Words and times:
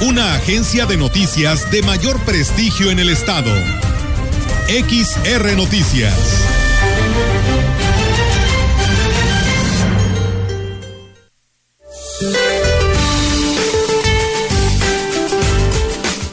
Una 0.00 0.34
agencia 0.34 0.86
de 0.86 0.96
noticias 0.96 1.70
de 1.70 1.80
mayor 1.82 2.20
prestigio 2.24 2.90
en 2.90 2.98
el 2.98 3.08
estado. 3.08 3.54
XR 4.66 5.56
Noticias. 5.56 6.14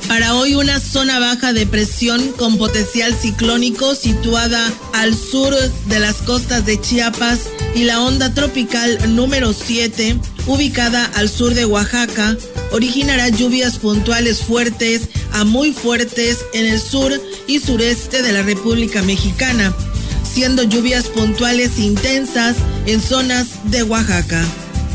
Para 0.08 0.36
hoy 0.36 0.56
una 0.56 0.80
zona 0.80 1.20
baja 1.20 1.54
de 1.54 1.66
presión 1.68 2.32
con 2.34 2.58
potencial 2.58 3.14
ciclónico 3.14 3.96
situada 3.96 4.72
al 4.94 5.16
sur 5.16 5.54
de 5.86 6.00
las 6.00 6.16
costas 6.18 6.66
de 6.66 6.82
Chiapas 6.82 7.42
y 7.76 7.84
la 7.84 8.02
onda 8.02 8.34
tropical 8.34 9.16
número 9.16 9.54
7 9.54 10.18
ubicada 10.48 11.06
al 11.16 11.30
sur 11.30 11.54
de 11.54 11.66
Oaxaca 11.66 12.36
originará 12.72 13.30
lluvias 13.30 13.78
puntuales 13.78 14.42
fuertes 14.42 15.10
a 15.34 15.44
muy 15.44 15.72
fuertes 15.74 16.40
en 16.54 16.66
el 16.66 16.80
sur 16.80 17.12
y 17.48 17.60
sureste 17.60 18.22
de 18.22 18.32
la 18.32 18.44
República 18.44 19.02
Mexicana, 19.02 19.74
siendo 20.24 20.64
lluvias 20.64 21.06
puntuales 21.06 21.80
intensas 21.80 22.56
en 22.86 23.02
zonas 23.02 23.48
de 23.72 23.84
Oaxaca. 23.84 24.44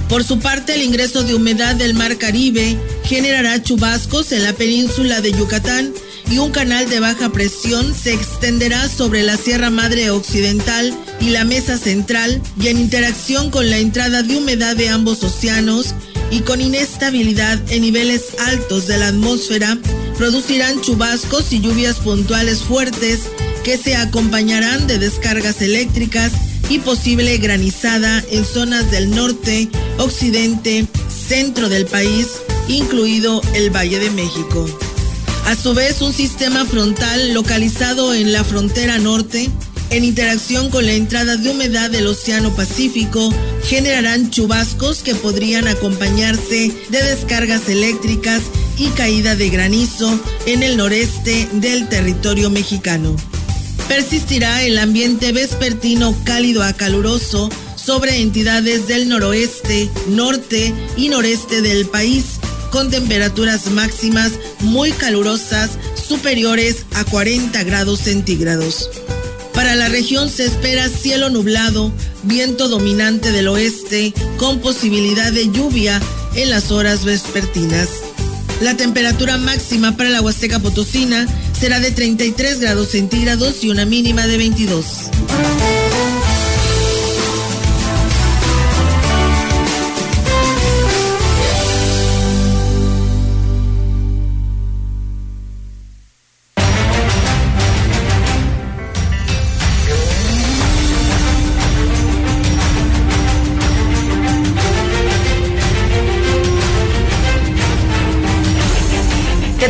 Por 0.09 0.23
su 0.23 0.39
parte, 0.39 0.75
el 0.75 0.83
ingreso 0.83 1.25
de 1.25 1.35
humedad 1.35 1.75
del 1.75 1.95
Mar 1.95 2.17
Caribe 2.17 2.77
generará 3.05 3.63
chubascos 3.63 4.33
en 4.33 4.45
la 4.45 4.53
península 4.53 5.21
de 5.21 5.33
Yucatán 5.33 5.93
y 6.31 6.39
un 6.39 6.51
canal 6.51 6.89
de 6.89 7.01
baja 7.01 7.31
presión 7.31 7.95
se 7.95 8.13
extenderá 8.13 8.89
sobre 8.89 9.23
la 9.23 9.37
Sierra 9.37 9.71
Madre 9.71 10.11
Occidental 10.11 10.95
y 11.21 11.31
la 11.31 11.45
Mesa 11.45 11.79
Central 11.79 12.41
y 12.61 12.69
en 12.69 12.79
interacción 12.79 13.51
con 13.51 13.71
la 13.71 13.79
entrada 13.79 14.23
de 14.23 14.37
humedad 14.37 14.77
de 14.77 14.89
ambos 14.89 15.23
océanos 15.23 15.95
y 16.31 16.41
con 16.41 16.61
inestabilidad 16.61 17.61
en 17.71 17.83
niveles 17.83 18.35
altos 18.47 18.87
de 18.87 18.99
la 18.99 19.09
atmósfera, 19.09 19.79
producirán 20.17 20.81
chubascos 20.81 21.53
y 21.53 21.61
lluvias 21.61 21.97
puntuales 21.97 22.61
fuertes 22.61 23.21
que 23.65 23.77
se 23.77 23.97
acompañarán 23.97 24.87
de 24.87 24.99
descargas 24.99 25.61
eléctricas 25.63 26.33
y 26.69 26.79
posible 26.81 27.37
granizada 27.39 28.25
en 28.31 28.45
zonas 28.45 28.91
del 28.91 29.11
norte, 29.11 29.69
occidente, 29.99 30.87
centro 31.09 31.69
del 31.69 31.87
país, 31.87 32.29
incluido 32.69 33.41
el 33.55 33.71
Valle 33.71 33.99
de 33.99 34.11
México. 34.11 34.67
A 35.47 35.55
su 35.55 35.75
vez, 35.75 36.03
un 36.03 36.13
sistema 36.13 36.65
frontal 36.65 37.33
localizado 37.33 38.15
en 38.15 38.33
la 38.33 38.43
frontera 38.43 38.99
norte, 38.99 39.49
en 39.91 40.05
interacción 40.05 40.71
con 40.71 40.87
la 40.87 40.93
entrada 40.93 41.37
de 41.37 41.51
humedad 41.51 41.91
del 41.91 42.07
Océano 42.07 42.55
Pacífico, 42.55 43.33
generarán 43.65 44.31
chubascos 44.31 45.03
que 45.03 45.15
podrían 45.15 45.69
acompañarse 45.69 46.73
de 46.91 47.03
descargas 47.03 47.69
eléctricas 47.69 48.43
y 48.77 48.89
caída 48.91 49.37
de 49.37 49.49
granizo 49.49 50.19
en 50.47 50.63
el 50.63 50.77
noreste 50.77 51.49
del 51.53 51.89
territorio 51.89 52.51
mexicano. 52.51 53.17
Persistirá 53.89 54.63
el 54.65 54.79
ambiente 54.79 55.33
vespertino 55.33 56.15
cálido 56.25 56.63
a 56.63 56.73
caluroso 56.73 57.49
sobre 57.77 58.21
entidades 58.21 58.89
del 58.89 59.09
noroeste, 59.09 59.89
norte 60.09 60.75
y 60.97 61.09
noreste 61.09 61.63
del 61.63 61.87
país, 61.87 62.25
con 62.71 62.91
temperaturas 62.91 63.71
máximas 63.71 64.33
muy 64.61 64.91
calurosas 64.91 65.71
superiores 65.95 66.85
a 66.95 67.05
40 67.05 67.63
grados 67.63 68.01
centígrados. 68.01 68.91
Para 69.57 69.75
la 69.75 69.89
región 69.89 70.29
se 70.29 70.45
espera 70.45 70.87
cielo 70.91 71.31
nublado, 71.31 71.91
viento 72.25 72.69
dominante 72.69 73.33
del 73.33 73.49
oeste, 73.49 74.13
con 74.37 74.61
posibilidad 74.61 75.33
de 75.33 75.51
lluvia 75.51 75.99
en 76.35 76.51
las 76.51 76.71
horas 76.71 77.07
vespertinas. 77.07 77.89
La 78.61 78.77
temperatura 78.77 79.39
máxima 79.39 79.97
para 79.97 80.11
la 80.11 80.21
Huasteca 80.21 80.59
Potosina 80.59 81.27
será 81.59 81.81
de 81.81 81.91
33 81.91 82.61
grados 82.61 82.89
centígrados 82.89 83.65
y 83.65 83.71
una 83.71 83.87
mínima 83.87 84.27
de 84.27 84.37
22. 84.37 84.85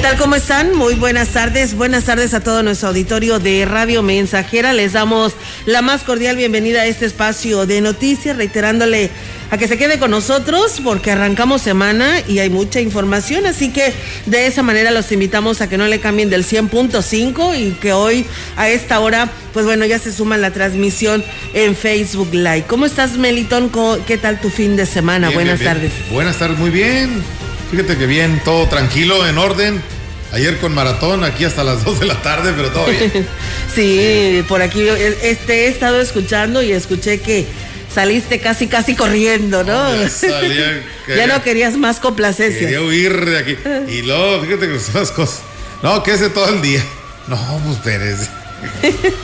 Tal? 0.06 0.18
¿Cómo 0.18 0.36
están? 0.36 0.76
Muy 0.76 0.94
buenas 0.94 1.30
tardes. 1.30 1.74
Buenas 1.74 2.04
tardes 2.04 2.32
a 2.32 2.38
todo 2.38 2.62
nuestro 2.62 2.90
auditorio 2.90 3.40
de 3.40 3.64
Radio 3.64 4.04
Mensajera. 4.04 4.72
Les 4.72 4.92
damos 4.92 5.32
la 5.64 5.82
más 5.82 6.04
cordial 6.04 6.36
bienvenida 6.36 6.82
a 6.82 6.86
este 6.86 7.06
espacio 7.06 7.66
de 7.66 7.80
noticias, 7.80 8.36
reiterándole 8.36 9.10
a 9.50 9.58
que 9.58 9.66
se 9.66 9.76
quede 9.76 9.98
con 9.98 10.12
nosotros 10.12 10.80
porque 10.84 11.10
arrancamos 11.10 11.62
semana 11.62 12.20
y 12.28 12.38
hay 12.38 12.50
mucha 12.50 12.80
información, 12.80 13.46
así 13.46 13.72
que 13.72 13.92
de 14.26 14.46
esa 14.46 14.62
manera 14.62 14.92
los 14.92 15.10
invitamos 15.10 15.60
a 15.60 15.68
que 15.68 15.76
no 15.76 15.88
le 15.88 15.98
cambien 15.98 16.30
del 16.30 16.44
100.5 16.44 17.58
y 17.58 17.72
que 17.72 17.92
hoy 17.92 18.26
a 18.56 18.68
esta 18.68 19.00
hora, 19.00 19.28
pues 19.52 19.66
bueno, 19.66 19.86
ya 19.86 19.98
se 19.98 20.12
suma 20.12 20.36
la 20.36 20.52
transmisión 20.52 21.24
en 21.52 21.74
Facebook 21.74 22.32
Live. 22.32 22.64
¿Cómo 22.68 22.86
estás, 22.86 23.16
Melitón? 23.16 23.72
¿Qué 24.06 24.18
tal 24.18 24.40
tu 24.40 24.50
fin 24.50 24.76
de 24.76 24.86
semana? 24.86 25.28
Bien, 25.28 25.38
Buenas 25.38 25.58
bien, 25.58 25.72
bien. 25.74 25.90
tardes. 25.90 26.12
Buenas 26.12 26.38
tardes, 26.38 26.58
muy 26.58 26.70
bien. 26.70 27.24
Fíjate 27.72 27.96
que 27.96 28.06
bien, 28.06 28.40
todo 28.44 28.68
tranquilo, 28.68 29.26
en 29.26 29.38
orden. 29.38 29.95
Ayer 30.32 30.58
con 30.58 30.74
maratón, 30.74 31.24
aquí 31.24 31.44
hasta 31.44 31.64
las 31.64 31.84
2 31.84 32.00
de 32.00 32.06
la 32.06 32.22
tarde, 32.22 32.52
pero 32.56 32.70
todo 32.70 32.86
bien. 32.86 33.26
Sí, 33.74 34.42
por 34.48 34.62
aquí 34.62 34.86
este, 35.22 35.66
he 35.66 35.68
estado 35.68 36.00
escuchando 36.00 36.62
y 36.62 36.72
escuché 36.72 37.20
que 37.20 37.46
saliste 37.94 38.40
casi, 38.40 38.68
casi 38.68 38.94
corriendo, 38.94 39.64
¿no? 39.64 39.94
Ya 39.94 40.08
salía, 40.08 40.82
ya 41.08 41.26
no 41.26 41.42
querías 41.42 41.76
más 41.76 42.00
complacencias. 42.00 42.60
Quería 42.60 42.80
huir 42.82 43.24
de 43.24 43.38
aquí. 43.38 43.56
Y 43.88 44.02
luego, 44.02 44.42
fíjate 44.42 44.68
que 44.68 44.80
son 44.80 44.94
las 44.94 45.10
cosas. 45.10 45.42
No, 45.82 46.02
que 46.02 46.12
ese 46.12 46.30
todo 46.30 46.48
el 46.48 46.62
día. 46.62 46.82
No, 47.28 47.36
pues 47.66 47.78
Pérez. 47.78 48.28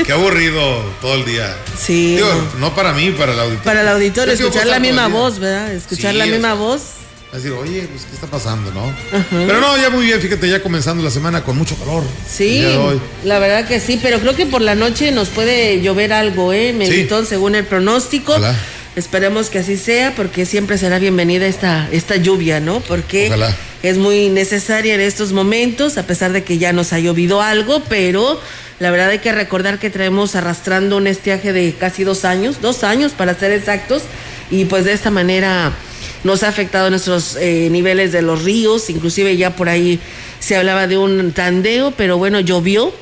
Qué 0.04 0.12
aburrido 0.12 0.60
todo 1.00 1.14
el 1.14 1.24
día. 1.24 1.56
Sí. 1.78 2.16
Digo, 2.16 2.28
no. 2.58 2.74
para 2.74 2.92
mí, 2.92 3.10
para 3.10 3.32
el 3.32 3.40
auditorio. 3.40 3.64
Para 3.64 3.80
el 3.80 3.88
auditorio, 3.88 4.34
escuchar 4.34 4.66
la 4.66 4.78
misma 4.78 5.08
voz, 5.08 5.38
¿verdad? 5.38 5.72
Escuchar 5.72 6.12
Sí, 6.12 6.18
la 6.18 6.26
misma 6.26 6.54
sea, 6.54 6.80
voz. 7.32 7.42
Decir, 7.42 7.56
oye, 7.56 7.88
pues, 7.90 8.04
¿qué 8.04 8.14
está 8.14 8.26
pasando, 8.26 8.70
no? 8.72 8.94
Pero 9.30 9.60
no, 9.60 9.76
ya 9.76 9.90
muy 9.90 10.06
bien, 10.06 10.20
fíjate, 10.20 10.48
ya 10.48 10.62
comenzando 10.62 11.02
la 11.02 11.10
semana 11.10 11.42
con 11.42 11.56
mucho 11.56 11.76
calor. 11.76 12.04
Sí, 12.28 12.64
la 13.24 13.38
verdad 13.38 13.66
que 13.66 13.80
sí, 13.80 13.98
pero 14.02 14.20
creo 14.20 14.36
que 14.36 14.46
por 14.46 14.60
la 14.60 14.74
noche 14.74 15.10
nos 15.12 15.28
puede 15.28 15.80
llover 15.80 16.12
algo, 16.12 16.52
¿eh, 16.52 16.72
Melitón? 16.72 17.26
Según 17.26 17.54
el 17.54 17.64
pronóstico. 17.64 18.32
Ojalá. 18.32 18.56
Esperemos 18.94 19.48
que 19.48 19.58
así 19.58 19.78
sea, 19.78 20.14
porque 20.14 20.44
siempre 20.44 20.76
será 20.76 20.98
bienvenida 20.98 21.46
esta, 21.46 21.88
esta 21.92 22.16
lluvia, 22.16 22.60
¿no? 22.60 22.80
Porque 22.80 23.28
Ojalá. 23.28 23.56
es 23.82 23.96
muy 23.96 24.28
necesaria 24.28 24.94
en 24.94 25.00
estos 25.00 25.32
momentos, 25.32 25.96
a 25.96 26.06
pesar 26.06 26.32
de 26.32 26.44
que 26.44 26.58
ya 26.58 26.74
nos 26.74 26.92
ha 26.92 26.98
llovido 26.98 27.40
algo, 27.40 27.82
pero 27.88 28.38
la 28.80 28.90
verdad 28.90 29.08
hay 29.08 29.20
que 29.20 29.32
recordar 29.32 29.78
que 29.78 29.88
traemos 29.88 30.34
arrastrando 30.34 30.98
un 30.98 31.06
estiaje 31.06 31.54
de 31.54 31.72
casi 31.72 32.04
dos 32.04 32.26
años, 32.26 32.60
dos 32.60 32.84
años 32.84 33.12
para 33.12 33.34
ser 33.34 33.52
exactos, 33.52 34.02
y 34.50 34.66
pues 34.66 34.84
de 34.84 34.92
esta 34.92 35.10
manera 35.10 35.72
nos 36.24 36.42
ha 36.42 36.48
afectado 36.48 36.88
nuestros 36.90 37.36
eh, 37.36 37.68
niveles 37.70 38.12
de 38.12 38.22
los 38.22 38.42
ríos, 38.44 38.90
inclusive 38.90 39.36
ya 39.36 39.56
por 39.56 39.68
ahí 39.68 39.98
se 40.40 40.56
hablaba 40.56 40.86
de 40.86 40.96
un 40.98 41.32
tandeo, 41.32 41.92
pero 41.96 42.18
bueno, 42.18 42.40
llovió, 42.40 42.92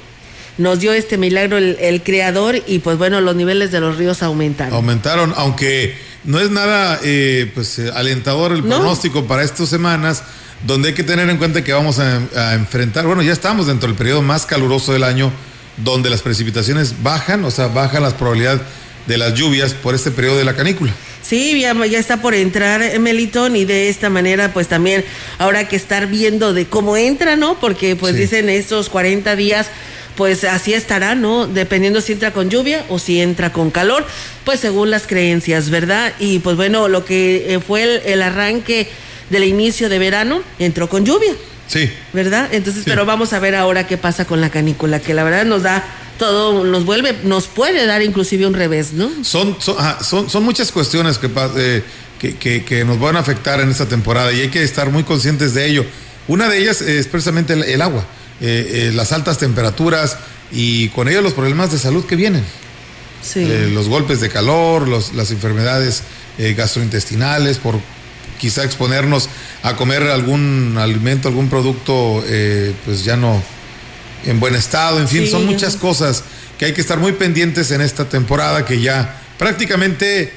nos 0.58 0.81
dio 0.81 0.93
este 0.93 1.17
milagro 1.19 1.56
el, 1.58 1.76
el 1.81 2.02
creador 2.02 2.56
y 2.67 2.81
pues 2.81 2.99
bueno, 2.99 3.20
los 3.20 3.34
niveles 3.37 3.70
de 3.72 3.81
los 3.81 3.96
ríos 3.96 4.22
aumentaron. 4.22 4.75
Aumentaron, 4.75 5.32
aunque 5.37 5.96
no 6.25 6.38
es 6.40 6.50
nada 6.50 6.99
eh, 7.02 7.50
pues 7.55 7.78
eh, 7.78 7.90
alentador 7.94 8.52
el 8.52 8.69
No. 8.69 8.76
pronóstico 8.76 9.25
para 9.26 9.43
estas 9.43 9.69
semanas, 9.69 10.23
donde 10.66 10.88
hay 10.88 10.94
que 10.94 11.02
tener 11.05 11.31
en 11.31 11.38
cuenta 11.38 11.64
que 11.64 11.73
vamos 11.73 11.99
a, 11.99 12.20
a 12.37 12.55
enfrentar, 12.55 13.06
bueno, 13.06 13.23
ya 13.23 13.32
estamos 13.32 13.66
dentro 13.66 13.88
del 13.88 13.96
periodo 13.96 14.20
más 14.20 14.44
caluroso 14.44 14.93
del 14.93 15.05
año, 15.05 15.32
donde 15.78 16.11
las 16.11 16.20
precipitaciones 16.20 17.02
bajan, 17.02 17.43
o 17.46 17.50
sea, 17.50 17.69
bajan 17.69 18.02
las 18.02 18.12
probabilidades 18.12 18.61
de 19.06 19.16
las 19.16 19.32
lluvias 19.32 19.73
por 19.73 19.94
este 19.94 20.11
periodo 20.11 20.37
de 20.37 20.44
la 20.44 20.55
canícula. 20.55 20.93
Sí, 21.31 21.61
ya, 21.61 21.77
ya 21.87 22.00
está 22.00 22.21
por 22.21 22.35
entrar 22.35 22.99
Melitón 22.99 23.55
y 23.55 23.65
de 23.65 23.88
esta 23.88 24.11
manera 24.11 24.53
pues 24.53 24.67
también 24.67 25.05
habrá 25.38 25.69
que 25.69 25.77
estar 25.77 26.09
viendo 26.09 26.53
de 26.53 26.67
cómo 26.67 26.97
entra, 26.97 27.37
¿no? 27.37 27.61
Porque 27.61 27.94
pues 27.94 28.17
dicen 28.17 28.49
estos 28.49 28.88
40 28.88 29.37
días 29.37 29.69
pues 30.17 30.43
así 30.43 30.75
estará, 30.75 31.15
¿no? 31.15 31.47
Dependiendo 31.47 32.00
si 32.00 32.15
entra 32.15 32.32
con 32.32 32.50
lluvia 32.50 32.85
o 32.88 32.99
si 32.99 33.21
entra 33.21 33.53
con 33.53 33.71
calor, 33.71 34.05
pues 34.44 34.59
según 34.59 34.91
las 34.91 35.06
creencias, 35.06 35.71
¿verdad? 35.71 36.15
Y 36.19 36.41
pues 36.41 36.56
bueno, 36.56 36.88
lo 36.88 37.05
que 37.05 37.55
eh, 37.55 37.61
fue 37.61 38.03
el, 38.12 38.23
arranque 38.23 38.88
del 39.31 39.44
inicio 39.44 39.88
de 39.88 40.00
verano 40.00 40.43
entró 40.59 40.88
con 40.88 41.06
lluvia. 41.06 41.33
Sí. 41.69 41.93
¿Verdad? 42.12 42.49
Entonces, 42.50 42.83
pero 42.85 43.06
vamos 43.06 43.33
a 43.33 43.38
ver 43.38 43.55
ahora 43.55 43.87
qué 43.87 43.97
pasa 43.97 44.25
con 44.25 44.41
la 44.41 44.50
canícula, 44.50 44.99
que 44.99 45.15
la 45.15 45.23
verdad 45.23 45.44
nos 45.44 45.62
da 45.62 45.85
todo, 46.20 46.64
nos 46.64 46.84
vuelve, 46.84 47.17
nos 47.25 47.46
puede 47.46 47.87
dar 47.87 48.02
inclusive 48.02 48.46
un 48.46 48.52
revés, 48.52 48.93
¿no? 48.93 49.11
Son, 49.25 49.56
son, 49.58 50.28
son, 50.28 50.44
muchas 50.44 50.70
cuestiones 50.70 51.19
eh, 51.56 51.82
que, 52.19 52.37
que, 52.37 52.62
que, 52.62 52.84
nos 52.84 53.00
van 53.00 53.17
a 53.17 53.20
afectar 53.20 53.58
en 53.61 53.70
esta 53.70 53.87
temporada 53.87 54.31
y 54.31 54.40
hay 54.40 54.49
que 54.50 54.62
estar 54.62 54.90
muy 54.90 55.02
conscientes 55.02 55.55
de 55.55 55.67
ello. 55.67 55.87
Una 56.28 56.50
de 56.50 56.58
ellas 56.58 56.82
es 56.82 57.06
precisamente 57.08 57.55
el 57.55 57.81
agua. 57.81 58.05
Eh, 58.43 58.88
eh, 58.88 58.93
las 58.94 59.12
altas 59.12 59.38
temperaturas 59.38 60.19
y 60.52 60.90
con 60.90 61.08
ello 61.08 61.22
los 61.22 61.32
problemas 61.32 61.72
de 61.72 61.78
salud 61.78 62.05
que 62.05 62.17
vienen. 62.17 62.44
Los 63.75 63.88
golpes 63.88 64.20
de 64.20 64.28
calor, 64.28 64.88
los, 64.88 65.14
las 65.14 65.31
enfermedades 65.31 66.02
gastrointestinales, 66.38 67.58
por 67.58 67.78
quizá 68.38 68.64
exponernos 68.64 69.28
a 69.62 69.76
comer 69.76 70.02
algún 70.05 70.76
alimento, 70.78 71.28
algún 71.28 71.50
producto, 71.50 72.25
pues 72.84 73.05
ya 73.05 73.16
no 73.16 73.43
en 74.26 74.40
buen 74.40 74.55
estado, 74.55 75.00
en 75.00 75.08
fin, 75.08 75.26
son 75.26 75.46
muchas 75.46 75.76
cosas 75.76 76.25
que 76.58 76.67
hay 76.67 76.72
que 76.72 76.81
estar 76.81 76.99
muy 76.99 77.12
pendientes 77.12 77.70
en 77.70 77.81
esta 77.81 78.08
temporada 78.08 78.64
que 78.64 78.81
ya 78.81 79.20
prácticamente 79.38 80.32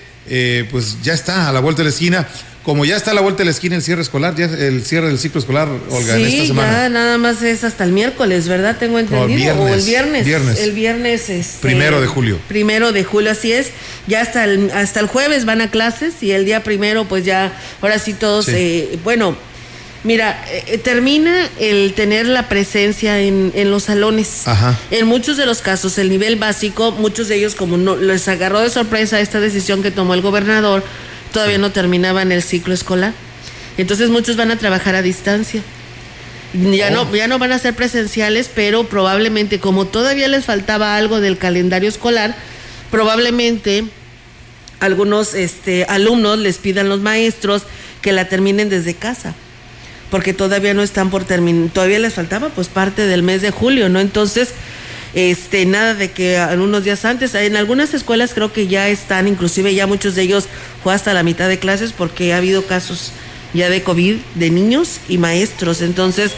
pues 0.72 1.02
ya 1.04 1.14
está 1.14 1.50
a 1.50 1.52
la 1.52 1.60
vuelta 1.60 1.80
de 1.80 1.86
la 1.86 1.90
esquina 1.90 2.28
como 2.64 2.86
ya 2.86 2.96
está 2.96 3.12
a 3.12 3.14
la 3.14 3.22
vuelta 3.22 3.40
de 3.40 3.46
la 3.46 3.52
esquina 3.52 3.76
el 3.76 3.82
cierre 3.82 4.02
escolar, 4.02 4.36
ya 4.36 4.46
el 4.46 4.86
cierre 4.86 5.08
del 5.08 5.20
ciclo 5.20 5.40
escolar, 5.40 5.68
Olga, 5.90 6.16
en 6.16 6.26
esta 6.26 6.46
semana. 6.46 6.72
Ya 6.72 6.90
nada 6.90 7.18
más 7.18 7.42
es 7.42 7.64
hasta 7.64 7.84
el 7.84 7.92
miércoles, 7.92 8.48
¿verdad? 8.48 8.78
Tengo 8.78 9.00
entendido. 9.00 9.62
o 9.62 9.68
el 9.68 9.82
viernes. 9.82 10.26
El 10.60 10.72
viernes 10.72 11.30
es. 11.30 11.48
Este, 11.48 11.62
primero 11.62 12.00
de 12.00 12.08
julio. 12.08 12.40
Primero 12.48 12.94
de 12.94 13.04
julio, 13.04 13.32
así 13.32 13.52
es. 13.52 13.72
Ya 14.08 14.22
hasta 14.22 14.46
el, 14.46 14.72
hasta 14.72 15.02
el 15.02 15.08
jueves 15.08 15.46
van 15.46 15.62
a 15.62 15.70
clases 15.70 16.24
y 16.24 16.32
el 16.32 16.46
día 16.46 16.64
primero, 16.64 17.06
pues 17.06 17.26
ya, 17.26 17.54
ahora 17.82 18.00
sí 18.00 18.14
todos, 18.14 18.48
eh, 18.50 18.98
bueno. 19.04 19.36
Mira, 20.04 20.44
eh, 20.50 20.78
termina 20.78 21.50
el 21.60 21.94
tener 21.94 22.28
la 22.28 22.50
presencia 22.50 23.20
en, 23.20 23.54
en 23.56 23.72
los 23.72 23.84
salones. 23.84 24.48
Ajá. 24.48 24.78
En 24.92 25.08
muchos 25.08 25.38
de 25.38 25.46
los 25.46 25.62
casos, 25.62 25.98
el 25.98 26.10
nivel 26.10 26.36
básico, 26.36 26.92
muchos 26.92 27.30
de 27.30 27.38
ellos 27.38 27.56
como 27.56 27.78
no 27.78 27.96
les 27.96 28.28
agarró 28.28 28.60
de 28.60 28.70
sorpresa 28.70 29.22
esta 29.22 29.40
decisión 29.40 29.82
que 29.82 29.92
tomó 29.92 30.14
el 30.14 30.22
gobernador, 30.22 30.84
todavía 31.32 31.58
no 31.58 31.72
terminaban 31.72 32.32
el 32.32 32.44
ciclo 32.44 32.74
escolar. 32.74 33.14
Entonces 33.78 34.10
muchos 34.10 34.36
van 34.36 34.52
a 34.52 34.58
trabajar 34.58 34.96
a 34.96 35.02
distancia. 35.02 35.62
Ya, 36.54 36.92
no, 36.92 37.04
oh. 37.04 37.16
ya 37.16 37.28
no 37.28 37.40
van 37.40 37.52
a 37.52 37.58
ser 37.58 37.74
presenciales, 37.74 38.50
pero 38.54 38.84
probablemente 38.84 39.60
como 39.60 39.88
todavía 39.88 40.28
les 40.28 40.46
faltaba 40.46 40.96
algo 40.96 41.20
del 41.20 41.38
calendario 41.40 41.90
escolar, 41.90 42.36
probablemente 42.92 43.86
algunos 44.80 45.34
este, 45.34 45.86
alumnos 45.86 46.38
les 46.38 46.58
pidan 46.60 46.90
los 46.90 47.00
maestros 47.00 47.64
que 48.02 48.12
la 48.12 48.28
terminen 48.28 48.70
desde 48.70 48.94
casa, 48.94 49.34
porque 50.14 50.32
todavía 50.32 50.76
no 50.76 50.84
están 50.84 51.10
por 51.10 51.24
terminar, 51.24 51.72
todavía 51.74 51.98
les 51.98 52.14
faltaba 52.14 52.50
pues 52.50 52.68
parte 52.68 53.08
del 53.08 53.24
mes 53.24 53.42
de 53.42 53.50
julio, 53.50 53.90
¿no? 53.90 54.00
Entonces, 54.00 54.50
este, 55.16 55.66
nada 55.66 55.96
de 55.96 56.12
que 56.12 56.36
en 56.36 56.60
unos 56.60 56.84
días 56.84 57.04
antes, 57.04 57.34
en 57.34 57.56
algunas 57.56 57.96
escuelas 57.96 58.36
creo 58.36 58.54
que 58.54 58.68
ya 58.68 58.90
están, 58.90 59.28
inclusive 59.28 59.74
ya 59.74 59.88
muchos 59.88 60.14
de 60.14 60.22
ellos 60.22 60.48
fue 60.84 60.94
hasta 60.94 61.16
la 61.16 61.24
mitad 61.24 61.50
de 61.50 61.58
clases 61.58 61.94
porque 61.94 62.32
ha 62.32 62.38
habido 62.38 62.68
casos 62.68 63.12
ya 63.56 63.72
de 63.72 63.82
COVID 63.82 64.18
de 64.36 64.52
niños 64.52 65.00
y 65.10 65.18
maestros, 65.18 65.82
entonces 65.82 66.34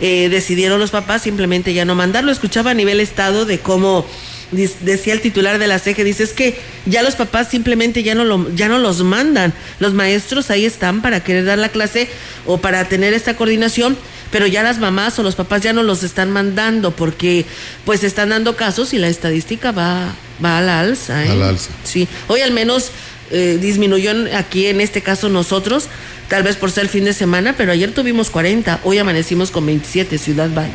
eh, 0.00 0.30
decidieron 0.30 0.80
los 0.80 0.90
papás 0.90 1.20
simplemente 1.20 1.74
ya 1.74 1.84
no 1.84 1.94
mandarlo, 1.94 2.32
escuchaba 2.32 2.70
a 2.70 2.74
nivel 2.74 2.98
estado 2.98 3.44
de 3.44 3.58
cómo 3.58 4.06
decía 4.50 5.12
el 5.12 5.20
titular 5.20 5.58
de 5.58 5.66
la 5.66 5.78
CEGE, 5.78 6.04
dice 6.04 6.22
es 6.22 6.32
que 6.32 6.58
ya 6.86 7.02
los 7.02 7.16
papás 7.16 7.48
simplemente 7.48 8.02
ya 8.02 8.14
no 8.14 8.24
lo, 8.24 8.54
ya 8.54 8.68
no 8.68 8.78
los 8.78 9.02
mandan, 9.02 9.52
los 9.78 9.92
maestros 9.92 10.50
ahí 10.50 10.64
están 10.64 11.02
para 11.02 11.22
querer 11.22 11.44
dar 11.44 11.58
la 11.58 11.68
clase 11.68 12.08
o 12.46 12.58
para 12.58 12.84
tener 12.86 13.12
esta 13.12 13.36
coordinación, 13.36 13.96
pero 14.30 14.46
ya 14.46 14.62
las 14.62 14.78
mamás 14.78 15.18
o 15.18 15.22
los 15.22 15.34
papás 15.34 15.62
ya 15.62 15.72
no 15.72 15.82
los 15.82 16.02
están 16.02 16.30
mandando 16.30 16.92
porque 16.92 17.44
pues 17.84 18.04
están 18.04 18.30
dando 18.30 18.56
casos 18.56 18.94
y 18.94 18.98
la 18.98 19.08
estadística 19.08 19.72
va, 19.72 20.14
va 20.42 20.58
a 20.58 20.62
la 20.62 20.80
alza. 20.80 21.24
¿eh? 21.24 21.30
A 21.30 21.34
la 21.34 21.48
alza. 21.50 21.70
Sí, 21.84 22.08
hoy 22.28 22.40
al 22.40 22.52
menos 22.52 22.90
eh, 23.30 23.58
disminuyó 23.60 24.12
aquí 24.34 24.66
en 24.66 24.80
este 24.80 25.02
caso 25.02 25.28
nosotros, 25.28 25.88
tal 26.28 26.42
vez 26.42 26.56
por 26.56 26.70
ser 26.70 26.84
el 26.84 26.88
fin 26.88 27.04
de 27.04 27.12
semana, 27.12 27.54
pero 27.56 27.72
ayer 27.72 27.92
tuvimos 27.92 28.30
40, 28.30 28.80
hoy 28.84 28.96
amanecimos 28.96 29.50
con 29.50 29.66
27 29.66 30.16
Ciudad 30.16 30.48
Valles, 30.54 30.72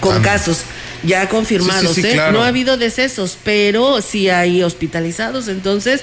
con 0.00 0.22
casos 0.22 0.64
ya 1.02 1.28
confirmados. 1.28 1.98
¿eh? 1.98 2.20
No 2.32 2.42
ha 2.42 2.48
habido 2.48 2.76
decesos, 2.76 3.38
pero 3.42 4.02
sí 4.02 4.28
hay 4.28 4.62
hospitalizados, 4.62 5.48
entonces 5.48 6.02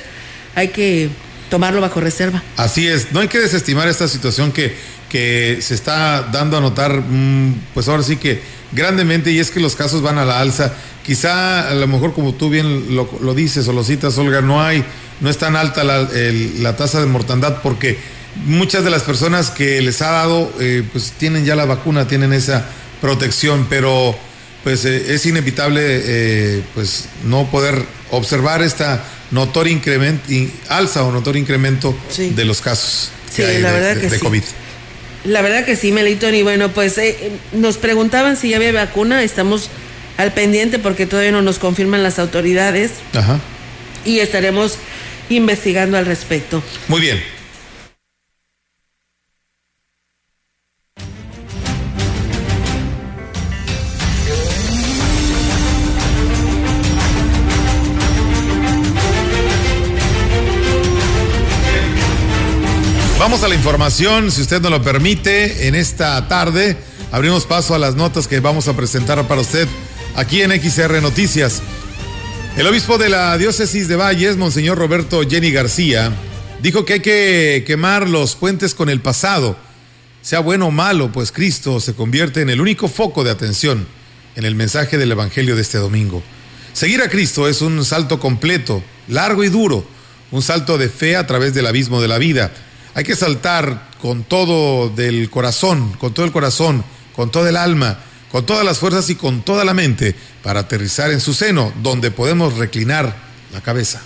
hay 0.56 0.70
que 0.70 1.10
tomarlo 1.50 1.82
bajo 1.82 2.00
reserva. 2.00 2.44
Así 2.58 2.88
es, 2.88 3.12
no 3.12 3.20
hay 3.20 3.28
que 3.28 3.40
desestimar 3.40 3.88
esta 3.88 4.08
situación 4.08 4.52
que, 4.52 4.76
que 5.10 5.60
se 5.62 5.74
está 5.74 6.24
dando 6.24 6.58
a 6.58 6.62
notar, 6.62 7.02
mm, 7.02 7.62
pues 7.74 7.88
ahora 7.88 8.04
sí 8.04 8.18
que 8.18 8.42
grandemente, 8.72 9.32
y 9.32 9.40
es 9.40 9.52
que 9.52 9.60
los 9.60 9.76
casos 9.76 10.02
van 10.02 10.18
a 10.18 10.26
la 10.26 10.40
alza. 10.40 10.74
Quizá 11.06 11.70
a 11.70 11.74
lo 11.74 11.88
mejor 11.88 12.14
como 12.14 12.34
tú 12.34 12.50
bien 12.50 12.96
lo, 12.96 13.10
lo 13.22 13.34
dices 13.34 13.68
o 13.68 13.74
lo 13.74 13.84
citas, 13.84 14.18
Olga, 14.18 14.42
no 14.42 14.62
hay, 14.62 14.84
no 15.22 15.30
es 15.30 15.38
tan 15.38 15.56
alta 15.56 15.84
la, 15.84 16.08
la, 16.60 16.76
tasa 16.76 17.00
de 17.00 17.06
mortandad 17.06 17.62
porque 17.64 17.98
muchas 18.46 18.84
de 18.84 18.90
las 18.90 19.04
personas 19.04 19.50
que 19.50 19.82
les 19.82 20.02
ha 20.02 20.12
dado, 20.12 20.52
eh, 20.60 20.84
pues 20.92 21.14
tienen 21.18 21.46
ya 21.46 21.56
la 21.56 21.66
vacuna, 21.66 22.10
tienen 22.10 22.34
esa 22.34 22.66
protección, 23.00 23.68
pero 23.70 24.18
pues 24.68 24.84
eh, 24.84 25.14
es 25.14 25.25
inevitable 25.25 25.81
eh, 25.81 26.62
pues 26.75 27.06
no 27.24 27.50
poder 27.50 27.81
observar 28.12 28.62
esta 28.62 29.02
notoria 29.31 29.72
incremento, 29.72 30.25
alza 30.68 31.06
o 31.06 31.12
notorio 31.14 31.42
incremento 31.42 31.96
de 32.18 32.44
los 32.44 32.60
casos 32.60 33.12
de, 33.38 34.19
COVID. 34.19 34.44
La 35.24 35.42
verdad 35.42 35.64
que 35.64 35.78
sí, 35.78 35.94
Melitón. 35.94 36.36
Y 36.36 36.42
bueno, 36.44 36.68
pues 36.74 36.98
eh, 36.98 37.31
nos 37.54 37.78
preguntaban 37.78 38.36
si 38.36 38.50
ya 38.50 38.58
había 38.58 38.74
vacuna. 38.74 39.24
Estamos 39.24 39.69
al 40.18 40.34
pendiente 40.34 40.80
porque 40.80 41.06
todavía 41.06 41.31
no 41.31 41.42
nos 41.42 41.60
confirman 41.60 42.04
las 42.04 42.19
autoridades. 42.19 42.92
Ajá. 43.14 43.40
Y 44.04 44.19
estaremos 44.19 44.80
investigando 45.30 45.98
al 45.98 46.06
respecto. 46.06 46.62
Muy 46.90 47.00
bien. 47.00 47.24
Vamos 63.28 63.44
a 63.44 63.50
la 63.50 63.56
información, 63.56 64.31
si 64.31 64.40
usted 64.40 64.62
nos 64.62 64.72
lo 64.72 64.81
permite, 64.81 65.68
en 65.68 65.76
esta 65.76 66.30
tarde 66.30 66.78
abrimos 67.12 67.46
paso 67.46 67.76
a 67.76 67.78
las 67.78 67.94
notas 67.94 68.26
que 68.26 68.40
vamos 68.40 68.69
a 68.69 68.74
presentar 68.78 69.28
para 69.28 69.42
usted 69.42 69.68
aquí 70.16 70.42
en 70.42 70.52
XR 70.52 71.02
Noticias. 71.02 71.62
El 72.56 72.66
obispo 72.68 72.98
de 72.98 73.10
la 73.10 73.38
diócesis 73.38 73.90
de 73.90 73.98
Valles, 73.98 74.38
Monseñor 74.38 74.78
Roberto 74.78 75.24
Jenny 75.30 75.52
García, 75.52 76.14
dijo 76.64 76.86
que 76.86 76.94
hay 76.94 77.00
que 77.02 77.66
quemar 77.68 78.07
los 78.07 78.38
puentes 78.38 78.74
con 78.74 78.88
el 78.88 79.02
pasado, 79.02 79.57
sea 80.22 80.40
bueno 80.40 80.68
o 80.68 80.72
malo, 80.72 81.12
pues 81.12 81.34
Cristo 81.34 81.81
se 81.81 81.96
convierte 81.96 82.40
en 82.40 82.50
el 82.50 82.62
único 82.62 82.88
foco 82.88 83.26
de 83.26 83.31
atención 83.31 83.86
en 84.38 84.46
el 84.46 84.56
mensaje 84.56 84.98
del 84.98 85.12
Evangelio 85.12 85.57
de 85.57 85.64
este 85.64 85.80
domingo. 85.80 86.24
Seguir 86.72 87.02
a 87.02 87.10
Cristo 87.10 87.50
es 87.50 87.62
un 87.62 87.84
salto 87.84 88.22
completo, 88.22 88.81
largo 89.10 89.44
y 89.44 89.50
duro, 89.50 89.86
un 90.31 90.42
salto 90.42 90.78
de 90.78 90.88
fe 90.88 91.18
a 91.18 91.28
través 91.28 91.54
del 91.54 91.68
abismo 91.68 92.02
de 92.02 92.07
la 92.07 92.19
vida 92.19 92.54
hay 92.97 93.04
que 93.04 93.16
saltar 93.16 93.89
con 94.01 94.23
todo 94.23 94.89
del 94.89 95.30
corazón, 95.30 95.94
con 95.99 96.16
todo 96.16 96.25
el 96.25 96.31
corazón, 96.31 96.83
con 97.16 97.30
todo 97.30 97.47
el 97.47 97.56
alma, 97.56 97.99
con 98.31 98.44
todas 98.44 98.66
las 98.66 98.80
fuerzas 98.80 99.11
y 99.11 99.16
con 99.16 99.44
toda 99.44 99.63
la 99.63 99.75
mente 99.75 100.16
para 100.42 100.61
aterrizar 100.61 101.11
en 101.11 101.21
su 101.21 101.35
seno, 101.35 101.71
donde 101.83 102.09
podemos 102.09 102.57
reclinar 102.57 103.16
la 103.54 103.61
cabeza. 103.61 104.01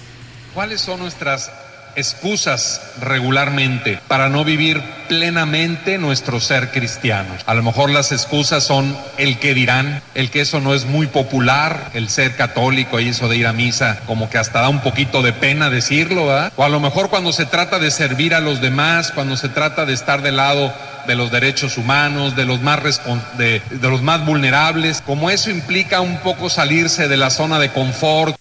¿Cuáles 0.53 0.81
son 0.81 0.99
nuestras 0.99 1.49
excusas 1.95 2.81
regularmente 2.99 3.99
para 4.07 4.29
no 4.29 4.43
vivir 4.43 4.81
plenamente 5.07 5.97
nuestro 5.97 6.39
ser 6.39 6.71
cristiano. 6.71 7.29
A 7.45 7.53
lo 7.53 7.63
mejor 7.63 7.89
las 7.89 8.11
excusas 8.11 8.63
son 8.63 8.95
el 9.17 9.39
que 9.39 9.53
dirán, 9.53 10.01
el 10.15 10.29
que 10.29 10.41
eso 10.41 10.61
no 10.61 10.73
es 10.73 10.85
muy 10.85 11.07
popular, 11.07 11.89
el 11.93 12.09
ser 12.09 12.35
católico 12.35 12.99
y 12.99 13.09
eso 13.09 13.27
de 13.27 13.37
ir 13.37 13.47
a 13.47 13.53
misa, 13.53 13.99
como 14.07 14.29
que 14.29 14.37
hasta 14.37 14.61
da 14.61 14.69
un 14.69 14.81
poquito 14.81 15.21
de 15.21 15.33
pena 15.33 15.69
decirlo, 15.69 16.27
¿verdad? 16.27 16.53
O 16.55 16.63
a 16.63 16.69
lo 16.69 16.79
mejor 16.79 17.09
cuando 17.09 17.33
se 17.33 17.45
trata 17.45 17.79
de 17.79 17.91
servir 17.91 18.33
a 18.33 18.39
los 18.39 18.61
demás, 18.61 19.11
cuando 19.11 19.35
se 19.35 19.49
trata 19.49 19.85
de 19.85 19.93
estar 19.93 20.21
del 20.21 20.37
lado 20.37 20.73
de 21.07 21.15
los 21.15 21.31
derechos 21.31 21.77
humanos, 21.77 22.35
de 22.35 22.45
los 22.45 22.61
más 22.61 22.81
de, 23.37 23.61
de 23.69 23.89
los 23.89 24.01
más 24.01 24.25
vulnerables, 24.25 25.01
como 25.01 25.29
eso 25.29 25.49
implica 25.49 26.01
un 26.01 26.19
poco 26.19 26.49
salirse 26.49 27.07
de 27.07 27.17
la 27.17 27.29
zona 27.29 27.59
de 27.59 27.71
confort 27.71 28.40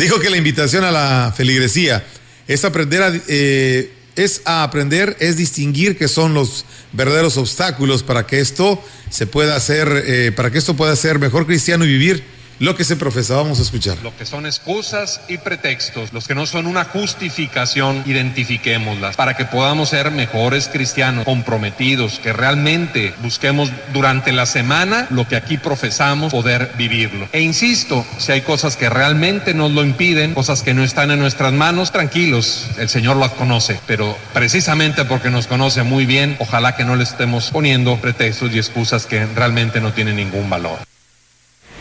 Dijo 0.00 0.18
que 0.18 0.30
la 0.30 0.38
invitación 0.38 0.82
a 0.84 0.90
la 0.90 1.34
feligresía 1.36 2.02
es 2.48 2.64
aprender 2.64 3.02
a, 3.02 3.12
eh, 3.28 3.92
es 4.16 4.40
a 4.46 4.62
aprender, 4.62 5.14
es 5.20 5.36
distinguir 5.36 5.98
qué 5.98 6.08
son 6.08 6.32
los 6.32 6.64
verdaderos 6.94 7.36
obstáculos 7.36 8.02
para 8.02 8.26
que 8.26 8.40
esto 8.40 8.82
se 9.10 9.26
pueda 9.26 9.56
hacer, 9.56 10.04
eh, 10.06 10.32
para 10.34 10.50
que 10.50 10.56
esto 10.56 10.74
pueda 10.74 10.96
ser 10.96 11.18
mejor 11.18 11.44
cristiano 11.44 11.84
y 11.84 11.88
vivir 11.88 12.24
lo 12.60 12.76
que 12.76 12.84
se 12.84 12.94
profesa. 12.94 13.36
Vamos 13.36 13.58
a 13.58 13.62
escuchar. 13.62 13.98
Lo 14.02 14.16
que 14.16 14.26
son 14.26 14.46
excusas 14.46 15.22
y 15.28 15.38
pretextos, 15.38 16.12
los 16.12 16.28
que 16.28 16.34
no 16.34 16.46
son 16.46 16.66
una 16.66 16.84
justificación, 16.84 18.04
identifiquémoslas 18.06 19.16
para 19.16 19.34
que 19.34 19.46
podamos 19.46 19.88
ser 19.88 20.10
mejores 20.10 20.68
cristianos, 20.68 21.24
comprometidos, 21.24 22.20
que 22.20 22.32
realmente 22.32 23.14
busquemos 23.22 23.70
durante 23.92 24.30
la 24.32 24.46
semana 24.46 25.06
lo 25.10 25.26
que 25.26 25.36
aquí 25.36 25.56
profesamos, 25.56 26.32
poder 26.32 26.72
vivirlo. 26.76 27.28
E 27.32 27.40
insisto, 27.40 28.06
si 28.18 28.32
hay 28.32 28.42
cosas 28.42 28.76
que 28.76 28.90
realmente 28.90 29.54
nos 29.54 29.72
lo 29.72 29.82
impiden, 29.82 30.34
cosas 30.34 30.62
que 30.62 30.74
no 30.74 30.84
están 30.84 31.10
en 31.10 31.18
nuestras 31.18 31.54
manos, 31.54 31.92
tranquilos, 31.92 32.68
el 32.78 32.90
Señor 32.90 33.16
las 33.16 33.32
conoce, 33.32 33.80
pero 33.86 34.16
precisamente 34.34 35.06
porque 35.06 35.30
nos 35.30 35.46
conoce 35.46 35.82
muy 35.82 36.04
bien, 36.04 36.36
ojalá 36.40 36.76
que 36.76 36.84
no 36.84 36.94
le 36.94 37.04
estemos 37.04 37.50
poniendo 37.50 37.96
pretextos 37.96 38.52
y 38.52 38.58
excusas 38.58 39.06
que 39.06 39.24
realmente 39.24 39.80
no 39.80 39.94
tienen 39.94 40.16
ningún 40.16 40.50
valor. 40.50 40.89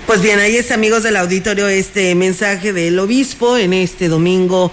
Pues 0.10 0.24
bien, 0.24 0.40
ahí 0.40 0.58
es 0.58 0.72
amigos 0.72 1.04
del 1.04 1.18
auditorio 1.18 1.68
este 1.68 2.16
mensaje 2.16 2.74
del 2.74 2.98
obispo 2.98 3.60
en 3.60 3.74
este 3.74 4.08
domingo 4.08 4.72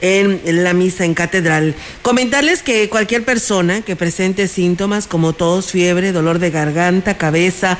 en 0.00 0.40
la 0.64 0.72
misa 0.72 1.04
en 1.04 1.14
catedral. 1.14 1.76
Comentarles 2.02 2.64
que 2.64 2.88
cualquier 2.88 3.24
persona 3.24 3.82
que 3.82 3.94
presente 3.94 4.48
síntomas 4.48 5.06
como 5.06 5.34
tos, 5.34 5.70
fiebre, 5.70 6.10
dolor 6.10 6.40
de 6.40 6.50
garganta, 6.50 7.16
cabeza, 7.16 7.78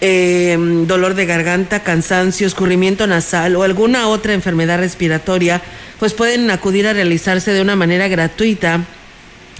eh, 0.00 0.58
dolor 0.88 1.14
de 1.14 1.26
garganta, 1.26 1.84
cansancio, 1.84 2.48
escurrimiento 2.48 3.06
nasal 3.06 3.54
o 3.54 3.62
alguna 3.62 4.08
otra 4.08 4.32
enfermedad 4.32 4.80
respiratoria, 4.80 5.62
pues 6.00 6.12
pueden 6.12 6.50
acudir 6.50 6.88
a 6.88 6.92
realizarse 6.92 7.52
de 7.52 7.62
una 7.62 7.76
manera 7.76 8.08
gratuita 8.08 8.80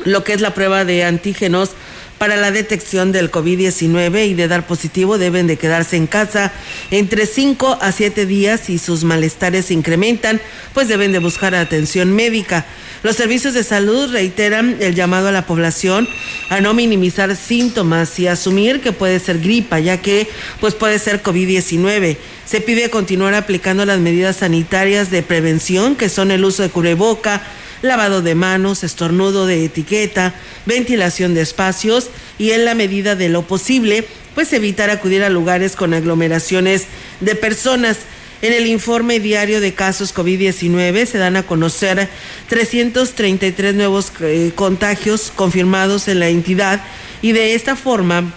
lo 0.05 0.25
que 0.25 0.33
es 0.33 0.41
la 0.41 0.53
prueba 0.53 0.85
de 0.85 1.05
antígenos 1.05 1.71
para 2.19 2.37
la 2.37 2.51
detección 2.51 3.11
del 3.11 3.31
COVID-19 3.31 4.29
y 4.29 4.35
de 4.35 4.49
dar 4.49 4.67
positivo 4.67 5.19
deben 5.19 5.47
de 5.47 5.57
quedarse 5.57 5.97
en 5.97 6.07
casa 6.07 6.53
entre 6.91 7.27
5 7.27 7.79
a 7.81 7.93
7 7.93 8.27
días 8.27 8.71
y 8.71 8.79
sus 8.79 9.05
malestares 9.05 9.67
se 9.67 9.75
incrementan, 9.75 10.41
pues 10.73 10.89
deben 10.89 11.13
de 11.13 11.19
buscar 11.19 11.55
atención 11.55 12.13
médica. 12.13 12.65
Los 13.03 13.17
servicios 13.17 13.55
de 13.55 13.65
salud 13.65 14.13
reiteran 14.13 14.77
el 14.81 14.95
llamado 14.95 15.29
a 15.29 15.33
la 15.33 15.47
población 15.47 16.09
a 16.51 16.61
no 16.61 16.73
minimizar 16.75 17.35
síntomas 17.35 18.17
y 18.21 18.29
asumir 18.29 18.81
que 18.81 18.93
puede 18.93 19.19
ser 19.19 19.41
gripa, 19.41 19.81
ya 19.81 20.01
que 20.01 20.29
pues 20.61 20.75
puede 20.75 21.01
ser 21.01 21.23
COVID-19. 21.23 22.17
Se 22.47 22.61
pide 22.61 22.91
continuar 22.91 23.35
aplicando 23.35 23.85
las 23.85 23.99
medidas 23.99 24.37
sanitarias 24.37 25.11
de 25.11 25.23
prevención, 25.23 25.97
que 25.97 26.09
son 26.09 26.31
el 26.31 26.45
uso 26.45 26.63
de 26.63 26.69
cubreboca, 26.69 27.43
lavado 27.83 28.23
de 28.23 28.35
manos, 28.35 28.85
estornudo 28.85 29.47
de 29.47 29.65
etiqueta, 29.65 30.35
ventilación 30.67 31.35
de 31.35 31.43
espacios 31.43 32.09
y 32.39 32.53
en 32.53 32.65
la 32.65 32.75
medida 32.75 33.17
de 33.17 33.29
lo 33.29 33.43
posible, 33.43 34.07
pues 34.35 34.53
evitar 34.53 34.91
acudir 34.91 35.23
a 35.23 35.31
lugares 35.31 35.77
con 35.77 35.93
aglomeraciones 35.93 36.87
de 37.21 37.35
personas. 37.35 37.99
En 38.41 38.53
el 38.53 38.67
informe 38.67 39.21
diario 39.21 39.61
de 39.61 39.75
casos 39.75 40.15
COVID-19 40.15 41.07
se 41.07 41.19
dan 41.19 41.37
a 41.37 41.45
conocer 41.45 42.09
333 42.49 43.75
nuevos 43.75 44.11
eh, 44.21 44.51
contagios 44.55 45.33
confirmados 45.35 46.09
en 46.09 46.19
la 46.19 46.29
entidad 46.29 46.83
y 47.21 47.33
de 47.33 47.55
esta 47.55 47.77
forma 47.77 48.35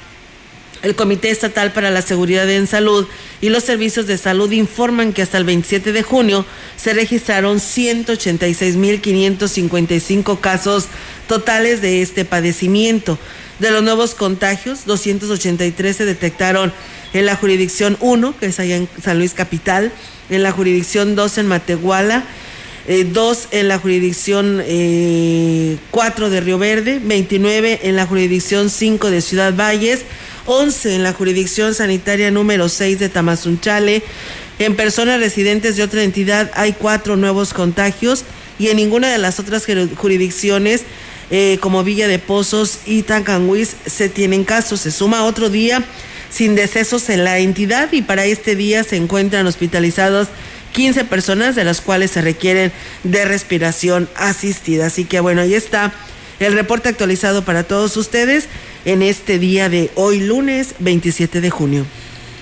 el 0.85 0.95
Comité 0.95 1.31
Estatal 1.31 1.73
para 1.73 1.89
la 1.89 2.03
Seguridad 2.03 2.47
en 2.47 2.67
Salud 2.67 3.07
y 3.41 3.49
los 3.49 3.63
servicios 3.63 4.05
de 4.05 4.19
salud 4.19 4.51
informan 4.51 5.13
que 5.13 5.23
hasta 5.23 5.39
el 5.39 5.43
27 5.43 5.91
de 5.91 6.03
junio 6.03 6.45
se 6.77 6.93
registraron 6.93 7.57
186.555 7.57 10.39
casos 10.39 10.85
totales 11.27 11.81
de 11.81 12.03
este 12.03 12.23
padecimiento. 12.23 13.17
De 13.57 13.71
los 13.71 13.81
nuevos 13.81 14.13
contagios, 14.13 14.85
283 14.85 15.95
se 15.95 16.05
detectaron 16.05 16.71
en 17.13 17.25
la 17.25 17.35
jurisdicción 17.35 17.97
1, 17.99 18.35
que 18.39 18.45
es 18.45 18.59
allá 18.59 18.75
en 18.75 18.87
San 19.03 19.17
Luis 19.17 19.33
Capital, 19.33 19.91
en 20.29 20.43
la 20.43 20.51
jurisdicción 20.51 21.15
2 21.15 21.39
en 21.39 21.47
Matehuala, 21.47 22.25
eh, 22.87 23.07
2 23.11 23.47
en 23.51 23.69
la 23.69 23.79
jurisdicción 23.79 24.61
eh, 24.63 25.77
4 25.89 26.29
de 26.29 26.41
Río 26.41 26.59
Verde, 26.59 27.01
29 27.03 27.79
en 27.83 27.95
la 27.95 28.05
jurisdicción 28.05 28.69
5 28.69 29.09
de 29.09 29.21
Ciudad 29.21 29.55
Valles, 29.55 30.05
11 30.45 30.95
en 30.95 31.03
la 31.03 31.13
jurisdicción 31.13 31.73
sanitaria 31.73 32.31
número 32.31 32.69
6 32.69 32.99
de 32.99 33.09
Tamazunchale. 33.09 34.03
En 34.59 34.75
personas 34.75 35.19
residentes 35.19 35.75
de 35.75 35.83
otra 35.83 36.03
entidad 36.03 36.51
hay 36.53 36.73
cuatro 36.73 37.15
nuevos 37.15 37.53
contagios 37.53 38.23
y 38.57 38.69
en 38.69 38.77
ninguna 38.77 39.11
de 39.11 39.17
las 39.17 39.39
otras 39.39 39.65
jurisdicciones 39.95 40.83
eh, 41.31 41.57
como 41.59 41.83
Villa 41.83 42.07
de 42.07 42.19
Pozos 42.19 42.79
y 42.85 43.01
Tancanhuiz 43.01 43.75
se 43.85 44.09
tienen 44.09 44.43
casos. 44.43 44.81
Se 44.81 44.91
suma 44.91 45.23
otro 45.23 45.49
día 45.49 45.83
sin 46.29 46.55
decesos 46.55 47.09
en 47.09 47.23
la 47.23 47.39
entidad 47.39 47.91
y 47.91 48.01
para 48.01 48.25
este 48.25 48.55
día 48.55 48.83
se 48.83 48.97
encuentran 48.97 49.47
hospitalizados 49.47 50.27
15 50.73 51.05
personas 51.05 51.55
de 51.55 51.63
las 51.63 51.81
cuales 51.81 52.11
se 52.11 52.21
requieren 52.21 52.71
de 53.03 53.25
respiración 53.25 54.09
asistida. 54.15 54.87
Así 54.87 55.05
que 55.05 55.19
bueno, 55.19 55.41
ahí 55.41 55.53
está 55.53 55.93
el 56.39 56.53
reporte 56.53 56.89
actualizado 56.89 57.43
para 57.43 57.63
todos 57.63 57.95
ustedes 57.97 58.47
en 58.85 59.01
este 59.01 59.39
día 59.39 59.67
de 59.67 59.91
hoy 59.95 60.19
lunes 60.21 60.75
27 60.79 61.41
de 61.41 61.49
junio. 61.49 61.85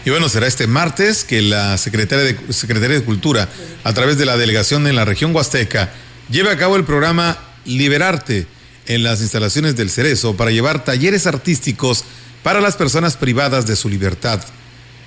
Y 0.06 0.10
bueno, 0.10 0.28
será 0.28 0.48
este 0.48 0.68
martes 0.68 1.24
que 1.24 1.42
la 1.42 1.78
Secretaría 1.78 2.26
de, 2.26 2.54
Secretaría 2.54 3.00
de 3.00 3.06
Cultura, 3.06 3.50
a 3.86 3.94
través 3.94 4.18
de 4.18 4.26
la 4.26 4.36
delegación 4.36 4.86
en 4.86 4.98
la 4.98 5.06
región 5.06 5.34
Huasteca, 5.34 5.92
lleve 6.30 6.52
a 6.52 6.58
cabo 6.58 6.76
el 6.76 6.84
programa 6.84 7.38
Liberarte 7.66 8.46
en 8.86 9.04
las 9.04 9.22
instalaciones 9.22 9.78
del 9.78 9.90
Cerezo 9.90 10.36
para 10.36 10.52
llevar 10.52 10.84
talleres 10.84 11.26
artísticos 11.26 12.04
para 12.44 12.60
las 12.60 12.76
personas 12.76 13.16
privadas 13.16 13.66
de 13.66 13.78
su 13.78 13.88
libertad. 13.88 14.42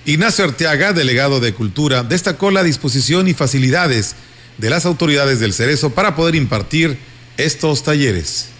Ignacio 0.06 0.46
Arteaga, 0.46 0.94
delegado 0.94 1.40
de 1.40 1.52
Cultura, 1.52 2.02
destacó 2.02 2.50
la 2.50 2.62
disposición 2.62 3.28
y 3.28 3.34
facilidades 3.34 4.14
de 4.56 4.70
las 4.70 4.86
autoridades 4.86 5.40
del 5.40 5.52
Cerezo 5.52 5.90
para 5.90 6.16
poder 6.16 6.36
impartir 6.36 6.96
estos 7.36 7.82
talleres 7.82 8.55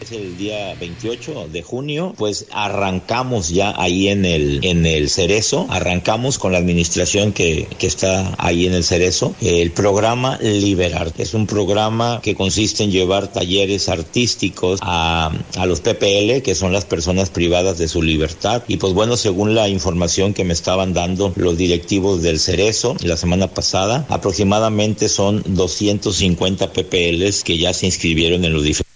es 0.00 0.12
el 0.12 0.36
día 0.36 0.74
28 0.78 1.48
de 1.52 1.62
junio, 1.62 2.14
pues 2.16 2.46
arrancamos 2.50 3.48
ya 3.48 3.74
ahí 3.76 4.08
en 4.08 4.24
el, 4.24 4.60
en 4.64 4.86
el 4.86 5.10
Cerezo, 5.10 5.66
arrancamos 5.70 6.38
con 6.38 6.52
la 6.52 6.58
administración 6.58 7.32
que, 7.32 7.66
que 7.78 7.86
está 7.86 8.34
ahí 8.38 8.66
en 8.66 8.74
el 8.74 8.84
Cerezo, 8.84 9.34
el 9.40 9.70
programa 9.72 10.38
Liberar. 10.38 11.12
Es 11.18 11.34
un 11.34 11.46
programa 11.46 12.20
que 12.22 12.34
consiste 12.34 12.84
en 12.84 12.90
llevar 12.90 13.28
talleres 13.28 13.88
artísticos 13.88 14.78
a, 14.82 15.32
a 15.56 15.66
los 15.66 15.80
PPL, 15.80 16.42
que 16.42 16.54
son 16.54 16.72
las 16.72 16.84
personas 16.84 17.30
privadas 17.30 17.78
de 17.78 17.88
su 17.88 18.02
libertad. 18.02 18.62
Y 18.68 18.76
pues 18.76 18.92
bueno, 18.92 19.16
según 19.16 19.54
la 19.54 19.68
información 19.68 20.34
que 20.34 20.44
me 20.44 20.52
estaban 20.52 20.94
dando 20.94 21.32
los 21.36 21.56
directivos 21.56 22.22
del 22.22 22.38
Cerezo 22.38 22.96
la 23.02 23.16
semana 23.16 23.48
pasada, 23.48 24.06
aproximadamente 24.08 25.08
son 25.08 25.42
250 25.46 26.72
PPLs 26.72 27.44
que 27.44 27.58
ya 27.58 27.72
se 27.72 27.86
inscribieron 27.86 28.44
en 28.44 28.52
los 28.52 28.62
diferentes 28.62 28.87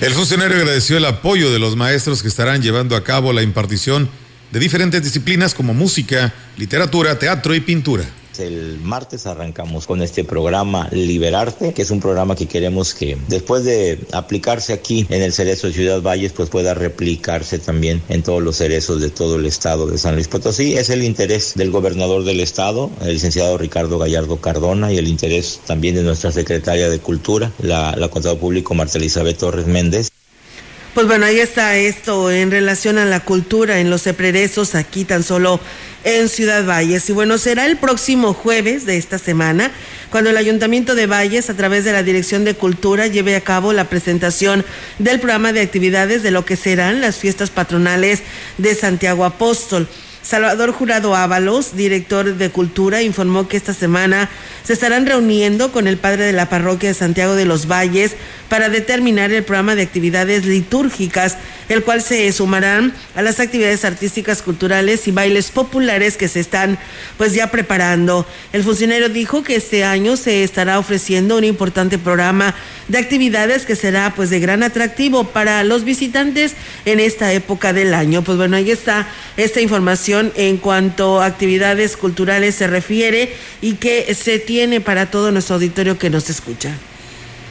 el 0.00 0.12
funcionario 0.12 0.56
agradeció 0.56 0.96
el 0.96 1.04
apoyo 1.04 1.52
de 1.52 1.58
los 1.58 1.76
maestros 1.76 2.22
que 2.22 2.28
estarán 2.28 2.62
llevando 2.62 2.96
a 2.96 3.04
cabo 3.04 3.32
la 3.32 3.42
impartición 3.42 4.08
de 4.50 4.60
diferentes 4.60 5.02
disciplinas 5.02 5.54
como 5.54 5.74
música, 5.74 6.32
literatura, 6.56 7.18
teatro 7.18 7.54
y 7.54 7.60
pintura. 7.60 8.04
El 8.38 8.80
martes 8.80 9.26
arrancamos 9.26 9.86
con 9.86 10.02
este 10.02 10.24
programa 10.24 10.88
Liberarte, 10.90 11.72
que 11.72 11.82
es 11.82 11.90
un 11.90 12.00
programa 12.00 12.34
que 12.34 12.46
queremos 12.46 12.94
que 12.94 13.16
después 13.28 13.64
de 13.64 13.98
aplicarse 14.12 14.72
aquí 14.72 15.06
en 15.08 15.22
el 15.22 15.32
Cerezo 15.32 15.68
de 15.68 15.72
Ciudad 15.72 16.02
Valles, 16.02 16.32
pues 16.32 16.48
pueda 16.48 16.74
replicarse 16.74 17.58
también 17.58 18.02
en 18.08 18.22
todos 18.22 18.42
los 18.42 18.56
cerezos 18.56 19.00
de 19.00 19.10
todo 19.10 19.36
el 19.36 19.46
estado 19.46 19.86
de 19.86 19.98
San 19.98 20.14
Luis 20.14 20.28
Potosí. 20.28 20.76
Es 20.76 20.90
el 20.90 21.04
interés 21.04 21.54
del 21.54 21.70
gobernador 21.70 22.24
del 22.24 22.40
estado, 22.40 22.90
el 23.02 23.14
licenciado 23.14 23.58
Ricardo 23.58 23.98
Gallardo 23.98 24.38
Cardona, 24.38 24.92
y 24.92 24.98
el 24.98 25.08
interés 25.08 25.60
también 25.66 25.94
de 25.94 26.02
nuestra 26.02 26.32
secretaria 26.32 26.88
de 26.88 26.98
Cultura, 26.98 27.52
la, 27.60 27.94
la 27.96 28.08
contadora 28.08 28.40
público 28.40 28.74
Marta 28.74 28.98
Elizabeth 28.98 29.38
Torres 29.38 29.66
Méndez. 29.66 30.10
Pues 30.94 31.08
bueno, 31.08 31.26
ahí 31.26 31.40
está 31.40 31.76
esto 31.76 32.30
en 32.30 32.52
relación 32.52 32.98
a 32.98 33.04
la 33.04 33.18
cultura 33.24 33.80
en 33.80 33.90
los 33.90 34.02
seprerezos 34.02 34.76
aquí 34.76 35.04
tan 35.04 35.24
solo 35.24 35.58
en 36.04 36.28
Ciudad 36.28 36.64
Valles. 36.64 37.08
Y 37.10 37.12
bueno, 37.12 37.38
será 37.38 37.66
el 37.66 37.76
próximo 37.76 38.34
jueves 38.34 38.86
de 38.86 38.96
esta 38.96 39.18
semana 39.18 39.72
cuando 40.10 40.30
el 40.30 40.36
Ayuntamiento 40.36 40.94
de 40.94 41.06
Valles, 41.06 41.50
a 41.50 41.54
través 41.54 41.84
de 41.84 41.92
la 41.92 42.02
Dirección 42.02 42.44
de 42.44 42.54
Cultura, 42.54 43.08
lleve 43.08 43.34
a 43.34 43.40
cabo 43.40 43.72
la 43.72 43.88
presentación 43.88 44.64
del 44.98 45.18
programa 45.18 45.52
de 45.52 45.60
actividades 45.62 46.22
de 46.22 46.30
lo 46.30 46.44
que 46.44 46.56
serán 46.56 47.00
las 47.00 47.16
fiestas 47.16 47.50
patronales 47.50 48.22
de 48.58 48.74
Santiago 48.74 49.24
Apóstol. 49.24 49.88
Salvador 50.24 50.72
Jurado 50.72 51.14
Ábalos, 51.14 51.76
director 51.76 52.36
de 52.36 52.50
Cultura, 52.50 53.02
informó 53.02 53.46
que 53.46 53.58
esta 53.58 53.74
semana 53.74 54.30
se 54.62 54.72
estarán 54.72 55.04
reuniendo 55.04 55.70
con 55.70 55.86
el 55.86 55.98
padre 55.98 56.24
de 56.24 56.32
la 56.32 56.48
parroquia 56.48 56.88
de 56.88 56.94
Santiago 56.94 57.34
de 57.34 57.44
los 57.44 57.68
Valles 57.68 58.12
para 58.48 58.70
determinar 58.70 59.32
el 59.32 59.44
programa 59.44 59.74
de 59.74 59.82
actividades 59.82 60.46
litúrgicas 60.46 61.36
el 61.68 61.82
cual 61.82 62.02
se 62.02 62.30
sumarán 62.32 62.92
a 63.14 63.22
las 63.22 63.40
actividades 63.40 63.84
artísticas, 63.84 64.42
culturales 64.42 65.06
y 65.08 65.12
bailes 65.12 65.50
populares 65.50 66.16
que 66.16 66.28
se 66.28 66.40
están 66.40 66.78
pues 67.16 67.34
ya 67.34 67.50
preparando. 67.50 68.26
El 68.52 68.62
funcionario 68.64 69.08
dijo 69.08 69.42
que 69.42 69.56
este 69.56 69.84
año 69.84 70.16
se 70.16 70.44
estará 70.44 70.78
ofreciendo 70.78 71.36
un 71.36 71.44
importante 71.44 71.98
programa 71.98 72.54
de 72.88 72.98
actividades 72.98 73.66
que 73.66 73.76
será 73.76 74.12
pues 74.14 74.30
de 74.30 74.40
gran 74.40 74.62
atractivo 74.62 75.24
para 75.24 75.64
los 75.64 75.84
visitantes 75.84 76.54
en 76.84 77.00
esta 77.00 77.32
época 77.32 77.72
del 77.72 77.94
año. 77.94 78.22
Pues 78.22 78.38
bueno, 78.38 78.56
ahí 78.56 78.70
está 78.70 79.08
esta 79.36 79.60
información 79.60 80.32
en 80.36 80.58
cuanto 80.58 81.20
a 81.20 81.26
actividades 81.26 81.96
culturales 81.96 82.54
se 82.54 82.66
refiere 82.66 83.34
y 83.60 83.74
que 83.74 84.14
se 84.14 84.38
tiene 84.38 84.80
para 84.80 85.10
todo 85.10 85.30
nuestro 85.32 85.56
auditorio 85.56 85.98
que 85.98 86.10
nos 86.10 86.30
escucha 86.30 86.74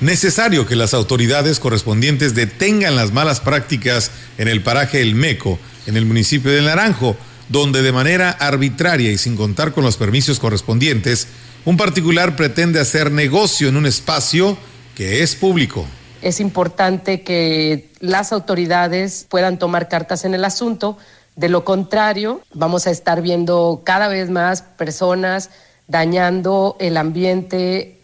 necesario 0.03 0.65
que 0.65 0.75
las 0.75 0.93
autoridades 0.93 1.59
correspondientes 1.59 2.35
detengan 2.35 2.95
las 2.95 3.11
malas 3.11 3.39
prácticas 3.39 4.11
en 4.37 4.47
el 4.47 4.61
paraje 4.61 5.01
El 5.01 5.15
Meco, 5.15 5.59
en 5.87 5.97
el 5.97 6.05
municipio 6.05 6.51
de 6.51 6.61
Naranjo, 6.61 7.15
donde 7.49 7.81
de 7.81 7.91
manera 7.91 8.31
arbitraria 8.31 9.11
y 9.11 9.17
sin 9.17 9.35
contar 9.35 9.73
con 9.73 9.83
los 9.83 9.97
permisos 9.97 10.39
correspondientes, 10.39 11.27
un 11.65 11.77
particular 11.77 12.35
pretende 12.35 12.79
hacer 12.79 13.11
negocio 13.11 13.69
en 13.69 13.77
un 13.77 13.85
espacio 13.85 14.57
que 14.95 15.23
es 15.23 15.35
público. 15.35 15.85
Es 16.21 16.39
importante 16.39 17.21
que 17.21 17.89
las 17.99 18.31
autoridades 18.31 19.25
puedan 19.29 19.59
tomar 19.59 19.89
cartas 19.89 20.23
en 20.25 20.33
el 20.33 20.45
asunto. 20.45 20.97
De 21.35 21.49
lo 21.49 21.65
contrario, 21.65 22.41
vamos 22.53 22.87
a 22.87 22.91
estar 22.91 23.21
viendo 23.21 23.81
cada 23.83 24.07
vez 24.07 24.29
más 24.29 24.61
personas 24.61 25.49
dañando 25.87 26.77
el 26.79 26.95
ambiente 26.95 27.99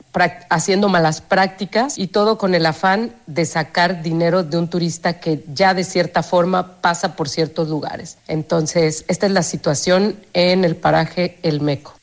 haciendo 0.50 0.89
malas 0.89 1.22
prácticas 1.22 1.98
y 1.98 2.08
todo 2.08 2.38
con 2.38 2.56
el 2.56 2.66
afán 2.66 3.13
de 3.28 3.46
sacar 3.46 4.01
dinero 4.01 4.44
de 4.44 4.58
un 4.58 4.70
turista 4.70 5.20
que 5.20 5.44
ya 5.54 5.74
de 5.74 5.84
cierta 5.84 6.24
forma 6.24 6.82
pasa 6.82 7.16
por 7.16 7.30
ciertos 7.30 7.70
lugares. 7.70 8.18
Entonces, 8.28 9.06
esta 9.08 9.28
es 9.28 9.32
la 9.32 9.44
situación 9.44 10.16
en 10.34 10.66
el 10.66 10.75
paraje 10.75 11.38
El 11.44 11.62
Meco. 11.62 11.96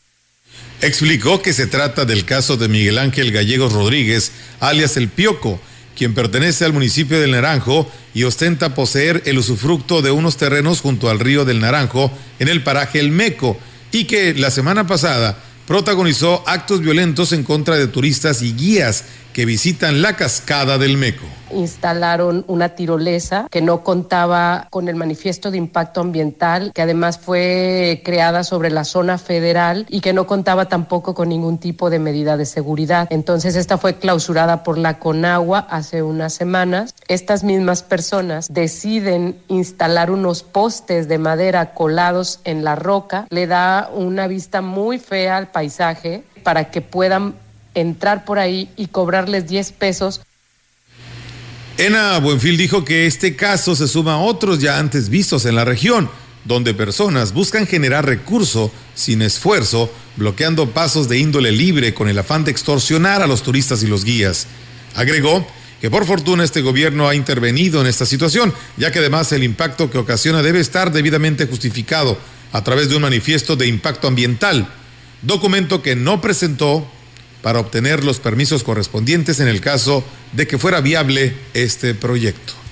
Explicó 0.81 1.43
que 1.43 1.53
se 1.53 1.67
trata 1.67 2.05
del 2.05 2.25
caso 2.25 2.57
de 2.57 2.69
Miguel 2.69 2.99
Ángel 2.99 3.33
Gallegos 3.33 3.73
Rodríguez, 3.73 4.33
alias 4.61 4.97
El 4.97 5.09
Pioco, 5.09 5.59
quien 5.97 6.15
pertenece 6.15 6.65
al 6.65 6.75
municipio 6.75 7.19
del 7.19 7.33
Naranjo 7.33 7.91
y 8.15 8.25
ostenta 8.25 8.75
poseer 8.75 9.23
el 9.25 9.39
usufructo 9.39 10.03
de 10.03 10.11
unos 10.11 10.37
terrenos 10.37 10.83
junto 10.83 11.09
al 11.09 11.19
río 11.19 11.45
del 11.45 11.61
Naranjo 11.61 12.11
en 12.39 12.49
el 12.49 12.63
paraje 12.63 13.01
El 13.01 13.11
Meco, 13.11 13.59
y 13.93 14.05
que 14.05 14.35
la 14.35 14.51
semana 14.51 14.87
pasada 14.87 15.39
protagonizó 15.67 16.43
actos 16.47 16.81
violentos 16.81 17.33
en 17.33 17.43
contra 17.43 17.77
de 17.77 17.87
turistas 17.89 18.43
y 18.43 18.53
guías 18.53 19.05
que 19.37 19.45
visitan 19.45 20.01
la 20.01 20.17
cascada 20.17 20.79
del 20.79 20.97
Meco. 20.97 21.27
Instalaron 21.53 22.47
una 22.49 22.71
tirolesa 22.71 23.49
que 23.51 23.61
no 23.61 23.85
contaba 23.85 24.67
con 24.71 24.89
el 24.89 24.97
manifiesto 24.97 25.51
de 25.51 25.59
impacto 25.59 26.01
ambiental, 26.01 26.73
que 26.73 26.81
además 26.81 27.19
fue 27.19 28.01
creada 28.03 28.45
sobre 28.45 28.71
la 28.71 28.85
zona 28.85 29.19
federal 29.19 29.85
y 29.91 30.01
que 30.01 30.15
no 30.15 30.27
contaba 30.27 30.71
tampoco 30.71 31.15
con 31.15 31.29
ningún 31.29 31.59
tipo 31.59 31.91
de 31.91 31.99
medida 31.99 32.39
de 32.39 32.47
seguridad. 32.47 33.09
Entonces 33.11 33.57
esta 33.57 33.77
fue 33.77 33.97
clausurada 33.97 34.63
por 34.63 34.79
la 34.79 34.99
Conagua 34.99 35.67
hace 35.69 36.03
unas 36.03 36.33
semanas. 36.33 36.95
Estas 37.07 37.45
mismas 37.45 37.83
personas 37.83 38.49
deciden 38.51 39.37
instalar 39.49 40.11
unos 40.11 40.45
postes 40.45 41.09
de 41.09 41.19
madera 41.19 41.75
colados 41.75 42.41
en 42.45 42.65
la 42.65 42.75
roca. 42.75 43.27
Le 43.29 43.47
da 43.47 43.91
una 43.93 44.29
vista 44.29 44.63
muy 44.63 44.99
fea 44.99 45.37
al 45.37 45.49
paisaje 45.49 46.25
para 46.43 46.71
que 46.71 46.81
puedan 46.81 47.35
entrar 47.77 48.25
por 48.25 48.41
ahí 48.41 48.69
y 48.77 48.89
cobrarles 48.89 49.47
10 49.47 49.73
pesos. 49.73 50.23
Ena 51.79 52.19
Buenfil 52.19 52.57
dijo 52.57 52.85
que 52.85 53.07
este 53.07 53.37
caso 53.37 53.77
se 53.77 53.87
suma 53.87 54.15
a 54.15 54.19
otros 54.19 54.61
ya 54.61 54.79
antes 54.79 55.11
vistos 55.11 55.45
en 55.45 55.55
la 55.55 55.67
región, 55.67 56.09
donde 56.47 56.73
personas 56.73 57.35
buscan 57.35 57.67
generar 57.67 58.07
recurso 58.07 58.73
sin 58.95 59.21
esfuerzo, 59.21 59.93
bloqueando 60.17 60.71
pasos 60.71 61.07
de 61.09 61.19
índole 61.19 61.53
libre 61.53 61.93
con 61.93 62.09
el 62.09 62.19
afán 62.19 62.45
de 62.45 62.51
extorsionar 62.51 63.21
a 63.21 63.27
los 63.27 63.43
turistas 63.43 63.83
y 63.83 63.87
los 63.87 64.05
guías. 64.05 64.47
Agregó 64.95 65.47
que 65.81 65.91
por 65.91 66.07
fortuna 66.07 66.45
este 66.45 66.63
gobierno 66.63 67.09
ha 67.09 67.15
intervenido 67.15 67.83
en 67.83 67.89
esta 67.89 68.07
situación, 68.07 68.55
ya 68.79 68.91
que 68.91 69.01
además 69.01 69.31
el 69.33 69.43
impacto 69.43 69.91
que 69.91 69.99
ocasiona 69.99 70.43
debe 70.43 70.61
estar 70.61 70.91
debidamente 70.91 71.47
justificado 71.47 72.19
a 72.53 72.65
través 72.65 72.89
de 72.89 72.97
un 72.97 73.03
manifiesto 73.03 73.55
de 73.55 73.67
impacto 73.67 74.09
ambiental, 74.09 74.67
documento 75.21 75.83
que 75.83 75.95
no 75.95 76.23
presentó 76.23 76.91
para 77.47 77.61
obtener 77.61 78.03
los 78.03 78.19
permisos 78.19 78.65
correspondientes 78.65 79.39
en 79.39 79.47
el 79.47 79.61
caso 79.61 80.03
de 80.33 80.49
que 80.49 80.59
fuera 80.59 80.81
viable 80.81 81.33
este 81.55 81.95
proyecto. 81.95 82.66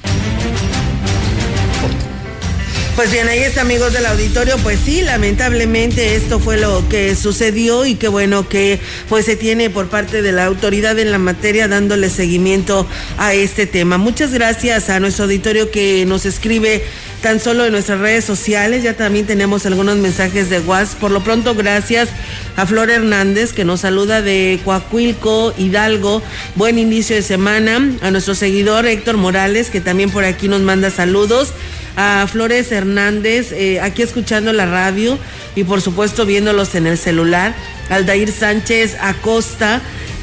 Pues 2.96 3.10
bien, 3.10 3.26
ahí 3.28 3.40
está, 3.40 3.62
amigos 3.62 3.92
del 3.92 4.06
auditorio. 4.06 4.56
Pues 4.58 4.78
sí, 4.78 5.02
lamentablemente 5.02 6.14
esto 6.14 6.38
fue 6.38 6.58
lo 6.58 6.88
que 6.88 7.16
sucedió 7.16 7.84
y 7.84 7.96
qué 7.96 8.06
bueno 8.06 8.48
que 8.48 8.78
pues 9.08 9.24
se 9.24 9.34
tiene 9.34 9.68
por 9.68 9.88
parte 9.88 10.22
de 10.22 10.30
la 10.30 10.44
autoridad 10.44 10.96
en 11.00 11.10
la 11.10 11.18
materia 11.18 11.66
dándole 11.66 12.08
seguimiento 12.08 12.86
a 13.18 13.34
este 13.34 13.66
tema. 13.66 13.98
Muchas 13.98 14.32
gracias 14.32 14.90
a 14.90 15.00
nuestro 15.00 15.24
auditorio 15.24 15.72
que 15.72 16.04
nos 16.06 16.24
escribe 16.24 16.84
tan 17.20 17.40
solo 17.40 17.64
en 17.64 17.72
nuestras 17.72 17.98
redes 17.98 18.24
sociales. 18.24 18.84
Ya 18.84 18.94
también 18.94 19.26
tenemos 19.26 19.66
algunos 19.66 19.96
mensajes 19.96 20.48
de 20.48 20.60
WhatsApp. 20.60 21.00
Por 21.00 21.10
lo 21.10 21.24
pronto, 21.24 21.56
gracias 21.56 22.10
a 22.54 22.64
Flor 22.64 22.90
Hernández 22.90 23.52
que 23.52 23.64
nos 23.64 23.80
saluda 23.80 24.22
de 24.22 24.60
Coahuilco, 24.64 25.52
Hidalgo. 25.58 26.22
Buen 26.54 26.78
inicio 26.78 27.16
de 27.16 27.22
semana. 27.22 27.90
A 28.02 28.12
nuestro 28.12 28.36
seguidor 28.36 28.86
Héctor 28.86 29.16
Morales 29.16 29.70
que 29.70 29.80
también 29.80 30.10
por 30.10 30.24
aquí 30.24 30.46
nos 30.46 30.60
manda 30.60 30.90
saludos 30.90 31.54
a 31.96 32.26
Flores 32.26 32.72
Hernández, 32.72 33.52
eh, 33.52 33.80
aquí 33.80 34.02
escuchando 34.02 34.52
la 34.52 34.66
radio 34.66 35.18
y 35.54 35.64
por 35.64 35.80
supuesto 35.80 36.26
viéndolos 36.26 36.74
en 36.74 36.86
el 36.86 36.98
celular. 36.98 37.54
Aldair 37.90 38.32
Sánchez 38.32 38.96
Acosta 39.00 39.80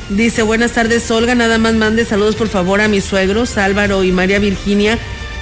dice, 0.10 0.44
buenas 0.44 0.74
tardes 0.74 1.10
Olga, 1.12 1.36
nada 1.36 1.58
más 1.58 1.74
mande 1.74 2.06
saludos 2.06 2.36
por 2.36 2.50
favor 2.50 2.82
a 2.82 2.88
mis 2.88 3.06
suegros 3.06 3.58
Álvaro 3.58 4.04
y 4.04 4.12
María 4.12 4.40
Virginia 4.40 4.98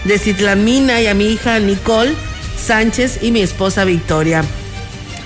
de 0.05 0.17
Citlamina 0.17 1.01
y 1.01 1.07
a 1.07 1.13
mi 1.13 1.31
hija 1.31 1.59
Nicole 1.59 2.13
Sánchez 2.57 3.19
y 3.21 3.31
mi 3.31 3.41
esposa 3.41 3.85
Victoria. 3.85 4.43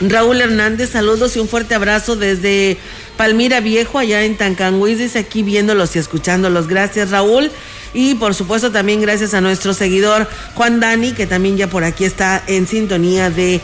Raúl 0.02 0.42
Hernández, 0.42 0.92
saludos 0.92 1.36
y 1.36 1.40
un 1.40 1.48
fuerte 1.48 1.76
abrazo 1.76 2.16
desde 2.16 2.78
Palmira 3.18 3.60
Viejo, 3.60 4.00
allá 4.00 4.24
en 4.24 4.38
Tancanguis, 4.38 4.98
dice 4.98 5.20
aquí 5.20 5.44
viéndolos 5.44 5.96
y 5.96 6.00
escuchándolos. 6.00 6.68
Gracias 6.68 7.12
Raúl. 7.12 7.52
Y 7.94 8.16
por 8.16 8.34
supuesto 8.34 8.72
también 8.72 9.02
gracias 9.02 9.34
a 9.34 9.42
nuestro 9.42 9.74
seguidor 9.74 10.28
Juan 10.56 10.80
Dani, 10.80 11.12
que 11.12 11.28
también 11.28 11.58
ya 11.58 11.68
por 11.68 11.84
aquí 11.84 12.06
está 12.06 12.44
en 12.48 12.66
sintonía 12.68 13.30
de 13.30 13.62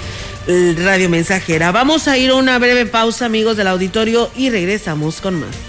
eh, 0.48 0.76
Radio 0.78 1.10
Mensajera. 1.10 1.72
Vamos 1.72 2.08
a 2.08 2.18
ir 2.18 2.30
a 2.30 2.36
una 2.36 2.60
breve 2.60 2.86
pausa, 2.86 3.26
amigos 3.26 3.58
del 3.58 3.68
auditorio, 3.68 4.30
y 4.36 4.50
regresamos 4.50 5.20
con 5.20 5.40
más. 5.40 5.69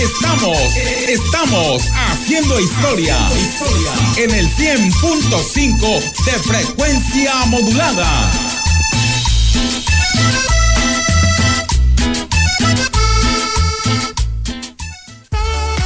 Estamos, 0.00 0.76
estamos 1.08 1.90
haciendo 1.92 2.60
historia 2.60 3.16
en 4.16 4.30
el 4.30 4.48
100.5 4.48 6.24
de 6.24 6.32
frecuencia 6.32 7.34
modulada. 7.46 8.57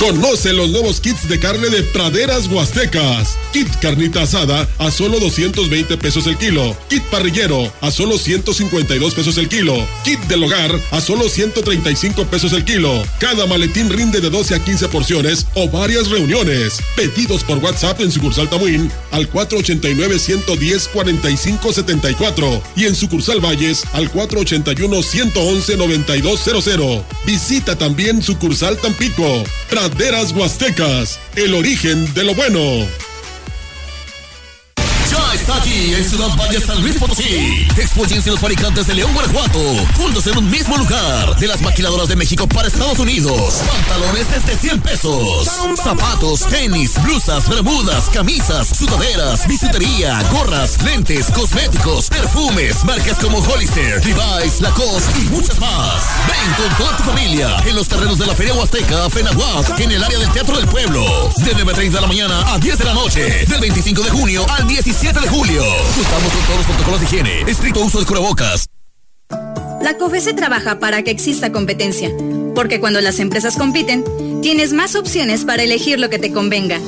Conoce 0.03 0.53
los 0.53 0.71
nuevos 0.71 1.01
kits 1.01 1.29
de 1.29 1.39
carne 1.39 1.69
de 1.69 1.85
praderas 1.85 2.49
huastecas 2.49 3.39
Kit 3.53 3.69
carnita 3.81 4.23
asada 4.23 4.67
a 4.79 4.91
solo 4.91 5.21
220 5.21 5.99
pesos 5.99 6.27
el 6.27 6.39
kilo. 6.39 6.75
Kit 6.89 7.03
parrillero 7.05 7.71
a 7.83 7.91
solo 7.91 8.17
152 8.17 9.15
pesos 9.15 9.37
el 9.37 9.49
kilo. 9.49 9.87
Kit 10.05 10.19
del 10.21 10.43
hogar 10.43 10.73
a 10.91 11.01
solo 11.03 11.29
135 11.29 12.25
pesos 12.27 12.55
el 12.55 12.65
kilo. 12.65 13.03
Cada 13.21 13.47
maletín 13.47 13.91
rinde 13.91 14.21
de 14.23 14.31
12 14.31 14.55
a 14.55 14.65
15 14.65 14.89
porciones 14.89 15.47
o 15.55 15.69
varias 15.69 16.09
reuniones. 16.09 16.81
Pedidos 16.97 17.45
por 17.45 17.59
WhatsApp 17.59 18.01
en 18.01 18.11
sucursal 18.11 18.49
Tamuín 18.49 18.91
al 19.11 19.29
489 19.29 20.19
110 20.19 20.89
45 20.89 21.73
74 21.75 22.63
y 22.75 22.87
en 22.87 22.95
sucursal 22.95 23.41
Valles 23.45 23.85
al 23.93 24.11
481 24.11 25.03
111 25.03 25.77
9200. 25.77 27.03
Visita 27.27 27.77
también 27.77 28.23
sucursal 28.23 28.79
Tampico. 28.79 29.45
Huastecas, 30.33 31.21
el 31.37 31.55
origen 31.55 32.13
de 32.15 32.25
lo 32.25 32.35
bueno 32.35 32.59
aquí 35.57 35.95
en 35.95 36.09
Ciudad 36.09 36.29
Valle 36.37 36.61
San 36.61 36.81
Luis 36.81 36.97
Potosí. 36.97 37.67
Expóyense 37.77 38.31
los 38.31 38.41
fabricantes 38.41 38.87
de 38.87 38.95
León, 38.95 39.13
Guanajuato, 39.13 39.59
juntos 39.97 40.27
en 40.27 40.39
un 40.39 40.51
mismo 40.51 40.77
lugar. 40.77 41.37
De 41.39 41.47
las 41.47 41.61
maquiladoras 41.61 42.09
de 42.09 42.17
México 42.17 42.47
para 42.47 42.69
Estados 42.69 42.99
Unidos. 42.99 43.63
Pantalones 43.67 44.27
desde 44.31 44.57
100 44.57 44.81
pesos. 44.81 45.49
Zapatos, 45.83 46.41
tenis, 46.49 47.01
blusas, 47.03 47.49
bermudas, 47.49 48.09
camisas, 48.13 48.69
sudaderas, 48.69 49.47
bisutería, 49.47 50.23
gorras, 50.31 50.83
lentes, 50.83 51.27
cosméticos, 51.27 52.09
perfumes, 52.09 52.85
marcas 52.85 53.19
como 53.19 53.39
Hollister, 53.39 54.05
Levi's, 54.05 54.61
Lacoste 54.61 55.21
y 55.21 55.29
muchas 55.31 55.59
más. 55.59 56.03
Ven 56.29 56.55
con 56.55 56.77
toda 56.77 56.97
tu 56.97 57.03
familia 57.05 57.57
en 57.67 57.77
los 57.77 57.89
terrenos 57.89 58.19
de 58.19 58.27
la 58.27 58.35
Feria 58.35 58.55
Huasteca, 58.55 59.09
Fenahuac, 59.11 59.79
en 59.81 59.93
el 59.93 60.03
área 60.03 60.19
del 60.19 60.31
Teatro 60.33 60.57
del 60.57 60.67
Pueblo. 60.67 61.33
De 61.39 61.55
9.30 61.57 61.91
de 61.91 62.01
la 62.01 62.07
mañana 62.07 62.53
a 62.53 62.59
10 62.59 62.79
de 62.79 62.85
la 62.85 62.95
noche. 62.95 63.45
Del 63.47 63.61
25 63.61 64.03
de 64.03 64.11
junio 64.11 64.47
al 64.49 64.67
17 64.67 65.21
de 65.21 65.29
julio. 65.43 65.63
Estamos 66.01 66.33
con 66.33 66.43
todos 66.45 66.57
los 66.59 66.67
protocolos 66.67 67.01
de 67.01 67.07
higiene. 67.07 67.51
Estricto 67.51 67.81
uso 67.81 67.99
de 67.99 68.07
cubrebocas. 68.07 68.67
La 69.81 69.99
COFESE 69.99 70.35
trabaja 70.35 70.79
para 70.79 71.03
que 71.03 71.11
exista 71.11 71.51
competencia, 71.51 72.11
porque 72.55 72.79
cuando 72.79 73.01
las 73.01 73.19
empresas 73.19 73.57
compiten, 73.57 74.05
tienes 74.41 74.73
más 74.73 74.95
opciones 74.95 75.45
para 75.45 75.65
elegir 75.65 75.99
lo 75.99 76.09
que 76.09 76.21
te 76.21 76.33
convenga. 76.33 76.79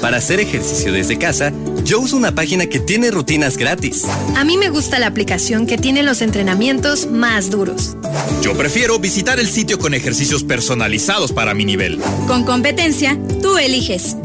Para 0.00 0.18
hacer 0.18 0.38
ejercicio 0.38 0.92
desde 0.92 1.18
casa, 1.18 1.52
yo 1.84 1.98
uso 1.98 2.16
una 2.16 2.32
página 2.32 2.66
que 2.66 2.78
tiene 2.78 3.10
rutinas 3.10 3.56
gratis. 3.56 4.04
A 4.36 4.44
mí 4.44 4.56
me 4.56 4.68
gusta 4.68 5.00
la 5.00 5.08
aplicación 5.08 5.66
que 5.66 5.78
tiene 5.78 6.04
los 6.04 6.22
entrenamientos 6.22 7.10
más 7.10 7.50
duros. 7.50 7.96
Yo 8.42 8.56
prefiero 8.56 9.00
visitar 9.00 9.40
el 9.40 9.48
sitio 9.48 9.78
con 9.80 9.92
ejercicios 9.92 10.44
personalizados 10.44 11.32
para 11.32 11.54
mi 11.54 11.64
nivel. 11.64 11.98
Con 12.28 12.44
competencia, 12.44 13.18
tú 13.42 13.58
eliges. 13.58 14.16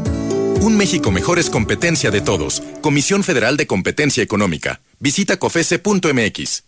Un 0.60 0.76
México 0.76 1.10
mejor 1.10 1.38
es 1.38 1.48
competencia 1.48 2.10
de 2.10 2.20
todos. 2.20 2.62
Comisión 2.82 3.24
Federal 3.24 3.56
de 3.56 3.66
Competencia 3.66 4.22
Económica. 4.22 4.80
Visita 4.98 5.38
cofese.mx. 5.38 6.64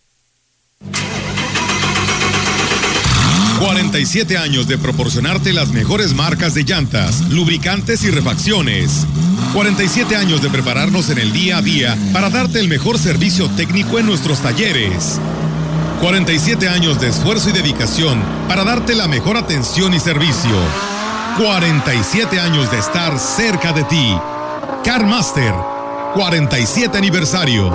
47 3.59 4.39
años 4.39 4.67
de 4.67 4.79
proporcionarte 4.79 5.53
las 5.53 5.69
mejores 5.69 6.15
marcas 6.15 6.55
de 6.55 6.65
llantas, 6.65 7.21
lubricantes 7.29 8.03
y 8.03 8.11
refacciones. 8.11 9.07
47 9.53 10.17
años 10.17 10.41
de 10.41 10.49
prepararnos 10.49 11.11
en 11.11 11.19
el 11.19 11.31
día 11.31 11.59
a 11.59 11.63
día 11.63 11.99
para 12.15 12.31
darte 12.31 12.61
el 12.61 12.69
mejor 12.69 12.99
servicio 12.99 13.51
técnico 13.51 13.99
en 13.99 14.07
nuestros 14.07 14.41
talleres. 14.41 15.21
47 16.01 16.67
años 16.67 16.99
de 16.99 17.09
esfuerzo 17.09 17.51
y 17.51 17.53
dedicación 17.53 18.23
para 18.49 18.65
darte 18.65 18.95
la 18.95 19.07
mejor 19.07 19.37
atención 19.37 19.93
y 19.93 20.01
servicio. 20.01 20.57
47 21.37 22.39
años 22.39 22.71
de 22.71 22.79
estar 22.79 23.19
cerca 23.19 23.73
de 23.73 23.85
ti. 23.85 24.19
CarMaster, 24.85 25.55
47 26.15 26.97
aniversario. 26.99 27.73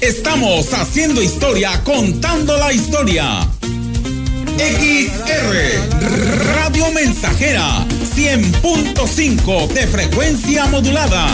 Estamos 0.00 0.72
haciendo 0.74 1.22
historia, 1.22 1.82
contando 1.82 2.56
la 2.56 2.72
historia. 2.72 3.40
XR 4.56 5.54
Radio 6.54 6.92
Mensajera 6.92 7.84
100.5 8.14 9.66
de 9.68 9.86
frecuencia 9.86 10.66
modulada 10.66 11.26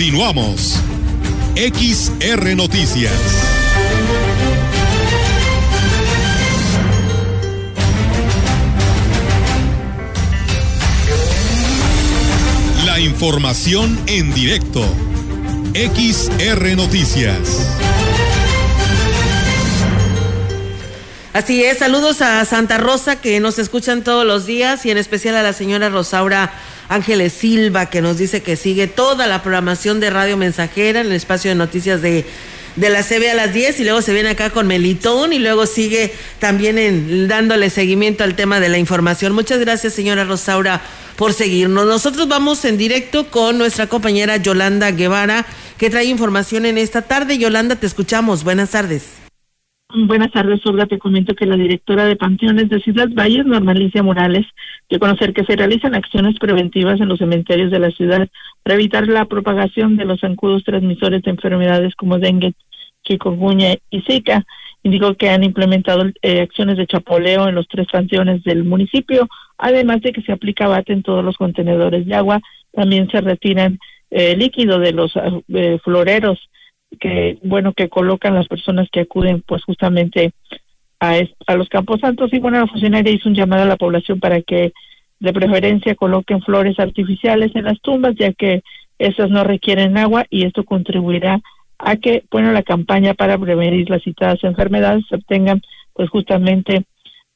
Continuamos. 0.00 0.76
XR 1.56 2.56
Noticias. 2.56 3.12
La 12.86 12.98
información 12.98 14.00
en 14.06 14.32
directo. 14.32 14.82
XR 15.74 16.76
Noticias. 16.76 17.68
Así 21.34 21.62
es, 21.62 21.76
saludos 21.76 22.22
a 22.22 22.42
Santa 22.46 22.78
Rosa 22.78 23.16
que 23.20 23.38
nos 23.38 23.58
escuchan 23.58 24.02
todos 24.02 24.24
los 24.24 24.46
días 24.46 24.86
y 24.86 24.90
en 24.90 24.96
especial 24.96 25.36
a 25.36 25.42
la 25.42 25.52
señora 25.52 25.90
Rosaura 25.90 26.50
Ángeles 26.90 27.32
Silva, 27.32 27.86
que 27.86 28.02
nos 28.02 28.18
dice 28.18 28.42
que 28.42 28.56
sigue 28.56 28.88
toda 28.88 29.28
la 29.28 29.42
programación 29.42 30.00
de 30.00 30.10
Radio 30.10 30.36
Mensajera 30.36 31.00
en 31.00 31.06
el 31.06 31.12
espacio 31.12 31.48
de 31.48 31.54
noticias 31.54 32.02
de, 32.02 32.26
de 32.74 32.90
la 32.90 33.04
CB 33.04 33.30
a 33.30 33.34
las 33.34 33.54
10 33.54 33.78
y 33.78 33.84
luego 33.84 34.02
se 34.02 34.12
viene 34.12 34.30
acá 34.30 34.50
con 34.50 34.66
Melitón 34.66 35.32
y 35.32 35.38
luego 35.38 35.66
sigue 35.66 36.12
también 36.40 36.78
en, 36.78 37.28
dándole 37.28 37.70
seguimiento 37.70 38.24
al 38.24 38.34
tema 38.34 38.58
de 38.58 38.68
la 38.68 38.78
información. 38.78 39.32
Muchas 39.34 39.60
gracias, 39.60 39.92
señora 39.92 40.24
Rosaura, 40.24 40.82
por 41.14 41.32
seguirnos. 41.32 41.86
Nosotros 41.86 42.26
vamos 42.26 42.64
en 42.64 42.76
directo 42.76 43.30
con 43.30 43.56
nuestra 43.56 43.86
compañera 43.86 44.38
Yolanda 44.38 44.90
Guevara, 44.90 45.46
que 45.78 45.90
trae 45.90 46.06
información 46.06 46.66
en 46.66 46.76
esta 46.76 47.02
tarde. 47.02 47.38
Yolanda, 47.38 47.76
te 47.76 47.86
escuchamos. 47.86 48.42
Buenas 48.42 48.70
tardes. 48.70 49.19
Buenas 49.92 50.30
tardes, 50.30 50.64
Olga. 50.66 50.86
Te 50.86 51.00
comento 51.00 51.34
que 51.34 51.46
la 51.46 51.56
directora 51.56 52.04
de 52.04 52.14
Panteones 52.14 52.68
de 52.68 52.80
Ciudad 52.80 53.08
Valles, 53.12 53.44
Normalicia 53.44 54.04
Morales, 54.04 54.46
dio 54.88 55.00
conocer 55.00 55.32
que 55.32 55.44
se 55.44 55.56
realizan 55.56 55.96
acciones 55.96 56.38
preventivas 56.38 57.00
en 57.00 57.08
los 57.08 57.18
cementerios 57.18 57.72
de 57.72 57.80
la 57.80 57.90
ciudad 57.90 58.28
para 58.62 58.76
evitar 58.76 59.08
la 59.08 59.24
propagación 59.24 59.96
de 59.96 60.04
los 60.04 60.20
zancudos 60.20 60.62
transmisores 60.62 61.22
de 61.22 61.32
enfermedades 61.32 61.96
como 61.96 62.20
dengue, 62.20 62.52
chikungunya 63.02 63.78
y 63.90 64.02
zika. 64.02 64.44
Indicó 64.84 65.14
que 65.14 65.28
han 65.28 65.42
implementado 65.42 66.04
eh, 66.22 66.40
acciones 66.40 66.76
de 66.76 66.86
chapoleo 66.86 67.48
en 67.48 67.56
los 67.56 67.66
tres 67.66 67.88
panteones 67.90 68.44
del 68.44 68.62
municipio, 68.62 69.28
además 69.58 70.02
de 70.02 70.12
que 70.12 70.22
se 70.22 70.30
aplica 70.30 70.68
bate 70.68 70.92
en 70.92 71.02
todos 71.02 71.24
los 71.24 71.36
contenedores 71.36 72.06
de 72.06 72.14
agua. 72.14 72.40
También 72.72 73.10
se 73.10 73.20
retiran 73.20 73.80
eh, 74.10 74.36
líquido 74.36 74.78
de 74.78 74.92
los 74.92 75.12
eh, 75.16 75.78
floreros 75.82 76.38
que 76.98 77.38
bueno 77.42 77.72
que 77.72 77.88
colocan 77.88 78.34
las 78.34 78.48
personas 78.48 78.88
que 78.90 79.00
acuden 79.00 79.42
pues 79.46 79.62
justamente 79.64 80.32
a, 80.98 81.18
a 81.46 81.54
los 81.54 81.68
campos 81.68 82.00
santos 82.00 82.32
y 82.32 82.38
bueno 82.38 82.58
la 82.58 82.66
funcionaria 82.66 83.12
hizo 83.12 83.28
un 83.28 83.34
llamado 83.34 83.62
a 83.62 83.66
la 83.66 83.76
población 83.76 84.18
para 84.20 84.42
que 84.42 84.72
de 85.20 85.32
preferencia 85.32 85.94
coloquen 85.94 86.42
flores 86.42 86.78
artificiales 86.78 87.54
en 87.54 87.64
las 87.64 87.80
tumbas 87.80 88.14
ya 88.18 88.32
que 88.32 88.62
esas 88.98 89.30
no 89.30 89.44
requieren 89.44 89.96
agua 89.98 90.26
y 90.30 90.44
esto 90.44 90.64
contribuirá 90.64 91.40
a 91.78 91.96
que 91.96 92.24
bueno 92.30 92.52
la 92.52 92.62
campaña 92.62 93.14
para 93.14 93.38
prevenir 93.38 93.88
las 93.88 94.02
citadas 94.02 94.42
enfermedades 94.44 95.04
obtengan 95.12 95.62
pues 95.92 96.10
justamente 96.10 96.84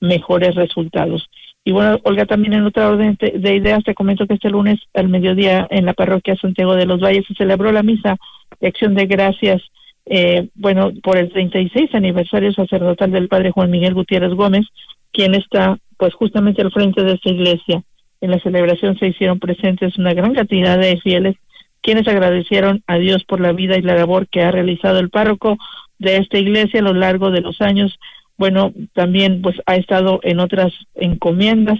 mejores 0.00 0.54
resultados 0.54 1.28
y 1.64 1.72
bueno, 1.72 1.98
Olga, 2.02 2.26
también 2.26 2.52
en 2.52 2.64
otra 2.64 2.90
orden 2.90 3.16
de 3.18 3.54
ideas 3.54 3.82
te 3.84 3.94
comento 3.94 4.26
que 4.26 4.34
este 4.34 4.50
lunes 4.50 4.78
al 4.92 5.08
mediodía 5.08 5.66
en 5.70 5.86
la 5.86 5.94
parroquia 5.94 6.36
Santiago 6.36 6.74
de 6.74 6.84
los 6.84 7.00
Valles 7.00 7.26
se 7.26 7.34
celebró 7.34 7.72
la 7.72 7.82
misa 7.82 8.16
de 8.60 8.68
acción 8.68 8.94
de 8.94 9.06
gracias, 9.06 9.62
eh, 10.04 10.48
bueno, 10.54 10.92
por 11.02 11.16
el 11.16 11.32
36 11.32 11.94
aniversario 11.94 12.52
sacerdotal 12.52 13.10
del 13.10 13.28
padre 13.28 13.50
Juan 13.50 13.70
Miguel 13.70 13.94
Gutiérrez 13.94 14.34
Gómez, 14.34 14.66
quien 15.10 15.34
está 15.34 15.78
pues 15.96 16.12
justamente 16.12 16.60
al 16.60 16.70
frente 16.70 17.02
de 17.02 17.12
esta 17.12 17.30
iglesia. 17.30 17.82
En 18.20 18.30
la 18.30 18.40
celebración 18.40 18.98
se 18.98 19.08
hicieron 19.08 19.38
presentes 19.38 19.96
una 19.96 20.12
gran 20.12 20.34
cantidad 20.34 20.78
de 20.78 20.98
fieles 20.98 21.36
quienes 21.80 22.08
agradecieron 22.08 22.82
a 22.86 22.96
Dios 22.96 23.24
por 23.24 23.40
la 23.40 23.52
vida 23.52 23.76
y 23.76 23.82
la 23.82 23.94
labor 23.94 24.26
que 24.28 24.42
ha 24.42 24.50
realizado 24.50 24.98
el 24.98 25.10
párroco 25.10 25.58
de 25.98 26.16
esta 26.16 26.38
iglesia 26.38 26.80
a 26.80 26.82
lo 26.82 26.94
largo 26.94 27.30
de 27.30 27.42
los 27.42 27.60
años 27.60 27.98
bueno, 28.36 28.72
también 28.92 29.42
pues 29.42 29.56
ha 29.66 29.76
estado 29.76 30.20
en 30.22 30.40
otras 30.40 30.72
encomiendas, 30.94 31.78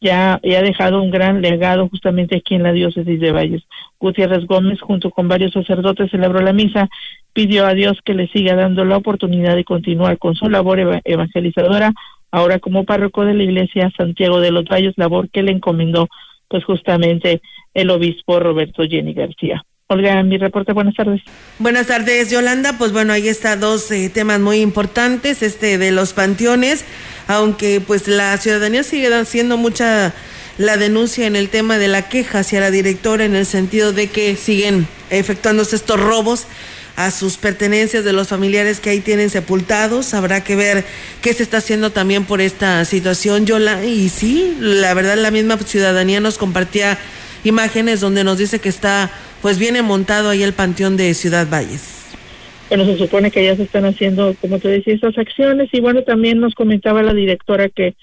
ya 0.00 0.38
y 0.42 0.54
ha 0.54 0.62
dejado 0.62 1.02
un 1.02 1.10
gran 1.10 1.40
legado 1.40 1.88
justamente 1.88 2.36
aquí 2.36 2.54
en 2.54 2.62
la 2.62 2.72
diócesis 2.72 3.18
de 3.18 3.32
Valles. 3.32 3.62
Gutiérrez 3.98 4.46
Gómez, 4.46 4.80
junto 4.80 5.10
con 5.10 5.26
varios 5.28 5.52
sacerdotes, 5.52 6.10
celebró 6.10 6.40
la 6.40 6.52
misa, 6.52 6.88
pidió 7.32 7.66
a 7.66 7.74
Dios 7.74 7.98
que 8.04 8.14
le 8.14 8.28
siga 8.28 8.54
dando 8.54 8.84
la 8.84 8.98
oportunidad 8.98 9.56
de 9.56 9.64
continuar 9.64 10.18
con 10.18 10.34
su 10.34 10.48
labor 10.48 11.00
evangelizadora, 11.04 11.92
ahora 12.30 12.58
como 12.58 12.84
párroco 12.84 13.24
de 13.24 13.34
la 13.34 13.42
iglesia 13.42 13.90
Santiago 13.96 14.40
de 14.40 14.50
los 14.50 14.64
Valles, 14.64 14.94
labor 14.96 15.30
que 15.30 15.42
le 15.42 15.52
encomendó 15.52 16.08
pues 16.48 16.64
justamente 16.64 17.40
el 17.74 17.90
obispo 17.90 18.38
Roberto 18.38 18.84
Jenny 18.84 19.12
García. 19.12 19.64
Olga, 19.88 20.20
mi 20.24 20.36
reporte, 20.36 20.72
buenas 20.72 20.94
tardes. 20.96 21.22
Buenas 21.60 21.86
tardes, 21.86 22.28
Yolanda. 22.28 22.76
Pues 22.76 22.90
bueno, 22.90 23.12
ahí 23.12 23.28
está 23.28 23.54
dos 23.54 23.88
eh, 23.92 24.10
temas 24.12 24.40
muy 24.40 24.60
importantes, 24.60 25.44
este 25.44 25.78
de 25.78 25.92
los 25.92 26.12
panteones, 26.12 26.84
aunque 27.28 27.80
pues 27.80 28.08
la 28.08 28.36
ciudadanía 28.36 28.82
sigue 28.82 29.14
haciendo 29.14 29.56
mucha 29.56 30.12
la 30.58 30.76
denuncia 30.76 31.28
en 31.28 31.36
el 31.36 31.50
tema 31.50 31.78
de 31.78 31.86
la 31.86 32.08
queja 32.08 32.40
hacia 32.40 32.58
la 32.58 32.72
directora 32.72 33.24
en 33.24 33.36
el 33.36 33.46
sentido 33.46 33.92
de 33.92 34.08
que 34.08 34.34
siguen 34.34 34.88
efectuándose 35.10 35.76
estos 35.76 36.00
robos 36.00 36.48
a 36.96 37.12
sus 37.12 37.36
pertenencias 37.36 38.04
de 38.04 38.12
los 38.12 38.26
familiares 38.26 38.80
que 38.80 38.90
ahí 38.90 39.00
tienen 39.00 39.30
sepultados. 39.30 40.14
Habrá 40.14 40.42
que 40.42 40.56
ver 40.56 40.84
qué 41.22 41.32
se 41.32 41.44
está 41.44 41.58
haciendo 41.58 41.92
también 41.92 42.24
por 42.24 42.40
esta 42.40 42.84
situación, 42.86 43.46
Yola. 43.46 43.84
Y 43.84 44.08
sí, 44.08 44.56
la 44.58 44.94
verdad 44.94 45.16
la 45.16 45.30
misma 45.30 45.58
ciudadanía 45.58 46.18
nos 46.18 46.38
compartía 46.38 46.98
imágenes 47.44 48.00
donde 48.00 48.24
nos 48.24 48.38
dice 48.38 48.58
que 48.58 48.68
está, 48.68 49.10
pues 49.42 49.58
viene 49.58 49.82
montado 49.82 50.30
ahí 50.30 50.42
el 50.42 50.52
panteón 50.52 50.96
de 50.96 51.14
Ciudad 51.14 51.46
Valles. 51.50 52.06
Bueno, 52.68 52.84
se 52.84 52.98
supone 52.98 53.30
que 53.30 53.44
ya 53.44 53.54
se 53.54 53.62
están 53.62 53.84
haciendo, 53.84 54.34
como 54.40 54.58
te 54.58 54.68
decía, 54.68 54.94
estas 54.94 55.16
acciones 55.18 55.68
y 55.72 55.80
bueno, 55.80 56.02
también 56.02 56.40
nos 56.40 56.54
comentaba 56.54 57.02
la 57.02 57.14
directora 57.14 57.68
que 57.68 57.94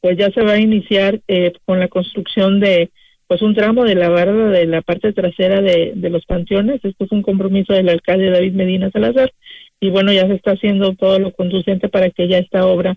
pues 0.00 0.16
ya 0.18 0.30
se 0.30 0.42
va 0.42 0.52
a 0.52 0.60
iniciar 0.60 1.20
eh, 1.28 1.52
con 1.64 1.78
la 1.78 1.88
construcción 1.88 2.60
de 2.60 2.90
pues 3.26 3.42
un 3.42 3.54
tramo 3.54 3.84
de 3.84 3.94
la 3.94 4.08
barda 4.08 4.48
de 4.48 4.66
la 4.66 4.82
parte 4.82 5.12
trasera 5.12 5.60
de, 5.60 5.94
los 5.94 6.26
panteones. 6.26 6.84
Esto 6.84 7.04
es 7.04 7.12
un 7.12 7.22
compromiso 7.22 7.72
del 7.72 7.88
alcalde 7.88 8.30
David 8.30 8.54
Medina 8.54 8.90
Salazar 8.90 9.32
y 9.78 9.88
bueno, 9.90 10.12
ya 10.12 10.26
se 10.26 10.34
está 10.34 10.52
haciendo 10.52 10.94
todo 10.94 11.18
lo 11.18 11.32
conducente 11.32 11.88
para 11.88 12.10
que 12.10 12.28
ya 12.28 12.38
esta 12.38 12.66
obra 12.66 12.96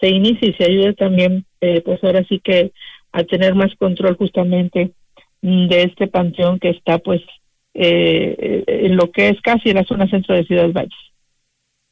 se 0.00 0.08
inicie 0.08 0.48
y 0.48 0.54
se 0.54 0.64
ayude 0.64 0.94
también, 0.94 1.44
eh, 1.60 1.82
pues 1.84 2.02
ahora 2.02 2.24
sí 2.28 2.40
que 2.42 2.72
a 3.12 3.24
tener 3.24 3.54
más 3.54 3.74
control 3.76 4.16
justamente 4.16 4.92
de 5.44 5.82
este 5.82 6.06
panteón 6.06 6.58
que 6.58 6.70
está 6.70 6.98
pues 6.98 7.20
eh, 7.74 8.64
en 8.66 8.96
lo 8.96 9.10
que 9.10 9.28
es 9.28 9.40
casi 9.42 9.72
la 9.72 9.84
zona 9.84 10.08
centro 10.08 10.34
de 10.34 10.44
Ciudad 10.44 10.72
Valles. 10.72 10.94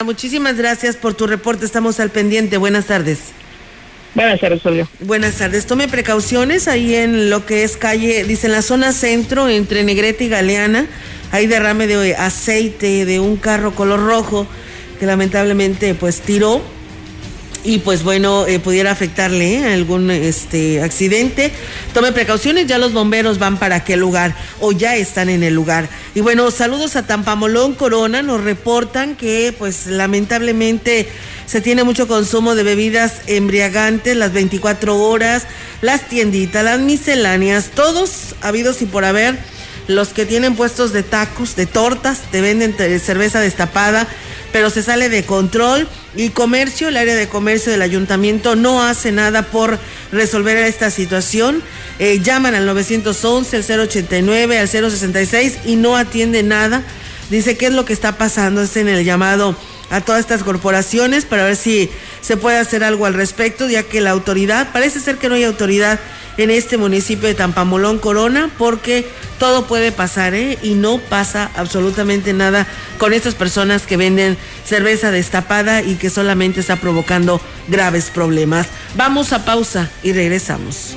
Muchísimas 0.02 0.56
gracias 0.56 0.96
por 0.96 1.14
tu 1.14 1.26
reporte, 1.26 1.66
estamos 1.66 2.00
al 2.00 2.10
pendiente. 2.10 2.56
Buenas 2.56 2.86
tardes. 2.86 3.34
Buenas 4.14 4.40
tardes, 4.40 4.64
Olga. 4.64 4.86
Buenas 5.00 5.36
tardes. 5.38 5.66
Tome 5.66 5.86
precauciones 5.88 6.66
ahí 6.66 6.94
en 6.94 7.30
lo 7.30 7.44
que 7.46 7.62
es 7.62 7.76
calle, 7.76 8.24
dice 8.24 8.46
en 8.46 8.52
la 8.52 8.62
zona 8.62 8.92
centro, 8.92 9.48
entre 9.48 9.84
Negrete 9.84 10.24
y 10.24 10.28
Galeana. 10.28 10.86
Hay 11.30 11.46
derrame 11.46 11.86
de 11.86 12.14
aceite 12.14 13.04
de 13.04 13.20
un 13.20 13.36
carro 13.36 13.74
color 13.74 14.00
rojo 14.00 14.46
que 14.98 15.06
lamentablemente 15.06 15.94
pues 15.94 16.20
tiró 16.20 16.62
y 17.64 17.78
pues 17.78 18.02
bueno, 18.02 18.46
eh, 18.46 18.58
pudiera 18.58 18.90
afectarle 18.90 19.54
¿eh? 19.54 19.72
algún 19.72 20.10
este 20.10 20.82
accidente. 20.82 21.52
Tome 21.94 22.12
precauciones, 22.12 22.66
ya 22.66 22.78
los 22.78 22.92
bomberos 22.92 23.38
van 23.38 23.58
para 23.58 23.76
aquel 23.76 24.00
lugar 24.00 24.34
o 24.60 24.72
ya 24.72 24.96
están 24.96 25.28
en 25.28 25.42
el 25.42 25.54
lugar. 25.54 25.88
Y 26.14 26.20
bueno, 26.20 26.50
saludos 26.50 26.96
a 26.96 27.06
Tampamolón 27.06 27.74
Corona, 27.74 28.22
nos 28.22 28.42
reportan 28.42 29.14
que 29.14 29.54
pues 29.56 29.86
lamentablemente 29.86 31.08
se 31.46 31.60
tiene 31.60 31.84
mucho 31.84 32.08
consumo 32.08 32.54
de 32.54 32.62
bebidas 32.62 33.22
embriagantes 33.26 34.16
las 34.16 34.32
24 34.32 34.96
horas, 34.96 35.44
las 35.80 36.08
tienditas, 36.08 36.64
las 36.64 36.80
misceláneas, 36.80 37.70
todos 37.74 38.34
habidos 38.40 38.82
y 38.82 38.86
por 38.86 39.04
haber 39.04 39.38
los 39.88 40.10
que 40.10 40.26
tienen 40.26 40.54
puestos 40.54 40.92
de 40.92 41.02
tacos, 41.02 41.56
de 41.56 41.66
tortas, 41.66 42.20
te 42.30 42.40
venden 42.40 42.74
cerveza 43.00 43.40
destapada, 43.40 44.06
pero 44.52 44.70
se 44.70 44.82
sale 44.82 45.08
de 45.08 45.24
control 45.24 45.88
y 46.14 46.28
comercio, 46.30 46.88
el 46.88 46.96
área 46.96 47.14
de 47.14 47.28
comercio 47.28 47.72
del 47.72 47.82
ayuntamiento 47.82 48.54
no 48.54 48.82
hace 48.82 49.10
nada 49.12 49.42
por 49.42 49.78
resolver 50.12 50.56
esta 50.58 50.90
situación. 50.90 51.62
Eh, 51.98 52.20
llaman 52.20 52.54
al 52.54 52.66
911, 52.66 53.56
al 53.56 53.80
089, 53.80 54.58
al 54.58 54.68
066 54.68 55.60
y 55.64 55.76
no 55.76 55.96
atiende 55.96 56.42
nada. 56.42 56.82
Dice 57.30 57.56
qué 57.56 57.66
es 57.66 57.72
lo 57.72 57.84
que 57.84 57.94
está 57.94 58.18
pasando, 58.18 58.62
es 58.62 58.76
en 58.76 58.88
el 58.88 59.04
llamado 59.04 59.56
a 59.90 60.00
todas 60.00 60.20
estas 60.20 60.42
corporaciones 60.42 61.24
para 61.24 61.44
ver 61.44 61.56
si 61.56 61.90
se 62.20 62.36
puede 62.36 62.58
hacer 62.58 62.82
algo 62.84 63.06
al 63.06 63.14
respecto, 63.14 63.68
ya 63.68 63.82
que 63.82 64.00
la 64.00 64.10
autoridad, 64.10 64.72
parece 64.72 65.00
ser 65.00 65.18
que 65.18 65.28
no 65.28 65.34
hay 65.34 65.44
autoridad 65.44 66.00
en 66.36 66.50
este 66.50 66.76
municipio 66.76 67.28
de 67.28 67.34
Tampamolón 67.34 67.98
Corona, 67.98 68.50
porque 68.58 69.08
todo 69.38 69.66
puede 69.66 69.92
pasar, 69.92 70.34
¿eh? 70.34 70.58
Y 70.62 70.74
no 70.74 70.98
pasa 70.98 71.50
absolutamente 71.56 72.32
nada 72.32 72.66
con 72.98 73.12
estas 73.12 73.34
personas 73.34 73.86
que 73.86 73.96
venden 73.96 74.36
cerveza 74.64 75.10
destapada 75.10 75.82
y 75.82 75.96
que 75.96 76.10
solamente 76.10 76.60
está 76.60 76.76
provocando 76.76 77.40
graves 77.68 78.10
problemas. 78.10 78.68
Vamos 78.96 79.32
a 79.32 79.44
pausa 79.44 79.90
y 80.02 80.12
regresamos. 80.12 80.96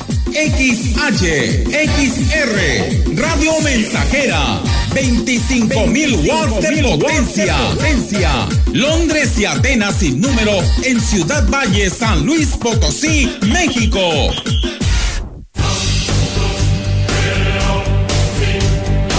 XH, 0.33 1.67
XR, 1.67 3.17
Radio 3.17 3.51
Mensajera, 3.61 4.61
25.000 4.93 6.25
watts 6.25 6.61
de 6.61 6.83
potencia. 6.83 7.57
potencia. 7.75 8.47
Londres 8.71 9.37
y 9.37 9.45
Atenas 9.45 9.97
sin 9.97 10.21
número 10.21 10.53
en 10.83 11.01
Ciudad 11.01 11.45
Valle, 11.49 11.89
San 11.89 12.25
Luis 12.25 12.49
Potosí, 12.55 13.29
México. 13.51 13.99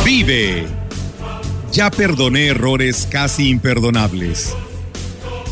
Vive. 0.05 0.66
Ya 1.72 1.90
perdoné 1.90 2.46
errores 2.46 3.07
casi 3.11 3.51
imperdonables. 3.51 4.55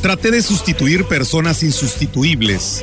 Traté 0.01 0.31
de 0.31 0.41
sustituir 0.41 1.05
personas 1.05 1.63
insustituibles 1.63 2.83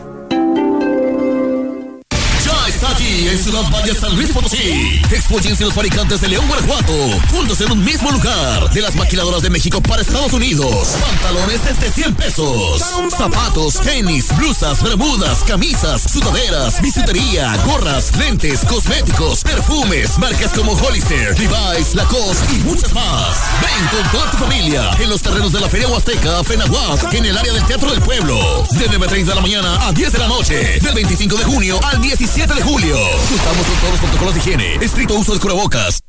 En 3.27 3.37
Ciudad 3.37 3.63
Valle 3.71 3.93
San 3.93 4.15
Luis 4.15 4.31
Potosí. 4.31 5.01
Expóyense 5.11 5.63
los 5.63 5.73
fabricantes 5.73 6.21
de 6.21 6.27
León, 6.27 6.47
Guanajuato, 6.47 6.93
juntos 7.29 7.61
en 7.61 7.71
un 7.71 7.83
mismo 7.83 8.09
lugar. 8.11 8.71
De 8.71 8.81
las 8.81 8.95
maquiladoras 8.95 9.41
de 9.41 9.49
México 9.49 9.81
para 9.81 10.01
Estados 10.01 10.33
Unidos. 10.33 10.87
Pantalones 10.99 11.63
desde 11.63 11.91
100 11.91 12.15
pesos. 12.15 12.81
Zapatos, 13.15 13.79
tenis, 13.81 14.35
blusas, 14.37 14.81
bermudas, 14.81 15.39
camisas, 15.45 16.03
sudaderas, 16.03 16.81
bisutería, 16.81 17.55
gorras, 17.65 18.15
lentes, 18.17 18.61
cosméticos, 18.61 19.43
perfumes, 19.43 20.17
marcas 20.17 20.51
como 20.53 20.73
Hollister, 20.73 21.37
Levi's, 21.37 21.93
Lacoste 21.93 22.55
y 22.55 22.59
muchas 22.59 22.93
más. 22.93 23.37
Ven 23.61 23.87
con 23.89 24.11
toda 24.11 24.31
tu 24.31 24.37
familia 24.37 24.91
en 24.99 25.09
los 25.09 25.21
terrenos 25.21 25.51
de 25.51 25.59
la 25.59 25.69
Feria 25.69 25.87
Huasteca, 25.87 26.43
Fenahuac, 26.43 27.13
en 27.13 27.25
el 27.25 27.37
área 27.37 27.53
del 27.53 27.65
Teatro 27.65 27.91
del 27.91 28.01
Pueblo. 28.01 28.65
De 28.71 28.89
9.30 28.89 29.25
de 29.25 29.35
la 29.35 29.41
mañana 29.41 29.87
a 29.87 29.91
10 29.91 30.11
de 30.11 30.19
la 30.19 30.27
noche. 30.27 30.79
Del 30.79 30.95
25 30.95 31.35
de 31.35 31.43
junio 31.43 31.79
al 31.83 32.01
17 32.01 32.53
de 32.53 32.61
julio. 32.61 33.10
Contamos 33.29 33.65
con 33.65 33.75
todos 33.79 33.91
los 33.91 33.99
protocolos 33.99 34.33
de 34.33 34.39
higiene, 34.39 34.75
estricto 34.81 35.15
uso 35.15 35.33
de 35.33 35.39
cubrebocas. 35.39 36.01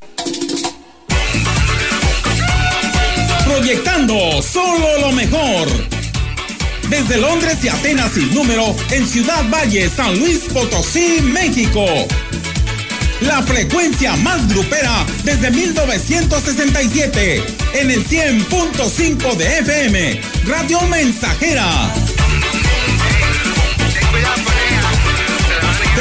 Proyectando 3.44 4.42
solo 4.42 4.98
lo 5.00 5.12
mejor. 5.12 5.68
Desde 6.88 7.18
Londres 7.18 7.58
y 7.62 7.68
Atenas 7.68 8.12
sin 8.12 8.34
número, 8.34 8.74
en 8.90 9.06
Ciudad 9.06 9.44
Valle, 9.50 9.88
San 9.88 10.18
Luis 10.18 10.40
Potosí, 10.52 11.20
México. 11.22 11.86
La 13.20 13.42
frecuencia 13.42 14.16
más 14.16 14.48
grupera 14.48 15.06
desde 15.24 15.50
1967, 15.50 17.44
en 17.74 17.90
el 17.90 18.06
100.5 18.06 19.36
de 19.36 19.58
FM, 19.58 20.20
Radio 20.44 20.80
Mensajera. 20.82 22.01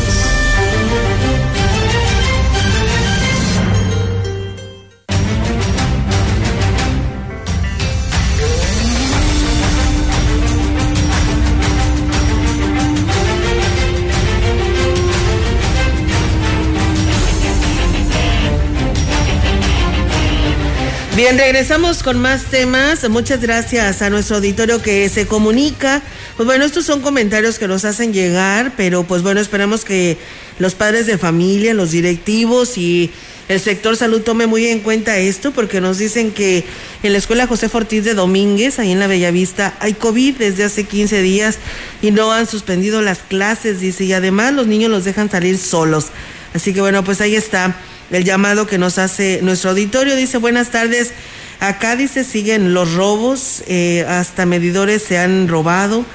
Bien, 21.16 21.38
regresamos 21.38 22.04
con 22.04 22.20
más 22.20 22.44
temas. 22.46 23.10
Muchas 23.10 23.42
gracias 23.42 24.02
a 24.02 24.10
nuestro 24.10 24.36
auditorio 24.36 24.82
que 24.82 25.10
se 25.10 25.28
comunica. 25.28 26.02
Pues 26.36 26.46
bueno, 26.48 26.66
estos 26.66 26.86
son 26.86 27.00
comentarios 27.00 27.58
que 27.58 27.68
nos 27.68 27.86
hacen 27.86 28.12
llegar, 28.12 28.74
pero 28.76 29.04
pues 29.06 29.22
bueno, 29.22 29.40
esperamos 29.40 29.86
que 29.86 30.18
los 30.60 30.76
padres 30.76 31.06
de 31.06 31.18
familia, 31.18 31.74
los 31.74 31.92
directivos 31.92 32.78
y 32.78 33.10
el 33.48 33.62
sector 33.62 33.96
salud 33.96 34.22
tome 34.22 34.46
muy 34.46 34.68
en 34.68 34.82
cuenta 34.82 35.18
esto, 35.18 35.52
porque 35.52 35.80
nos 35.80 35.98
dicen 35.98 36.32
que 36.32 36.66
en 37.04 37.14
la 37.14 37.20
escuela 37.20 37.48
José 37.48 37.70
Ortiz 37.72 38.04
de 38.04 38.16
Domínguez, 38.16 38.80
ahí 38.80 38.92
en 38.92 39.00
la 39.00 39.08
Bellavista, 39.08 39.76
hay 39.80 39.94
COVID 39.94 40.36
desde 40.36 40.66
hace 40.66 40.84
15 40.84 41.22
días 41.22 41.58
y 42.02 42.12
no 42.12 42.34
han 42.34 42.48
suspendido 42.48 43.02
las 43.02 43.20
clases, 43.20 43.80
dice, 43.80 44.04
y 44.04 44.12
además 44.12 44.54
los 44.54 44.68
niños 44.68 44.92
los 44.92 45.06
dejan 45.06 45.32
salir 45.32 45.58
solos. 45.58 46.08
Así 46.54 46.74
que 46.74 46.82
bueno, 46.82 47.04
pues 47.06 47.22
ahí 47.22 47.36
está 47.38 47.78
el 48.12 48.26
llamado 48.26 48.68
que 48.68 48.78
nos 48.78 48.98
hace 48.98 49.40
nuestro 49.42 49.70
auditorio. 49.70 50.18
Dice, 50.18 50.38
buenas 50.38 50.70
tardes. 50.70 51.12
Acá 51.62 51.96
dice, 51.96 52.26
siguen 52.26 52.74
los 52.74 52.94
robos, 52.94 53.64
eh, 53.68 54.06
hasta 54.10 54.46
medidores 54.46 55.02
se 55.02 55.18
han 55.18 55.48
robado. 55.48 56.06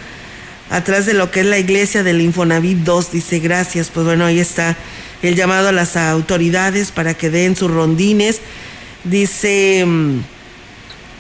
Atrás 0.71 1.05
de 1.05 1.15
lo 1.15 1.31
que 1.31 1.41
es 1.41 1.47
la 1.47 1.59
iglesia 1.59 2.03
del 2.03 2.21
Infonavit 2.21 2.79
2, 2.79 3.13
dice, 3.13 3.41
gracias. 3.41 3.91
Pues 3.93 4.07
bueno, 4.07 4.25
ahí 4.25 4.39
está 4.39 4.77
el 5.23 5.35
llamado 5.35 5.69
a 5.69 5.73
las 5.73 5.97
autoridades 5.97 6.93
para 6.93 7.15
que 7.15 7.29
den 7.29 7.57
sus 7.57 7.71
rondines. 7.71 8.41
Dice, 9.05 9.85
mm, 9.85 10.21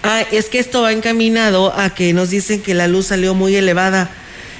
ah, 0.04 0.22
es 0.30 0.46
que 0.46 0.60
esto 0.60 0.82
va 0.82 0.92
encaminado 0.92 1.72
a 1.76 1.90
que 1.90 2.12
nos 2.12 2.30
dicen 2.30 2.62
que 2.62 2.74
la 2.74 2.88
luz 2.88 3.06
salió 3.06 3.34
muy 3.34 3.56
elevada. 3.56 4.10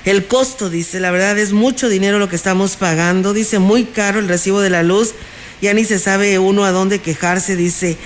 El 0.05 0.27
costo, 0.27 0.69
dice, 0.69 0.99
la 0.99 1.11
verdad 1.11 1.39
es 1.39 1.53
mucho 1.53 1.89
dinero 1.89 2.19
lo 2.19 2.29
que 2.29 2.37
estamos 2.37 2.77
pagando. 2.77 3.33
Dice, 3.33 3.59
muy 3.59 3.85
caro 3.85 4.19
el 4.19 4.29
recibo 4.29 4.61
de 4.61 4.71
la 4.71 4.83
luz 4.83 5.15
ya 5.61 5.75
ni 5.75 5.85
se 5.85 5.99
sabe 5.99 6.39
uno 6.39 6.65
a 6.65 6.73
dónde 6.73 7.01
quejarse, 7.01 7.57
dice. 7.57 7.97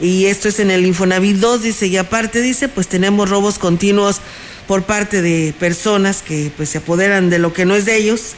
Y 0.00 0.26
esto 0.26 0.48
es 0.48 0.60
en 0.60 0.70
el 0.70 0.86
Infonavit 0.86 1.36
2, 1.36 1.62
dice, 1.62 1.86
y 1.86 1.96
aparte 1.96 2.40
dice, 2.40 2.68
pues 2.68 2.86
tenemos 2.86 3.28
robos 3.28 3.58
continuos 3.58 4.20
por 4.68 4.84
parte 4.84 5.20
de 5.22 5.52
personas 5.58 6.22
que 6.22 6.52
pues 6.56 6.68
se 6.68 6.78
apoderan 6.78 7.28
de 7.30 7.40
lo 7.40 7.52
que 7.52 7.64
no 7.64 7.74
es 7.74 7.84
de 7.86 7.96
ellos. 7.96 8.34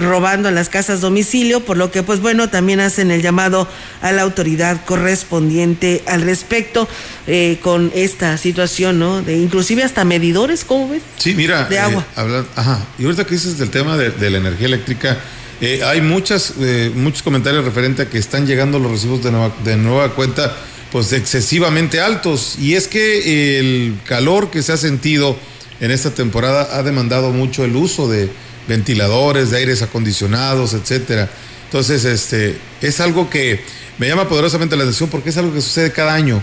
robando 0.00 0.48
en 0.48 0.54
las 0.54 0.68
casas 0.68 1.00
domicilio, 1.00 1.64
por 1.64 1.76
lo 1.76 1.90
que 1.90 2.04
pues 2.04 2.20
bueno, 2.20 2.48
también 2.48 2.78
hacen 2.78 3.10
el 3.10 3.20
llamado 3.20 3.66
a 4.00 4.12
la 4.12 4.22
autoridad 4.22 4.84
correspondiente 4.84 6.04
al 6.06 6.22
respecto 6.22 6.86
eh, 7.26 7.58
con 7.62 7.90
esta 7.94 8.36
situación, 8.38 9.00
¿no? 9.00 9.22
De 9.22 9.36
inclusive 9.36 9.82
hasta 9.82 10.04
medidores, 10.04 10.64
¿cómo 10.64 10.88
ves? 10.88 11.02
Sí, 11.16 11.34
mira, 11.34 11.64
De 11.64 11.80
agua. 11.80 12.02
eh, 12.02 12.12
habla- 12.20 12.44
ajá. 12.54 12.86
Y 12.96 13.04
ahorita 13.06 13.24
que 13.24 13.34
dices 13.34 13.58
del 13.58 13.70
tema 13.70 13.96
de, 13.96 14.10
de 14.10 14.30
la 14.30 14.38
energía 14.38 14.68
eléctrica, 14.68 15.18
eh, 15.60 15.82
hay 15.84 16.00
muchas, 16.00 16.52
eh, 16.60 16.92
muchos 16.94 17.22
comentarios 17.24 17.64
referentes 17.64 18.06
a 18.06 18.08
que 18.08 18.18
están 18.18 18.46
llegando 18.46 18.78
los 18.78 18.92
recibos 18.92 19.24
de 19.24 19.32
nueva, 19.32 19.52
de 19.64 19.76
nueva 19.76 20.14
cuenta 20.14 20.56
pues 20.92 21.12
excesivamente 21.12 22.00
altos. 22.00 22.54
Y 22.60 22.74
es 22.74 22.86
que 22.86 23.58
el 23.58 23.94
calor 24.06 24.50
que 24.52 24.62
se 24.62 24.72
ha 24.72 24.76
sentido 24.76 25.36
en 25.80 25.90
esta 25.90 26.10
temporada 26.10 26.76
ha 26.78 26.82
demandado 26.82 27.30
mucho 27.30 27.64
el 27.64 27.76
uso 27.76 28.08
de 28.08 28.30
ventiladores, 28.66 29.50
de 29.50 29.58
aires 29.58 29.82
acondicionados, 29.82 30.74
etcétera. 30.74 31.28
Entonces, 31.64 32.04
este, 32.04 32.58
es 32.80 33.00
algo 33.00 33.28
que 33.28 33.60
me 33.98 34.08
llama 34.08 34.28
poderosamente 34.28 34.76
la 34.76 34.84
atención 34.84 35.10
porque 35.10 35.30
es 35.30 35.36
algo 35.36 35.52
que 35.52 35.60
sucede 35.60 35.92
cada 35.92 36.14
año. 36.14 36.42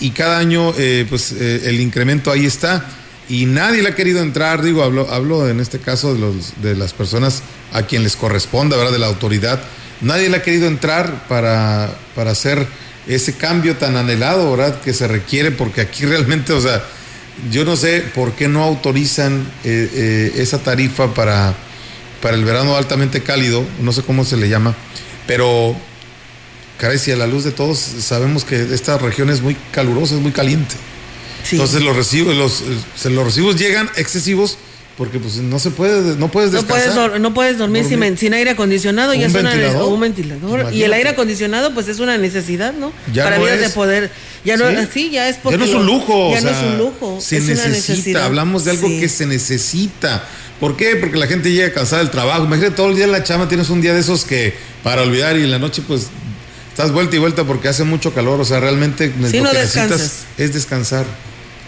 Y 0.00 0.10
cada 0.10 0.38
año, 0.38 0.72
eh, 0.78 1.06
pues, 1.08 1.32
eh, 1.32 1.62
el 1.64 1.80
incremento 1.80 2.30
ahí 2.30 2.46
está. 2.46 2.86
Y 3.28 3.46
nadie 3.46 3.82
le 3.82 3.90
ha 3.90 3.94
querido 3.94 4.20
entrar, 4.20 4.62
digo, 4.62 4.82
hablo, 4.82 5.08
hablo 5.10 5.48
en 5.48 5.60
este 5.60 5.78
caso 5.78 6.14
de, 6.14 6.20
los, 6.20 6.60
de 6.62 6.74
las 6.76 6.92
personas 6.92 7.42
a 7.72 7.82
quien 7.82 8.02
les 8.02 8.16
corresponda, 8.16 8.76
¿verdad? 8.76 8.92
De 8.92 8.98
la 8.98 9.06
autoridad. 9.06 9.62
Nadie 10.00 10.28
le 10.28 10.38
ha 10.38 10.42
querido 10.42 10.66
entrar 10.66 11.28
para, 11.28 11.96
para 12.14 12.32
hacer 12.32 12.66
ese 13.06 13.34
cambio 13.34 13.76
tan 13.76 13.96
anhelado, 13.96 14.50
¿verdad? 14.50 14.80
Que 14.80 14.92
se 14.92 15.06
requiere, 15.06 15.52
porque 15.52 15.80
aquí 15.80 16.04
realmente, 16.06 16.52
o 16.52 16.60
sea, 16.60 16.82
yo 17.50 17.64
no 17.64 17.76
sé 17.76 18.02
por 18.14 18.32
qué 18.32 18.48
no 18.48 18.62
autorizan 18.62 19.50
eh, 19.64 19.90
eh, 19.94 20.32
esa 20.36 20.62
tarifa 20.62 21.14
para, 21.14 21.54
para 22.20 22.36
el 22.36 22.44
verano 22.44 22.76
altamente 22.76 23.22
cálido, 23.22 23.64
no 23.80 23.92
sé 23.92 24.02
cómo 24.02 24.24
se 24.24 24.36
le 24.36 24.48
llama, 24.48 24.74
pero, 25.26 25.76
caray, 26.78 26.98
si 26.98 27.12
a 27.12 27.16
la 27.16 27.26
luz 27.26 27.44
de 27.44 27.52
todos 27.52 27.78
sabemos 27.78 28.44
que 28.44 28.74
esta 28.74 28.98
región 28.98 29.30
es 29.30 29.40
muy 29.40 29.56
calurosa, 29.72 30.16
es 30.16 30.20
muy 30.20 30.32
caliente. 30.32 30.74
Entonces 31.50 31.82
los 31.82 31.96
recibos, 31.96 32.34
los, 32.36 32.62
eh, 32.62 33.10
los 33.10 33.24
recibos 33.24 33.56
llegan 33.56 33.90
excesivos 33.96 34.58
porque 34.96 35.18
pues 35.18 35.36
no 35.36 35.58
se 35.58 35.70
puede, 35.70 36.16
no 36.16 36.30
puedes 36.30 36.52
No 36.52 36.58
descansar. 36.62 36.94
puedes, 37.06 37.20
no 37.22 37.32
puedes 37.32 37.56
dormir, 37.58 37.84
sin- 37.84 37.98
Dormir. 38.00 38.18
Sin, 38.18 38.34
aire 38.34 38.50
acondicionado, 38.50 39.14
ya 39.14 39.26
es 39.26 39.34
una 39.34 39.52
o 39.82 39.88
un 39.88 40.00
ventilador. 40.00 40.72
Y 40.74 40.82
el 40.82 40.92
aire 40.92 41.10
acondicionado, 41.10 41.72
pues 41.72 41.88
es 41.88 42.00
una 42.00 42.18
necesidad, 42.18 42.74
¿no? 42.74 42.92
Ya 43.12 43.24
Para 43.24 43.38
no 43.38 43.44
vías 43.44 43.60
de 43.60 43.66
es. 43.66 43.72
poder. 43.72 44.10
Ya 44.44 44.56
no, 44.56 44.68
Sí. 44.68 44.76
sí, 44.92 45.10
ya 45.10 45.28
es 45.28 45.36
Ya 45.36 45.42
porque 45.42 45.58
no 45.58 45.64
es 45.64 45.74
un 45.74 45.86
lujo. 45.86 46.32
Ya 46.32 46.38
o 46.38 46.42
no 46.42 46.50
es 46.50 46.62
un 46.62 46.78
lujo. 46.78 47.18
Se 47.20 47.38
es 47.38 47.44
una 47.44 47.52
necesita. 47.54 47.92
necesidad. 47.92 48.24
Hablamos 48.24 48.64
de 48.64 48.72
algo 48.72 48.88
Sí. 48.88 49.00
que 49.00 49.08
se 49.08 49.26
necesita. 49.26 50.24
¿Por 50.60 50.76
qué? 50.76 50.96
Porque 50.96 51.16
la 51.16 51.26
gente 51.26 51.50
llega 51.50 51.72
cansada 51.72 52.02
del 52.02 52.10
trabajo. 52.10 52.44
Imagínate 52.44 52.74
todo 52.74 52.88
el 52.90 52.96
día 52.96 53.04
en 53.06 53.12
la 53.12 53.24
chama, 53.24 53.48
tienes 53.48 53.70
un 53.70 53.80
día 53.80 53.94
de 53.94 54.00
esos 54.00 54.24
que 54.24 54.54
para 54.82 55.00
olvidar 55.02 55.38
y 55.38 55.42
en 55.44 55.50
la 55.50 55.58
noche 55.58 55.82
pues 55.86 56.08
estás 56.68 56.92
vuelta 56.92 57.16
y 57.16 57.18
vuelta 57.18 57.44
porque 57.44 57.68
hace 57.68 57.84
mucho 57.84 58.12
calor. 58.12 58.38
O 58.40 58.44
sea, 58.44 58.60
realmente 58.60 59.10
Sí, 59.30 59.38
lo 59.38 59.44
no 59.44 59.50
que 59.52 59.58
descansas. 59.58 59.98
necesitas 59.98 60.26
es 60.36 60.52
descansar. 60.52 61.06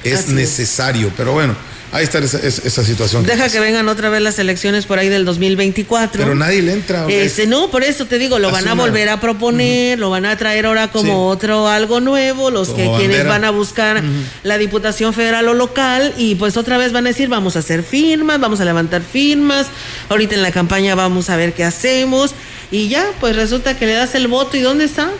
Es 0.05 0.15
Así 0.21 0.29
es. 0.31 0.35
necesario. 0.35 1.11
Pero 1.17 1.33
bueno, 1.33 1.55
ahí 1.93 2.05
está 2.05 2.19
esa, 2.19 2.39
esa- 2.39 2.63
esa 2.67 2.85
situación. 2.85 3.25
Deja 3.25 3.49
que 3.49 3.61
vengan 3.61 3.89
otra 3.89 4.09
vez 4.09 4.21
las 4.23 4.39
elecciones 4.39 4.87
por 4.87 4.99
ahí 4.99 5.09
del 5.09 5.25
2024. 5.25 6.23
Pero 6.23 6.35
nadie 6.35 6.63
le 6.63 6.73
entra. 6.73 7.07
Este, 7.09 7.47
no, 7.47 7.71
por 7.71 7.85
eso 7.85 8.07
te 8.07 8.19
digo, 8.19 8.39
lo 8.39 8.51
van 8.51 8.67
a 8.67 8.75
volver 8.75 9.09
a 9.09 9.21
proponer, 9.21 9.99
lo 9.99 10.11
van 10.11 10.27
a 10.27 10.37
traer 10.37 10.67
ahora 10.67 10.91
como 10.91 11.05
Sí. 11.05 11.11
otro 11.37 11.69
algo 11.69 12.01
nuevo, 12.01 12.51
los 12.51 12.71
que 12.71 12.91
quienes 12.97 13.27
van 13.27 13.45
a 13.45 13.51
buscar 13.51 14.03
la 14.43 14.59
diputación 14.59 15.13
federal 15.15 15.47
o 15.49 15.55
local 15.55 16.15
y 16.17 16.35
pues 16.35 16.57
otra 16.57 16.79
vez 16.79 16.93
van 16.93 17.07
a 17.07 17.11
decir, 17.11 17.29
vamos 17.29 17.57
a 17.57 17.61
hacer 17.61 17.83
firmas, 17.83 18.41
vamos 18.41 18.61
a 18.61 18.65
levantar 18.65 19.03
firmas, 19.03 19.67
ahorita 20.09 20.35
en 20.35 20.43
la 20.43 20.51
campaña 20.51 20.95
vamos 20.95 21.31
a 21.31 21.37
ver 21.37 21.53
qué 21.53 21.65
hacemos 21.65 22.35
y 22.71 22.89
ya, 22.89 23.07
pues 23.21 23.37
resulta 23.37 23.77
que 23.79 23.87
le 23.87 23.93
das 23.93 24.15
el 24.15 24.29
voto 24.29 24.57
y 24.57 24.61
¿dónde 24.61 24.85
está? 24.85 25.11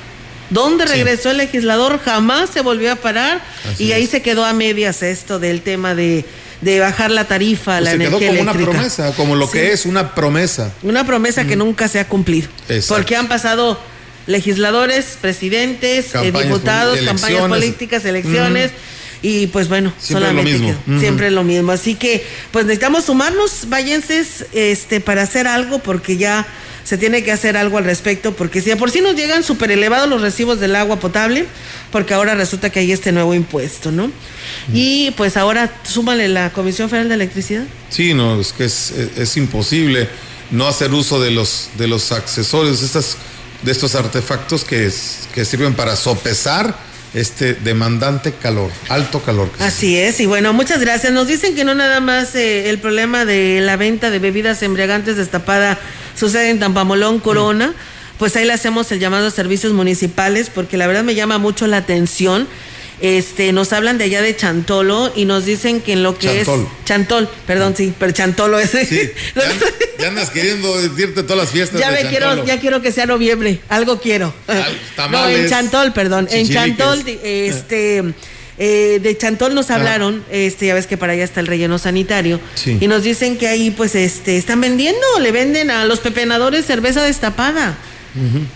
¿Dónde 0.51 0.85
Sí. 0.87 0.93
regresó 0.93 1.31
el 1.31 1.39
legislador? 1.39 1.99
Jamás 2.05 2.51
se 2.51 2.61
volvió 2.61 2.93
a 2.93 2.97
parar 2.97 3.41
Así 3.73 3.85
y 3.85 3.93
ahí 3.93 4.05
es. 4.05 4.11
se 4.11 4.21
quedó 4.23 4.45
a 4.45 4.53
medias 4.53 5.03
esto 5.03 5.39
del 5.39 5.63
tema 5.63 5.95
de, 5.95 6.25
de 6.63 6.81
bajar 6.81 7.11
la 7.11 7.25
tarifa 7.27 7.77
a 7.77 7.81
Pues 7.81 7.85
la 7.85 7.91
se 7.93 7.99
quedó 7.99 8.17
energía 8.19 8.29
como 8.29 8.41
una 8.43 8.53
promesa, 8.73 9.13
como 9.15 9.37
lo 9.37 9.47
Sí. 9.47 9.53
que 9.53 9.73
es 9.73 9.85
una 9.85 10.15
promesa. 10.15 10.73
Una 10.83 11.05
promesa 11.07 11.45
que 11.45 11.57
nunca 11.57 11.89
se 11.89 12.01
ha 12.01 12.09
cumplido. 12.09 12.49
Exacto. 12.69 12.95
Porque 12.95 13.17
han 13.17 13.29
pasado 13.29 13.79
legisladores, 14.27 15.19
presidentes, 15.21 16.15
eh, 16.15 16.33
diputados, 16.33 16.99
campañas 17.01 17.49
políticas, 17.49 18.05
elecciones. 18.05 18.71
Y 19.25 19.47
pues 19.49 19.69
bueno, 19.69 19.93
Siempre 19.99 20.27
solamente 20.27 20.53
lo 20.53 20.59
mismo. 20.59 20.83
Ujú. 20.89 21.01
siempre 21.01 21.31
lo 21.31 21.45
mismo. 21.45 21.71
Así 21.73 21.95
que 21.95 22.27
pues 22.51 22.65
necesitamos 22.65 23.05
sumarnos, 23.05 23.69
vallenses, 23.69 24.47
este, 24.53 25.01
para 25.01 25.23
hacer 25.23 25.47
algo, 25.47 25.79
porque 25.79 26.17
ya 26.17 26.45
se 26.83 26.99
tiene 26.99 27.23
que 27.23 27.31
hacer 27.31 27.57
algo 27.57 27.79
al 27.79 27.85
respecto, 27.85 28.33
porque 28.33 28.61
si 28.61 28.71
de 28.71 28.77
por 28.77 28.91
sí 28.91 29.01
nos 29.01 29.15
llegan 29.15 29.45
súper 29.45 29.71
elevados 29.71 30.09
los 30.09 30.21
recibos 30.23 30.59
del 30.59 30.75
agua 30.75 30.99
potable, 30.99 31.47
porque 31.93 32.15
ahora 32.15 32.35
resulta 32.35 32.71
que 32.71 32.81
hay 32.81 32.91
este 32.91 33.13
nuevo 33.13 33.33
impuesto, 33.35 33.93
¿no? 33.93 34.11
Y 34.73 35.11
pues 35.13 35.37
ahora 35.37 35.73
súmale 35.85 36.29
la 36.29 36.51
Comisión 36.53 36.89
Federal 36.91 37.09
de 37.09 37.15
Electricidad. 37.17 37.65
Sí, 37.91 38.15
no, 38.15 38.41
es 38.41 38.53
que 38.53 38.65
es, 38.65 38.91
es- 38.93 39.19
es 39.19 39.37
imposible 39.37 40.09
no 40.51 40.67
hacer 40.69 40.93
uso 40.93 41.21
de 41.21 41.31
los, 41.31 41.69
de 41.79 41.89
los 41.89 42.13
accesorios, 42.13 42.83
estas, 42.83 43.17
de 43.63 43.73
estos 43.73 43.95
artefactos 43.95 44.65
que, 44.65 44.87
es- 44.87 45.29
que 45.35 45.45
sirven 45.45 45.75
para 45.75 45.97
sopesar 45.97 46.77
este 47.15 47.53
demandante 47.55 48.33
calor, 48.33 48.71
alto 48.89 49.21
calor. 49.23 49.51
Así 49.59 49.99
es, 49.99 50.19
y 50.21 50.27
bueno, 50.27 50.53
muchas 50.55 50.81
gracias. 50.81 51.13
Nos 51.13 51.27
dicen 51.29 51.55
que 51.55 51.63
no 51.65 51.75
nada 51.75 52.01
más 52.01 52.35
eh, 52.35 52.71
el 52.71 52.79
problema 52.79 53.25
de 53.27 53.61
la 53.61 53.77
venta 53.77 54.11
de 54.11 54.19
bebidas 54.19 54.63
embriagantes 54.63 55.17
destapada 55.17 55.79
sucede 56.19 56.49
en 56.51 56.59
Tampamolón, 56.59 57.19
Corona. 57.21 57.75
Pues 58.19 58.37
ahí 58.37 58.45
le 58.47 58.53
hacemos 58.53 58.91
el 58.93 58.99
llamado 59.01 59.27
a 59.27 59.31
servicios 59.31 59.73
municipales, 59.73 60.49
porque 60.55 60.77
la 60.77 60.87
verdad 60.87 61.03
me 61.03 61.15
llama 61.15 61.37
mucho 61.39 61.67
la 61.67 61.79
atención. 61.79 62.47
Este, 63.03 63.53
nos 63.53 63.73
hablan 63.73 63.99
de 63.99 64.05
allá 64.05 64.23
de 64.23 64.37
Chantolo 64.37 65.13
y 65.17 65.25
nos 65.25 65.45
dicen 65.45 65.81
que 65.81 65.93
en 65.95 66.05
lo 66.05 66.17
que 66.17 66.29
Chantol. 66.45 66.61
es 66.61 66.85
Chantol, 66.85 67.29
perdón, 67.49 67.75
sí, 67.77 67.93
pero 67.99 68.13
Chantolo 68.13 68.61
es. 68.61 68.71
Sí, 68.71 68.87
ya, 69.35 69.43
ya 69.99 70.09
andas 70.09 70.31
queriendo 70.31 70.81
irte 70.85 71.25
todas 71.25 71.37
las 71.39 71.51
fiestas. 71.51 71.81
Ya 71.81 71.91
de 71.91 72.05
me 72.05 72.11
quiero, 72.11 72.45
ya 72.47 72.61
quiero 72.61 72.81
que 72.81 72.93
sea 72.93 73.07
noviembre, 73.07 73.59
algo 73.69 74.01
quiero. 74.01 74.33
no, 74.49 74.55
tamales, 74.95 75.41
en 75.41 75.49
Chantol, 75.49 75.93
perdón, 75.93 76.29
en. 76.31 76.49
Chantol, 76.49 77.03
este, 77.25 78.05
eh, 78.59 79.01
de 79.03 79.19
Chantol 79.19 79.53
nos 79.57 79.73
hablaron, 79.73 80.25
este, 80.31 80.67
ya 80.67 80.75
ves 80.75 80.87
que 80.87 80.97
para 80.97 81.15
allá 81.15 81.25
está 81.25 81.41
el 81.41 81.49
relleno 81.49 81.79
sanitario, 81.79 82.39
Sí. 82.55 82.79
y 82.81 82.87
nos 82.87 83.03
dicen 83.03 83.37
que 83.37 83.49
ahí, 83.49 83.73
pues, 83.73 83.97
este, 83.97 84.37
están 84.37 84.61
vendiendo, 84.61 85.01
le 85.21 85.33
venden 85.33 85.73
a 85.73 85.85
los 85.87 85.99
pepenadores 85.99 86.67
cerveza 86.67 87.03
destapada. 87.03 87.77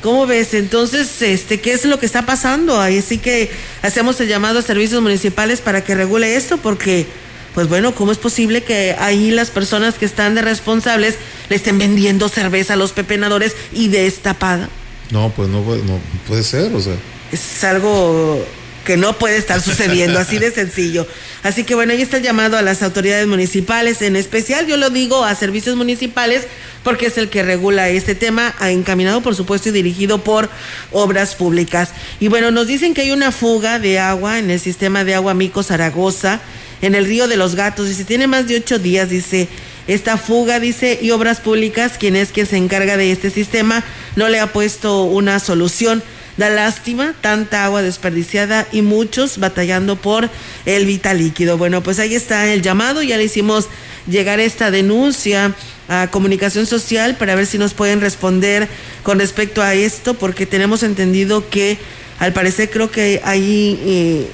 ¿Cómo 0.02 0.26
ves? 0.26 0.52
Entonces, 0.54 1.22
este, 1.22 1.60
¿qué 1.60 1.72
es 1.72 1.84
lo 1.86 1.98
que 1.98 2.06
está 2.06 2.26
pasando? 2.26 2.80
Ahí 2.80 3.00
sí 3.02 3.18
que 3.18 3.50
hacemos 3.82 4.20
el 4.20 4.28
llamado 4.28 4.58
a 4.58 4.62
servicios 4.62 5.00
municipales 5.02 5.60
para 5.60 5.82
que 5.82 5.94
regule 5.94 6.36
esto, 6.36 6.58
porque, 6.58 7.06
pues 7.54 7.66
bueno, 7.68 7.94
¿cómo 7.94 8.12
es 8.12 8.18
posible 8.18 8.62
que 8.64 8.94
ahí 8.98 9.30
las 9.30 9.50
personas 9.50 9.94
que 9.94 10.04
están 10.04 10.34
de 10.34 10.42
responsables 10.42 11.14
le 11.48 11.56
estén 11.56 11.78
vendiendo 11.78 12.28
cerveza 12.28 12.74
a 12.74 12.76
los 12.76 12.92
pepenadores 12.92 13.56
y 13.72 13.88
destapada? 13.88 14.68
No, 15.10 15.30
pues 15.30 15.48
no, 15.48 15.62
puede- 15.62 15.82
no 15.84 15.98
puede 16.28 16.42
ser, 16.42 16.74
o 16.74 16.80
sea. 16.80 16.94
Es 17.32 17.64
algo 17.64 18.44
que 18.86 18.96
no 18.96 19.18
puede 19.18 19.36
estar 19.36 19.60
sucediendo, 19.60 20.18
así 20.18 20.38
de 20.38 20.50
sencillo. 20.50 21.06
Así 21.42 21.64
que 21.64 21.74
bueno, 21.74 21.92
ahí 21.92 22.00
está 22.00 22.16
el 22.16 22.22
llamado 22.22 22.56
a 22.56 22.62
las 22.62 22.82
autoridades 22.82 23.26
municipales, 23.26 24.00
en 24.00 24.16
especial 24.16 24.66
yo 24.66 24.78
lo 24.78 24.88
digo 24.88 25.24
a 25.24 25.34
servicios 25.34 25.76
municipales, 25.76 26.46
porque 26.84 27.06
es 27.06 27.18
el 27.18 27.28
que 27.28 27.42
regula 27.42 27.88
este 27.88 28.14
tema, 28.14 28.54
ah, 28.60 28.70
encaminado 28.70 29.20
por 29.20 29.34
supuesto 29.34 29.68
y 29.68 29.72
dirigido 29.72 30.22
por 30.22 30.48
obras 30.92 31.34
públicas. 31.34 31.90
Y 32.20 32.28
bueno, 32.28 32.52
nos 32.52 32.68
dicen 32.68 32.94
que 32.94 33.02
hay 33.02 33.10
una 33.10 33.32
fuga 33.32 33.80
de 33.80 33.98
agua 33.98 34.38
en 34.38 34.50
el 34.50 34.60
sistema 34.60 35.02
de 35.04 35.16
agua 35.16 35.34
Mico 35.34 35.64
Zaragoza, 35.64 36.40
en 36.80 36.94
el 36.94 37.04
río 37.04 37.26
de 37.26 37.36
los 37.36 37.56
gatos, 37.56 37.88
si 37.88 38.04
tiene 38.04 38.28
más 38.28 38.46
de 38.46 38.56
ocho 38.56 38.78
días, 38.78 39.10
dice, 39.10 39.48
esta 39.88 40.16
fuga, 40.16 40.60
dice, 40.60 40.98
y 41.02 41.10
obras 41.10 41.40
públicas, 41.40 41.94
quien 41.98 42.14
es 42.14 42.30
quien 42.30 42.46
se 42.46 42.56
encarga 42.56 42.96
de 42.96 43.10
este 43.10 43.30
sistema, 43.30 43.82
no 44.14 44.28
le 44.28 44.38
ha 44.38 44.52
puesto 44.52 45.04
una 45.04 45.40
solución. 45.40 46.02
Da 46.36 46.50
lástima, 46.50 47.14
tanta 47.22 47.64
agua 47.64 47.80
desperdiciada 47.82 48.66
y 48.70 48.82
muchos 48.82 49.38
batallando 49.38 49.96
por 49.96 50.28
el 50.66 50.84
vital 50.84 51.18
líquido. 51.18 51.56
Bueno, 51.56 51.82
pues 51.82 51.98
ahí 51.98 52.14
está 52.14 52.52
el 52.52 52.60
llamado, 52.60 53.02
ya 53.02 53.16
le 53.16 53.24
hicimos 53.24 53.68
llegar 54.06 54.38
esta 54.38 54.70
denuncia 54.70 55.54
a 55.88 56.08
comunicación 56.10 56.66
social 56.66 57.16
para 57.16 57.34
ver 57.34 57.46
si 57.46 57.58
nos 57.58 57.72
pueden 57.72 58.00
responder 58.00 58.68
con 59.02 59.18
respecto 59.18 59.62
a 59.62 59.74
esto, 59.74 60.14
porque 60.14 60.44
tenemos 60.44 60.82
entendido 60.82 61.48
que 61.48 61.78
al 62.18 62.32
parecer 62.32 62.70
creo 62.70 62.90
que 62.90 63.20
ahí 63.24 63.80
eh, 63.84 64.26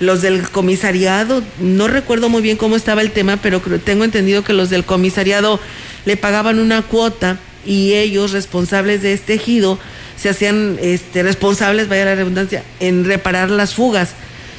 los 0.00 0.22
del 0.22 0.48
comisariado, 0.48 1.42
no 1.58 1.88
recuerdo 1.88 2.28
muy 2.28 2.42
bien 2.42 2.56
cómo 2.56 2.76
estaba 2.76 3.02
el 3.02 3.10
tema, 3.10 3.38
pero 3.38 3.60
tengo 3.84 4.04
entendido 4.04 4.44
que 4.44 4.52
los 4.52 4.70
del 4.70 4.84
comisariado 4.84 5.58
le 6.04 6.16
pagaban 6.16 6.58
una 6.58 6.82
cuota 6.82 7.38
y 7.66 7.94
ellos, 7.94 8.32
responsables 8.32 9.02
de 9.02 9.14
este 9.14 9.34
ejido, 9.34 9.78
se 10.24 10.30
hacían 10.30 10.78
este, 10.80 11.22
responsables, 11.22 11.86
vaya 11.86 12.06
la 12.06 12.14
redundancia, 12.14 12.62
en 12.80 13.04
reparar 13.04 13.50
las 13.50 13.74
fugas. 13.74 14.14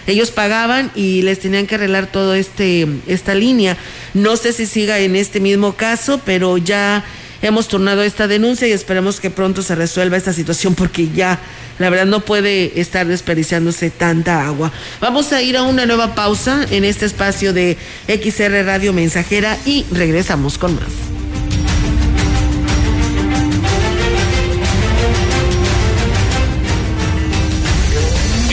Ellos 0.06 0.30
pagaban 0.30 0.92
y 0.94 1.24
les 1.24 1.40
tenían 1.40 1.66
que 1.66 1.74
arreglar 1.74 2.06
todo 2.06 2.36
este 2.36 2.88
esta 3.08 3.34
línea. 3.34 3.76
No 4.14 4.38
sé 4.38 4.54
si 4.54 4.68
siga 4.68 5.00
en 5.00 5.16
este 5.16 5.40
mismo 5.40 5.74
caso, 5.74 6.22
pero 6.24 6.60
ya 6.60 7.04
hemos 7.42 7.68
turnado 7.68 8.04
esta 8.04 8.28
denuncia 8.28 8.68
y 8.68 8.74
esperemos 8.74 9.20
que 9.20 9.32
pronto 9.32 9.64
se 9.64 9.74
resuelva 9.74 10.18
esta 10.18 10.34
situación 10.34 10.76
porque 10.76 11.10
ya 11.10 11.40
la 11.80 11.90
verdad 11.90 12.06
no 12.06 12.20
puede 12.20 12.80
estar 12.80 13.08
desperdiciándose 13.08 13.90
tanta 13.90 14.46
agua. 14.46 14.72
Vamos 15.02 15.34
a 15.34 15.42
ir 15.42 15.58
a 15.58 15.64
una 15.64 15.88
nueva 15.88 16.14
pausa 16.14 16.64
en 16.70 16.84
este 16.84 17.08
espacio 17.08 17.54
de 17.54 17.76
XR 18.08 18.64
Radio 18.64 18.94
Mensajera 18.94 19.58
y 19.66 19.84
regresamos 19.92 20.60
con 20.60 20.76
más. 20.76 21.15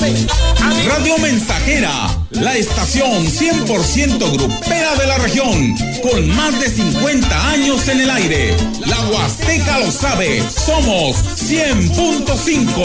Radio 0.00 1.16
Mensajera, 1.18 1.92
la 2.32 2.56
estación 2.56 3.26
100% 3.26 4.32
grupera 4.32 4.96
de 4.96 5.06
la 5.06 5.18
región, 5.18 5.76
con 6.02 6.28
más 6.34 6.60
de 6.60 6.68
50 6.68 7.50
años 7.50 7.86
en 7.86 8.00
el 8.00 8.10
aire. 8.10 8.56
La 8.86 9.00
Huasteca 9.08 9.78
lo 9.78 9.92
sabe, 9.92 10.42
somos 10.50 11.16
100.5. 11.48 12.82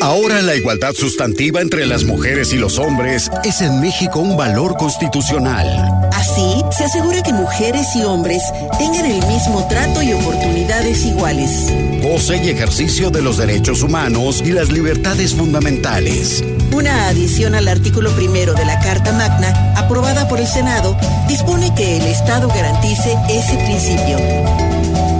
Ahora 0.00 0.42
la 0.42 0.56
igualdad 0.56 0.94
sustantiva 0.94 1.60
entre 1.60 1.86
las 1.86 2.02
mujeres 2.02 2.52
y 2.52 2.56
los 2.56 2.80
hombres 2.80 3.30
es 3.44 3.60
en 3.60 3.80
México 3.80 4.18
un 4.18 4.36
valor 4.36 4.76
constitucional. 4.76 6.10
Así, 6.42 6.64
se 6.70 6.84
asegura 6.84 7.22
que 7.22 7.32
mujeres 7.32 7.94
y 7.94 8.02
hombres 8.02 8.42
tengan 8.78 9.06
el 9.06 9.24
mismo 9.26 9.66
trato 9.68 10.02
y 10.02 10.12
oportunidades 10.12 11.04
iguales. 11.04 11.72
Goce 12.02 12.42
y 12.44 12.50
ejercicio 12.50 13.10
de 13.10 13.22
los 13.22 13.36
derechos 13.36 13.82
humanos 13.82 14.42
y 14.44 14.50
las 14.52 14.70
libertades 14.70 15.34
fundamentales. 15.34 16.42
Una 16.72 17.08
adición 17.08 17.54
al 17.54 17.68
artículo 17.68 18.10
primero 18.16 18.54
de 18.54 18.64
la 18.64 18.80
Carta 18.80 19.12
Magna, 19.12 19.74
aprobada 19.76 20.26
por 20.28 20.40
el 20.40 20.46
Senado, 20.46 20.96
dispone 21.28 21.72
que 21.74 21.98
el 21.98 22.06
Estado 22.06 22.48
garantice 22.48 23.16
ese 23.28 23.56
principio. 23.56 24.18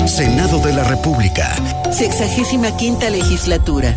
Senado 0.08 0.58
de 0.58 0.72
la 0.72 0.84
República. 0.84 1.54
Sexagésima 1.92 2.76
quinta 2.76 3.10
legislatura. 3.10 3.96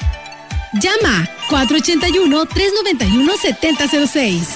Llama 0.73 1.29
481-391-7006. 1.49 4.47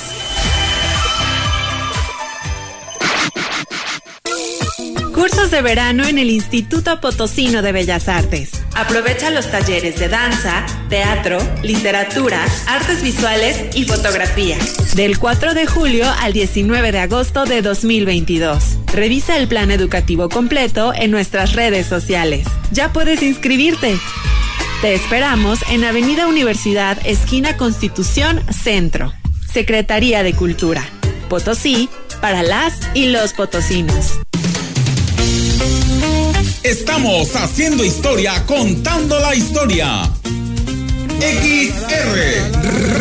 Cursos 5.13 5.51
de 5.51 5.61
verano 5.61 6.05
en 6.05 6.17
el 6.17 6.29
Instituto 6.29 7.01
Potosino 7.01 7.61
de 7.61 7.73
Bellas 7.73 8.07
Artes. 8.07 8.51
Aprovecha 8.75 9.29
los 9.29 9.51
talleres 9.51 9.99
de 9.99 10.07
danza, 10.07 10.65
teatro, 10.87 11.37
literatura, 11.63 12.45
artes 12.67 13.03
visuales 13.03 13.75
y 13.75 13.83
fotografía. 13.83 14.57
Del 14.95 15.19
4 15.19 15.53
de 15.53 15.67
julio 15.67 16.05
al 16.21 16.31
19 16.31 16.93
de 16.93 16.99
agosto 16.99 17.43
de 17.43 17.61
2022. 17.61 18.77
Revisa 18.93 19.35
el 19.35 19.49
plan 19.49 19.69
educativo 19.71 20.29
completo 20.29 20.93
en 20.93 21.11
nuestras 21.11 21.51
redes 21.53 21.87
sociales. 21.87 22.47
Ya 22.71 22.93
puedes 22.93 23.21
inscribirte. 23.21 23.97
Te 24.81 24.93
esperamos 24.93 25.59
en 25.69 25.83
Avenida 25.83 26.27
Universidad, 26.27 26.97
esquina 27.05 27.57
Constitución, 27.57 28.41
Centro. 28.51 29.13
Secretaría 29.51 30.21
de 30.21 30.33
Cultura. 30.33 30.87
Potosí, 31.29 31.89
para 32.21 32.43
las 32.43 32.73
y 32.93 33.07
los 33.07 33.33
potosinos. 33.33 34.19
Estamos 36.63 37.35
haciendo 37.35 37.83
historia, 37.83 38.45
contando 38.45 39.19
la 39.19 39.35
historia. 39.35 40.09
XR 41.19 42.51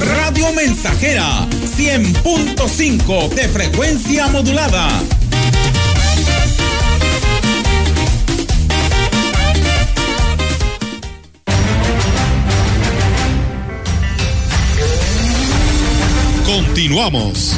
Radio 0.06 0.52
Mensajera 0.52 1.46
100.5 1.76 3.28
de 3.30 3.48
frecuencia 3.48 4.28
modulada. 4.28 4.88
Continuamos. 16.74 17.56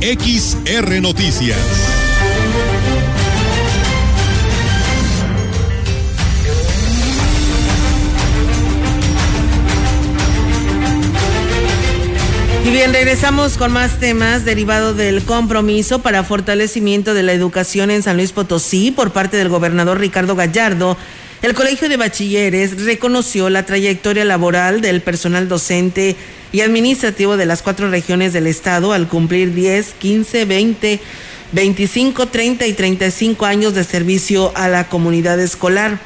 XR 0.00 1.00
Noticias. 1.00 1.56
Y 12.64 12.70
bien, 12.70 12.92
regresamos 12.92 13.56
con 13.56 13.70
más 13.70 14.00
temas 14.00 14.44
derivados 14.44 14.96
del 14.96 15.22
compromiso 15.22 16.00
para 16.00 16.24
fortalecimiento 16.24 17.14
de 17.14 17.22
la 17.22 17.34
educación 17.34 17.92
en 17.92 18.02
San 18.02 18.16
Luis 18.16 18.32
Potosí 18.32 18.90
por 18.90 19.12
parte 19.12 19.36
del 19.36 19.50
gobernador 19.50 20.00
Ricardo 20.00 20.34
Gallardo. 20.34 20.96
El 21.42 21.54
Colegio 21.54 21.88
de 21.88 21.96
Bachilleres 21.96 22.84
reconoció 22.84 23.50
la 23.50 23.64
trayectoria 23.64 24.24
laboral 24.24 24.80
del 24.80 25.00
personal 25.00 25.48
docente 25.48 26.16
y 26.52 26.60
administrativo 26.60 27.36
de 27.36 27.46
las 27.46 27.62
cuatro 27.62 27.90
regiones 27.90 28.32
del 28.32 28.46
estado 28.46 28.92
al 28.92 29.08
cumplir 29.08 29.54
10, 29.54 29.94
15, 29.98 30.44
20, 30.44 31.00
25, 31.52 32.28
30 32.28 32.66
y 32.66 32.72
35 32.74 33.46
años 33.46 33.74
de 33.74 33.84
servicio 33.84 34.52
a 34.54 34.68
la 34.68 34.88
comunidad 34.88 35.40
escolar. 35.40 35.98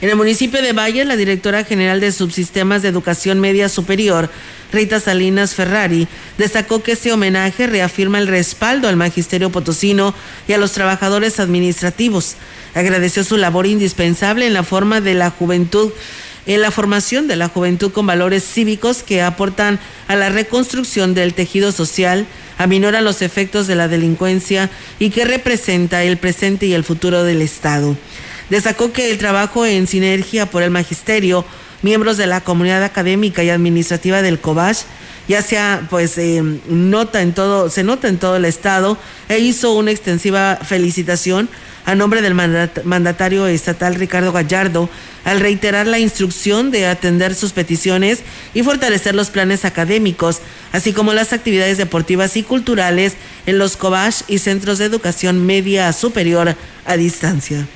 En 0.00 0.08
el 0.08 0.16
municipio 0.16 0.62
de 0.62 0.72
Valle, 0.72 1.04
la 1.04 1.16
directora 1.16 1.64
general 1.64 1.98
de 1.98 2.12
Subsistemas 2.12 2.82
de 2.82 2.88
Educación 2.88 3.40
Media 3.40 3.68
Superior, 3.68 4.30
Rita 4.72 5.00
Salinas 5.00 5.56
Ferrari, 5.56 6.06
destacó 6.36 6.84
que 6.84 6.92
este 6.92 7.10
homenaje 7.10 7.66
reafirma 7.66 8.18
el 8.18 8.28
respaldo 8.28 8.86
al 8.86 8.94
magisterio 8.94 9.50
potosino 9.50 10.14
y 10.46 10.52
a 10.52 10.58
los 10.58 10.70
trabajadores 10.70 11.40
administrativos. 11.40 12.36
Agradeció 12.76 13.24
su 13.24 13.36
labor 13.38 13.66
indispensable 13.66 14.46
en 14.46 14.54
la 14.54 14.62
forma 14.62 15.00
de 15.00 15.14
la 15.14 15.30
juventud 15.30 15.90
en 16.48 16.62
la 16.62 16.70
formación 16.70 17.28
de 17.28 17.36
la 17.36 17.48
juventud 17.48 17.92
con 17.92 18.06
valores 18.06 18.42
cívicos 18.42 19.02
que 19.02 19.20
aportan 19.22 19.78
a 20.08 20.16
la 20.16 20.30
reconstrucción 20.30 21.12
del 21.12 21.34
tejido 21.34 21.72
social, 21.72 22.26
aminoran 22.56 23.04
los 23.04 23.20
efectos 23.20 23.66
de 23.66 23.74
la 23.74 23.86
delincuencia 23.86 24.70
y 24.98 25.10
que 25.10 25.26
representa 25.26 26.02
el 26.02 26.16
presente 26.16 26.66
y 26.66 26.72
el 26.72 26.84
futuro 26.84 27.22
del 27.22 27.42
Estado. 27.42 27.96
Destacó 28.48 28.92
que 28.92 29.10
el 29.10 29.18
trabajo 29.18 29.66
en 29.66 29.86
sinergia 29.86 30.46
por 30.46 30.62
el 30.62 30.70
magisterio, 30.70 31.44
miembros 31.82 32.16
de 32.16 32.26
la 32.26 32.40
comunidad 32.40 32.82
académica 32.82 33.44
y 33.44 33.50
administrativa 33.50 34.22
del 34.22 34.40
COBASH, 34.40 34.84
ya 35.28 35.42
sea 35.42 35.86
pues 35.90 36.18
eh, 36.18 36.42
nota 36.68 37.22
en 37.22 37.34
todo, 37.34 37.70
se 37.70 37.84
nota 37.84 38.08
en 38.08 38.18
todo 38.18 38.36
el 38.36 38.44
estado 38.44 38.98
e 39.28 39.38
hizo 39.38 39.74
una 39.74 39.90
extensiva 39.90 40.58
felicitación 40.62 41.48
a 41.84 41.94
nombre 41.94 42.20
del 42.20 42.34
mandatario 42.34 43.46
estatal 43.46 43.94
Ricardo 43.94 44.30
Gallardo 44.32 44.90
al 45.24 45.40
reiterar 45.40 45.86
la 45.86 45.98
instrucción 45.98 46.70
de 46.70 46.86
atender 46.86 47.34
sus 47.34 47.52
peticiones 47.52 48.20
y 48.52 48.62
fortalecer 48.62 49.14
los 49.14 49.30
planes 49.30 49.64
académicos, 49.64 50.40
así 50.72 50.92
como 50.92 51.14
las 51.14 51.32
actividades 51.32 51.78
deportivas 51.78 52.36
y 52.36 52.42
culturales 52.42 53.14
en 53.46 53.58
los 53.58 53.76
COBASH 53.76 54.22
y 54.28 54.38
centros 54.38 54.78
de 54.78 54.84
educación 54.84 55.46
media 55.46 55.92
superior 55.94 56.56
a 56.84 56.96
distancia. 56.98 57.66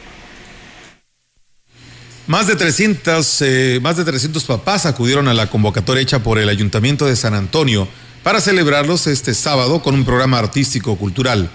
Más 2.33 2.47
de 2.47 2.57
300, 2.57 3.43
eh, 3.43 3.79
más 3.83 3.99
de 3.99 4.07
300 4.07 4.43
papás 4.45 4.87
acudieron 4.87 5.29
a 5.29 5.35
la 5.35 5.51
convocatoria 5.51 6.01
hecha 6.01 6.23
por 6.23 6.39
el 6.39 6.49
Ayuntamiento 6.49 7.05
de 7.05 7.15
San 7.15 7.35
Antonio 7.35 7.87
para 8.23 8.41
celebrarlos 8.41 9.07
este 9.07 9.35
sábado 9.35 9.83
con 9.83 9.95
un 9.95 10.07
programa 10.07 10.39
artístico 10.39 10.97
cultural. 10.97 11.51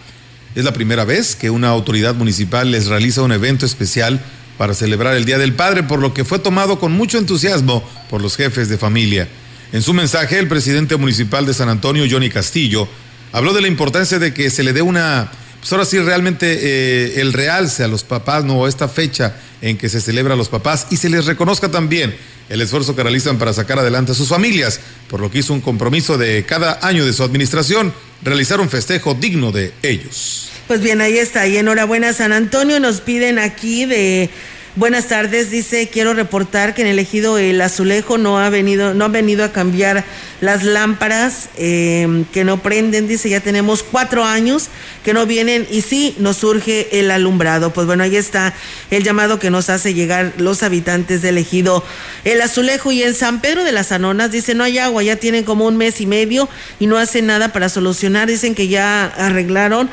Es 0.53 0.63
la 0.63 0.73
primera 0.73 1.03
vez 1.03 1.36
que 1.36 1.49
una 1.49 1.69
autoridad 1.69 2.13
municipal 2.13 2.69
les 2.69 2.86
realiza 2.86 3.23
un 3.23 3.32
evento 3.32 3.65
especial 3.65 4.21
para 4.59 4.75
celebrar 4.75 5.15
el 5.15 5.25
Día 5.25 5.39
del 5.39 5.55
Padre, 5.55 5.82
por 5.82 5.97
lo 5.97 6.13
que 6.13 6.25
fue 6.25 6.38
tomado 6.38 6.78
con 6.78 6.91
mucho 6.91 7.17
entusiasmo 7.17 7.84
por 8.07 8.21
los 8.21 8.38
jefes 8.38 8.69
de 8.69 8.78
familia. 8.78 9.28
En 9.71 9.82
su 9.82 9.95
mensaje, 9.95 10.38
el 10.38 10.47
presidente 10.47 10.95
municipal 10.95 11.47
de 11.47 11.55
San 11.55 11.69
Antonio, 11.69 12.05
Johnny 12.07 12.30
Castillo, 12.30 12.88
habló 13.32 13.53
de 13.53 13.61
la 13.61 13.67
importancia 13.67 14.19
de 14.19 14.32
que 14.32 14.51
se 14.51 14.61
le 14.61 14.73
dé 14.73 14.84
una, 14.84 15.32
pues 15.68 15.74
ahora 15.74 15.86
sí, 15.86 15.99
realmente 15.99 16.59
eh, 16.61 17.20
el 17.20 17.34
realce 17.34 17.84
a 17.84 17.89
los 17.89 18.05
papás, 18.05 18.45
no 18.45 18.70
esta 18.70 18.88
fecha 18.88 19.36
en 19.61 19.78
que 19.78 19.89
se 19.89 19.99
celebra 19.99 20.34
a 20.34 20.38
los 20.38 20.47
papás 20.47 20.88
y 20.91 20.95
se 20.95 21.09
les 21.09 21.26
reconozca 21.26 21.70
también 21.70 22.15
el 22.47 22.61
esfuerzo 22.61 22.95
que 22.95 23.03
realizan 23.03 23.38
para 23.38 23.51
sacar 23.51 23.78
adelante 23.78 24.13
a 24.13 24.15
sus 24.15 24.30
familias, 24.30 24.80
por 25.09 25.20
lo 25.20 25.30
que 25.30 25.39
hizo 25.39 25.51
un 25.51 25.59
compromiso 25.59 26.18
de 26.18 26.45
cada 26.45 26.80
año 26.88 27.05
de 27.05 27.11
su 27.11 27.22
administración 27.22 27.93
realizar 28.24 28.61
un 28.61 28.70
festejo 28.70 29.13
digno 29.13 29.51
de 29.51 29.74
ellos. 29.84 30.47
Pues 30.68 30.80
bien, 30.80 31.01
ahí 31.01 31.18
está. 31.18 31.45
Y 31.47 31.57
enhorabuena 31.57 32.13
San 32.13 32.32
Antonio. 32.32 32.80
Nos 32.80 33.01
piden 33.01 33.38
aquí 33.38 33.86
de 33.86 34.30
Buenas 34.78 35.07
tardes, 35.07 35.49
dice, 35.49 35.89
quiero 35.91 36.13
reportar 36.13 36.75
que 36.75 36.84
en 36.84 36.88
el 36.88 36.99
ejido 36.99 37.39
El 37.39 37.59
Azulejo 37.61 38.19
no 38.19 38.38
ha 38.38 38.51
venido, 38.51 38.93
no 38.93 39.05
han 39.05 39.11
venido 39.11 39.43
a 39.43 39.51
cambiar 39.51 40.05
las 40.39 40.63
lámparas 40.63 41.49
em, 41.57 42.25
que 42.25 42.43
no 42.43 42.61
prenden, 42.61 43.07
dice, 43.07 43.28
ya 43.28 43.39
tenemos 43.39 43.82
cuatro 43.82 44.23
años 44.23 44.67
que 45.03 45.15
no 45.15 45.25
vienen 45.25 45.65
y 45.71 45.82
sí 45.82 46.15
nos 46.19 46.38
surge 46.38 46.99
el 46.99 47.09
alumbrado. 47.09 47.73
Pues 47.73 47.88
bueno, 47.88 48.03
ahí 48.03 48.15
está 48.17 48.53
el 48.91 49.03
llamado 49.03 49.39
que 49.39 49.49
nos 49.49 49.71
hace 49.71 49.95
llegar 49.95 50.34
los 50.38 50.61
habitantes 50.61 51.23
del 51.23 51.39
ejido 51.39 51.84
El 52.23 52.39
Azulejo. 52.39 52.91
Y 52.91 53.01
en 53.01 53.15
San 53.15 53.41
Pedro 53.41 53.63
de 53.63 53.71
las 53.71 53.91
Anonas, 53.91 54.32
dice, 54.32 54.53
no 54.53 54.63
hay 54.63 54.78
agua, 54.78 55.01
ya 55.01 55.15
tienen 55.15 55.43
como 55.43 55.65
un 55.65 55.78
mes 55.78 56.01
y 56.01 56.05
medio 56.05 56.47
y 56.80 56.86
no 56.86 56.99
hacen 56.99 57.25
nada 57.25 57.51
para 57.51 57.69
solucionar, 57.69 58.28
dicen 58.28 58.53
que 58.53 58.67
ya 58.67 59.05
arreglaron 59.05 59.89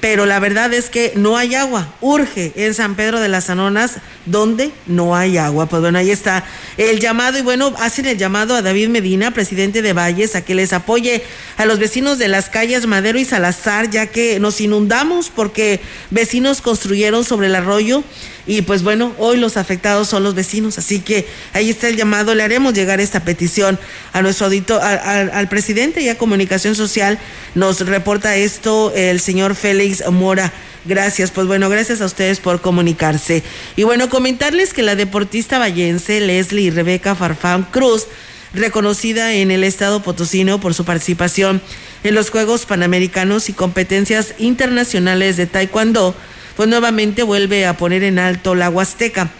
pero 0.00 0.26
la 0.26 0.38
verdad 0.38 0.72
es 0.72 0.90
que 0.90 1.12
no 1.16 1.36
hay 1.36 1.54
agua. 1.54 1.92
Urge 2.00 2.52
en 2.56 2.74
San 2.74 2.94
Pedro 2.94 3.20
de 3.20 3.28
las 3.28 3.50
Anonas, 3.50 3.96
donde 4.26 4.70
no 4.86 5.16
hay 5.16 5.38
agua. 5.38 5.66
Pues 5.66 5.82
bueno, 5.82 5.98
ahí 5.98 6.10
está 6.10 6.44
el 6.76 7.00
llamado 7.00 7.38
y 7.38 7.42
bueno, 7.42 7.74
hacen 7.78 8.06
el 8.06 8.16
llamado 8.16 8.54
a 8.54 8.62
David 8.62 8.88
Medina, 8.88 9.32
presidente 9.32 9.82
de 9.82 9.92
Valles, 9.92 10.36
a 10.36 10.44
que 10.44 10.54
les 10.54 10.72
apoye 10.72 11.22
a 11.56 11.66
los 11.66 11.78
vecinos 11.78 12.18
de 12.18 12.28
las 12.28 12.48
calles 12.48 12.86
Madero 12.86 13.18
y 13.18 13.24
Salazar, 13.24 13.90
ya 13.90 14.06
que 14.06 14.38
nos 14.38 14.60
inundamos 14.60 15.30
porque 15.30 15.80
vecinos 16.10 16.60
construyeron 16.60 17.24
sobre 17.24 17.48
el 17.48 17.54
arroyo 17.54 18.04
y 18.48 18.62
pues 18.62 18.82
bueno, 18.82 19.14
hoy 19.18 19.36
los 19.36 19.58
afectados 19.58 20.08
son 20.08 20.22
los 20.22 20.34
vecinos, 20.34 20.78
así 20.78 21.00
que 21.00 21.28
ahí 21.52 21.68
está 21.68 21.86
el 21.86 21.96
llamado. 21.96 22.34
Le 22.34 22.42
haremos 22.42 22.72
llegar 22.72 22.98
esta 22.98 23.22
petición 23.22 23.78
a 24.14 24.22
nuestro 24.22 24.46
auditor, 24.46 24.80
al 24.82 25.48
presidente 25.50 26.00
y 26.00 26.08
a 26.08 26.16
Comunicación 26.16 26.74
Social. 26.74 27.18
Nos 27.54 27.80
reporta 27.80 28.36
esto 28.36 28.90
el 28.96 29.20
señor 29.20 29.54
Félix 29.54 30.02
Mora. 30.10 30.50
Gracias, 30.86 31.30
pues 31.30 31.46
bueno, 31.46 31.68
gracias 31.68 32.00
a 32.00 32.06
ustedes 32.06 32.40
por 32.40 32.62
comunicarse. 32.62 33.42
Y 33.76 33.82
bueno, 33.82 34.08
comentarles 34.08 34.72
que 34.72 34.82
la 34.82 34.96
deportista 34.96 35.58
vallense 35.58 36.18
Leslie 36.18 36.70
Rebeca 36.70 37.14
Farfán 37.14 37.64
Cruz, 37.64 38.06
reconocida 38.54 39.34
en 39.34 39.50
el 39.50 39.62
estado 39.62 40.02
potosino 40.02 40.58
por 40.58 40.72
su 40.72 40.86
participación 40.86 41.60
en 42.02 42.14
los 42.14 42.30
Juegos 42.30 42.64
Panamericanos 42.64 43.50
y 43.50 43.52
competencias 43.52 44.34
internacionales 44.38 45.36
de 45.36 45.46
Taekwondo, 45.46 46.14
pues 46.58 46.68
nuevamente 46.68 47.22
vuelve 47.22 47.66
a 47.66 47.76
poner 47.76 48.02
en 48.02 48.18
alto 48.18 48.56
la 48.56 48.68
Huasteca. 48.68 49.30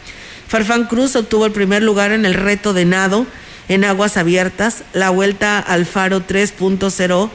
Farfán 0.47 0.85
Cruz 0.85 1.17
obtuvo 1.17 1.47
el 1.47 1.51
primer 1.51 1.83
lugar 1.83 2.13
en 2.13 2.25
el 2.25 2.33
reto 2.33 2.75
de 2.75 2.85
nado 2.85 3.27
en 3.69 3.83
aguas 3.85 4.17
abiertas, 4.17 4.85
la 4.93 5.11
vuelta 5.11 5.59
al 5.59 5.85
faro 5.85 6.25
3.0 6.25 7.31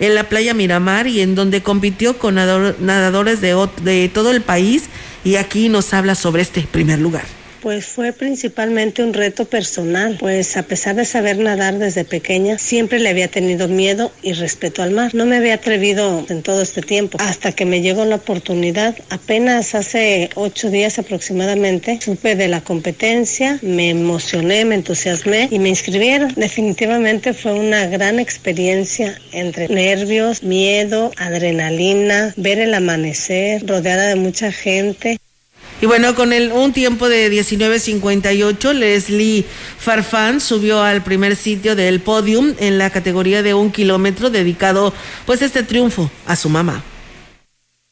en 0.00 0.14
la 0.14 0.24
playa 0.24 0.52
Miramar 0.52 1.06
y 1.06 1.22
en 1.22 1.34
donde 1.34 1.62
compitió 1.62 2.18
con 2.18 2.34
nadadores 2.34 3.40
de, 3.40 3.56
de 3.80 4.10
todo 4.10 4.30
el 4.30 4.42
país 4.42 4.90
y 5.24 5.36
aquí 5.36 5.70
nos 5.70 5.94
habla 5.94 6.14
sobre 6.14 6.42
este 6.42 6.68
primer 6.70 6.98
lugar. 6.98 7.24
Pues 7.62 7.86
fue 7.86 8.12
principalmente 8.12 9.04
un 9.04 9.14
reto 9.14 9.44
personal, 9.44 10.16
pues 10.18 10.56
a 10.56 10.64
pesar 10.64 10.96
de 10.96 11.04
saber 11.04 11.38
nadar 11.38 11.78
desde 11.78 12.04
pequeña, 12.04 12.58
siempre 12.58 12.98
le 12.98 13.08
había 13.08 13.28
tenido 13.28 13.68
miedo 13.68 14.10
y 14.20 14.32
respeto 14.32 14.82
al 14.82 14.90
mar. 14.90 15.14
No 15.14 15.26
me 15.26 15.36
había 15.36 15.54
atrevido 15.54 16.26
en 16.28 16.42
todo 16.42 16.60
este 16.60 16.82
tiempo, 16.82 17.18
hasta 17.20 17.52
que 17.52 17.64
me 17.64 17.80
llegó 17.80 18.04
la 18.04 18.16
oportunidad. 18.16 18.96
Apenas 19.10 19.76
hace 19.76 20.30
ocho 20.34 20.70
días 20.70 20.98
aproximadamente 20.98 22.00
supe 22.02 22.34
de 22.34 22.48
la 22.48 22.62
competencia, 22.62 23.60
me 23.62 23.90
emocioné, 23.90 24.64
me 24.64 24.74
entusiasmé 24.74 25.46
y 25.52 25.60
me 25.60 25.68
inscribieron. 25.68 26.34
Definitivamente 26.34 27.32
fue 27.32 27.52
una 27.52 27.86
gran 27.86 28.18
experiencia 28.18 29.16
entre 29.30 29.68
nervios, 29.68 30.42
miedo, 30.42 31.12
adrenalina, 31.16 32.34
ver 32.36 32.58
el 32.58 32.74
amanecer, 32.74 33.64
rodeada 33.64 34.08
de 34.08 34.16
mucha 34.16 34.50
gente. 34.50 35.18
Y 35.82 35.86
bueno, 35.86 36.14
con 36.14 36.32
el, 36.32 36.52
un 36.52 36.72
tiempo 36.72 37.08
de 37.08 37.28
19.58, 37.28 38.72
Leslie 38.72 39.44
Farfán 39.78 40.40
subió 40.40 40.80
al 40.80 41.02
primer 41.02 41.34
sitio 41.34 41.74
del 41.74 41.98
podium 41.98 42.54
en 42.60 42.78
la 42.78 42.90
categoría 42.90 43.42
de 43.42 43.54
un 43.54 43.72
kilómetro 43.72 44.30
dedicado 44.30 44.94
pues 45.26 45.42
este 45.42 45.64
triunfo 45.64 46.08
a 46.24 46.36
su 46.36 46.48
mamá 46.48 46.84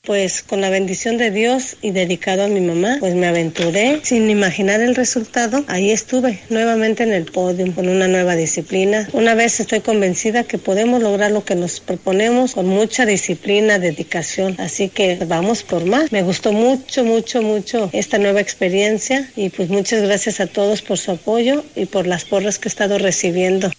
pues 0.03 0.43
con 0.43 0.63
la 0.63 0.71
bendición 0.71 1.19
de 1.19 1.31
Dios 1.31 1.77
y 1.83 1.91
dedicado 1.91 2.45
a 2.45 2.49
mi 2.49 2.61
mamá, 2.63 2.97
pues 3.01 3.15
me 3.15 3.27
aventuré 3.27 4.01
sin 4.03 4.31
imaginar 4.31 4.81
el 4.81 4.95
resultado. 4.95 5.63
Ahí 5.69 5.91
estuve 5.91 6.41
nuevamente 6.49 7.03
en 7.03 7.13
el 7.13 7.27
podio 7.27 7.71
con 7.75 7.87
una 7.87 8.09
nueva 8.09 8.35
disciplina. 8.35 9.07
Una 9.13 9.35
vez 9.35 9.61
estoy 9.61 9.81
convencida 9.81 10.45
que 10.45 10.57
podemos 10.57 11.03
lograr 11.03 11.33
lo 11.33 11.45
que 11.45 11.55
nos 11.55 11.81
proponemos 11.81 12.55
con 12.55 12.67
mucha 12.67 13.05
disciplina, 13.05 13.79
dedicación. 13.79 14.57
Así 14.59 14.89
que 14.89 15.19
vamos 15.29 15.63
por 15.63 15.85
más. 15.85 16.11
Me 16.13 16.23
gustó 16.23 16.53
mucho, 16.53 17.05
mucho, 17.05 17.43
mucho 17.43 17.91
esta 17.93 18.17
nueva 18.17 18.41
experiencia 18.41 19.31
y 19.37 19.51
pues 19.51 19.69
muchas 19.69 20.03
gracias 20.03 20.41
a 20.41 20.47
todos 20.47 20.81
por 20.81 20.97
su 20.97 21.11
apoyo 21.11 21.63
y 21.77 21.85
por 21.85 22.07
las 22.07 22.25
porras 22.25 22.59
que 22.59 22.69
he 22.69 22.71
estado 22.71 22.99
recibiendo. 22.99 23.71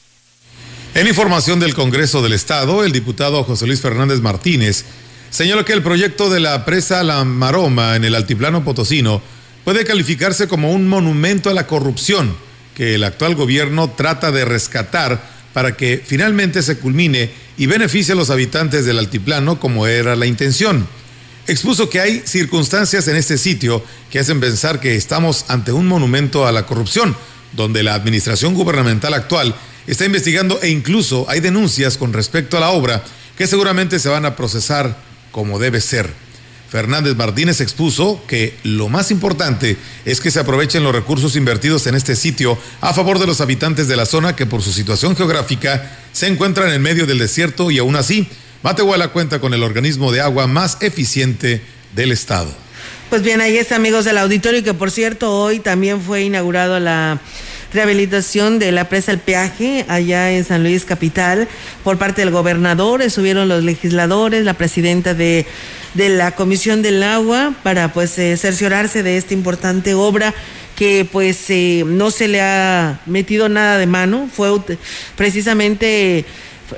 En 0.94 1.08
información 1.08 1.60
del 1.60 1.74
Congreso 1.74 2.22
del 2.22 2.34
Estado, 2.34 2.84
el 2.84 2.92
diputado 2.92 3.44
José 3.44 3.66
Luis 3.66 3.82
Fernández 3.82 4.20
Martínez 4.20 4.86
señaló 5.32 5.64
que 5.64 5.74
el 5.74 5.82
proyecto 5.82 6.30
de 6.30 6.42
la 6.42 6.66
presa 6.66 7.04
La 7.04 7.24
Maroma 7.24 7.96
en 7.96 8.04
el 8.04 8.16
altiplano 8.16 8.64
potosino 8.64 9.22
puede 9.64 9.86
calificarse 9.86 10.48
como 10.48 10.72
un 10.72 10.88
monumento 10.88 11.50
a 11.50 11.54
la 11.54 11.68
corrupción 11.68 12.36
que 12.76 12.96
el 12.96 13.04
actual 13.04 13.36
gobierno 13.36 13.90
trata 13.92 14.32
de 14.32 14.44
rescatar 14.46 15.22
para 15.54 15.76
que 15.78 16.02
finalmente 16.06 16.62
se 16.62 16.78
culmine 16.78 17.32
y 17.58 17.66
beneficie 17.66 18.14
a 18.14 18.16
los 18.16 18.30
habitantes 18.30 18.86
del 18.86 19.00
altiplano 19.00 19.60
como 19.60 19.88
era 19.88 20.16
la 20.16 20.26
intención. 20.26 20.86
Expuso 21.48 21.90
que 21.90 22.02
hay 22.02 22.22
circunstancias 22.26 23.08
en 23.08 23.16
este 23.16 23.38
sitio 23.38 23.84
que 24.10 24.20
hacen 24.20 24.40
pensar 24.40 24.80
que 24.80 24.96
estamos 24.96 25.46
ante 25.48 25.72
un 25.72 25.88
monumento 25.88 26.46
a 26.46 26.52
la 26.52 26.66
corrupción, 26.66 27.16
donde 27.54 27.84
la 27.84 27.94
administración 27.94 28.54
gubernamental 28.54 29.14
actual 29.14 29.56
está 29.88 30.06
investigando 30.06 30.60
e 30.62 30.70
incluso 30.70 31.26
hay 31.30 31.40
denuncias 31.40 31.98
con 31.98 32.14
respecto 32.14 32.58
a 32.58 32.62
la 32.62 32.70
obra 32.70 33.04
que 33.38 33.48
seguramente 33.48 34.00
se 34.00 34.10
van 34.10 34.26
a 34.26 34.36
procesar 34.36 35.11
como 35.32 35.60
debe 35.60 35.82
ser. 35.82 36.10
Fernández 36.72 37.18
Martínez 37.18 37.60
expuso 37.60 38.24
que 38.28 38.58
lo 38.64 38.88
más 38.88 39.12
importante 39.12 39.76
es 40.06 40.22
que 40.22 40.32
se 40.32 40.40
aprovechen 40.40 40.84
los 40.86 40.96
recursos 40.96 41.36
invertidos 41.36 41.86
en 41.88 41.96
este 41.96 42.16
sitio 42.16 42.58
a 42.80 42.94
favor 42.94 43.20
de 43.20 43.28
los 43.28 43.42
habitantes 43.42 43.90
de 43.90 43.98
la 43.98 44.06
zona 44.06 44.38
que 44.38 44.46
por 44.46 44.62
su 44.62 44.72
situación 44.72 45.18
geográfica 45.18 45.98
se 46.14 46.28
encuentran 46.28 46.72
en 46.72 46.82
medio 46.82 47.06
del 47.06 47.20
desierto 47.20 47.72
y 47.72 47.80
aún 47.80 47.98
así 47.98 48.30
Matehuala 48.64 49.10
cuenta 49.10 49.40
con 49.40 49.54
el 49.54 49.64
organismo 49.64 50.14
de 50.14 50.22
agua 50.22 50.48
más 50.48 50.78
eficiente 50.80 51.62
del 51.94 52.14
estado. 52.14 52.54
Pues 53.10 53.22
bien, 53.22 53.42
ahí 53.42 53.58
está 53.58 53.76
amigos 53.76 54.06
del 54.06 54.18
auditorio 54.18 54.64
que 54.64 54.74
por 54.74 54.92
cierto 54.92 55.36
hoy 55.36 55.60
también 55.60 56.02
fue 56.02 56.22
inaugurado 56.22 56.80
la 56.80 57.20
rehabilitación 57.74 58.60
de 58.60 58.72
la 58.72 58.90
presa 58.90 59.12
El 59.12 59.20
Peaje 59.20 59.86
allá 59.88 60.32
en 60.32 60.44
San 60.44 60.64
Luis 60.64 60.86
Capital 60.86 61.48
por 61.84 61.98
parte 61.98 62.22
del 62.22 62.32
gobernador, 62.32 63.10
subieron 63.10 63.48
los 63.48 63.64
legisladores, 63.64 64.44
la 64.44 64.54
presidenta 64.54 65.14
de, 65.14 65.46
la 65.96 66.32
Comisión 66.32 66.82
del 66.82 67.04
Agua 67.04 67.54
para 67.64 67.92
pues 67.92 68.18
eh, 68.18 68.38
cerciorarse 68.38 69.04
de 69.04 69.18
esta 69.18 69.34
importante 69.34 69.94
obra 69.94 70.34
que 70.76 71.06
pues 71.10 71.50
eh, 71.50 71.84
no 71.86 72.12
se 72.12 72.28
le 72.28 72.42
ha 72.42 73.02
metido 73.06 73.50
nada 73.50 73.78
de 73.78 73.88
mano, 73.88 74.30
fue 74.34 74.50
precisamente 75.16 76.26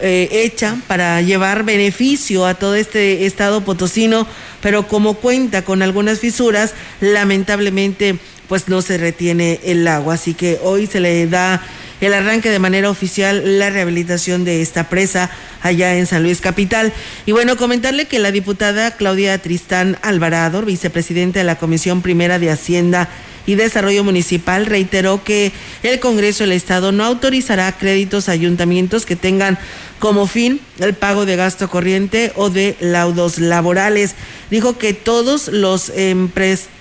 eh, 0.01 0.29
hecha 0.31 0.77
para 0.87 1.21
llevar 1.21 1.63
beneficio 1.63 2.45
a 2.45 2.55
todo 2.55 2.75
este 2.75 3.25
estado 3.25 3.61
potosino, 3.61 4.27
pero 4.61 4.87
como 4.87 5.15
cuenta 5.15 5.63
con 5.63 5.81
algunas 5.81 6.19
fisuras, 6.19 6.73
lamentablemente 6.99 8.17
pues 8.53 8.67
no 8.67 8.83
se 8.83 8.99
retiene 8.99 9.59
el 9.63 9.87
agua. 9.87 10.13
Así 10.13 10.35
que 10.35 10.59
hoy 10.61 10.85
se 10.85 10.99
le 10.99 11.25
da 11.25 11.59
el 12.01 12.13
arranque 12.13 12.51
de 12.51 12.59
manera 12.59 12.91
oficial 12.91 13.57
la 13.57 13.71
rehabilitación 13.71 14.45
de 14.45 14.61
esta 14.61 14.89
presa 14.89 15.31
allá 15.63 15.97
en 15.97 16.05
San 16.05 16.21
Luis 16.21 16.39
Capital. 16.39 16.93
Y 17.25 17.31
bueno, 17.31 17.57
comentarle 17.57 18.05
que 18.05 18.19
la 18.19 18.31
diputada 18.31 18.91
Claudia 18.91 19.39
Tristán 19.39 19.97
Alvarado, 20.03 20.61
vicepresidenta 20.61 21.39
de 21.39 21.45
la 21.45 21.55
Comisión 21.55 22.03
Primera 22.03 22.37
de 22.37 22.51
Hacienda 22.51 23.09
y 23.47 23.55
Desarrollo 23.55 24.03
Municipal, 24.03 24.67
reiteró 24.67 25.23
que 25.23 25.51
el 25.81 25.99
Congreso 25.99 26.43
del 26.43 26.51
Estado 26.51 26.91
no 26.91 27.05
autorizará 27.05 27.71
créditos 27.71 28.29
a 28.29 28.33
ayuntamientos 28.33 29.07
que 29.07 29.15
tengan 29.15 29.57
como 30.03 30.27
fin 30.27 30.59
el 30.81 30.95
pago 30.95 31.25
de 31.25 31.37
gasto 31.37 31.69
corriente 31.69 32.33
o 32.35 32.49
de 32.49 32.75
laudos 32.81 33.39
laborales. 33.39 34.15
Dijo 34.51 34.77
que 34.77 34.93
todos 34.93 35.47
los 35.47 35.87
empresarios 35.95 36.73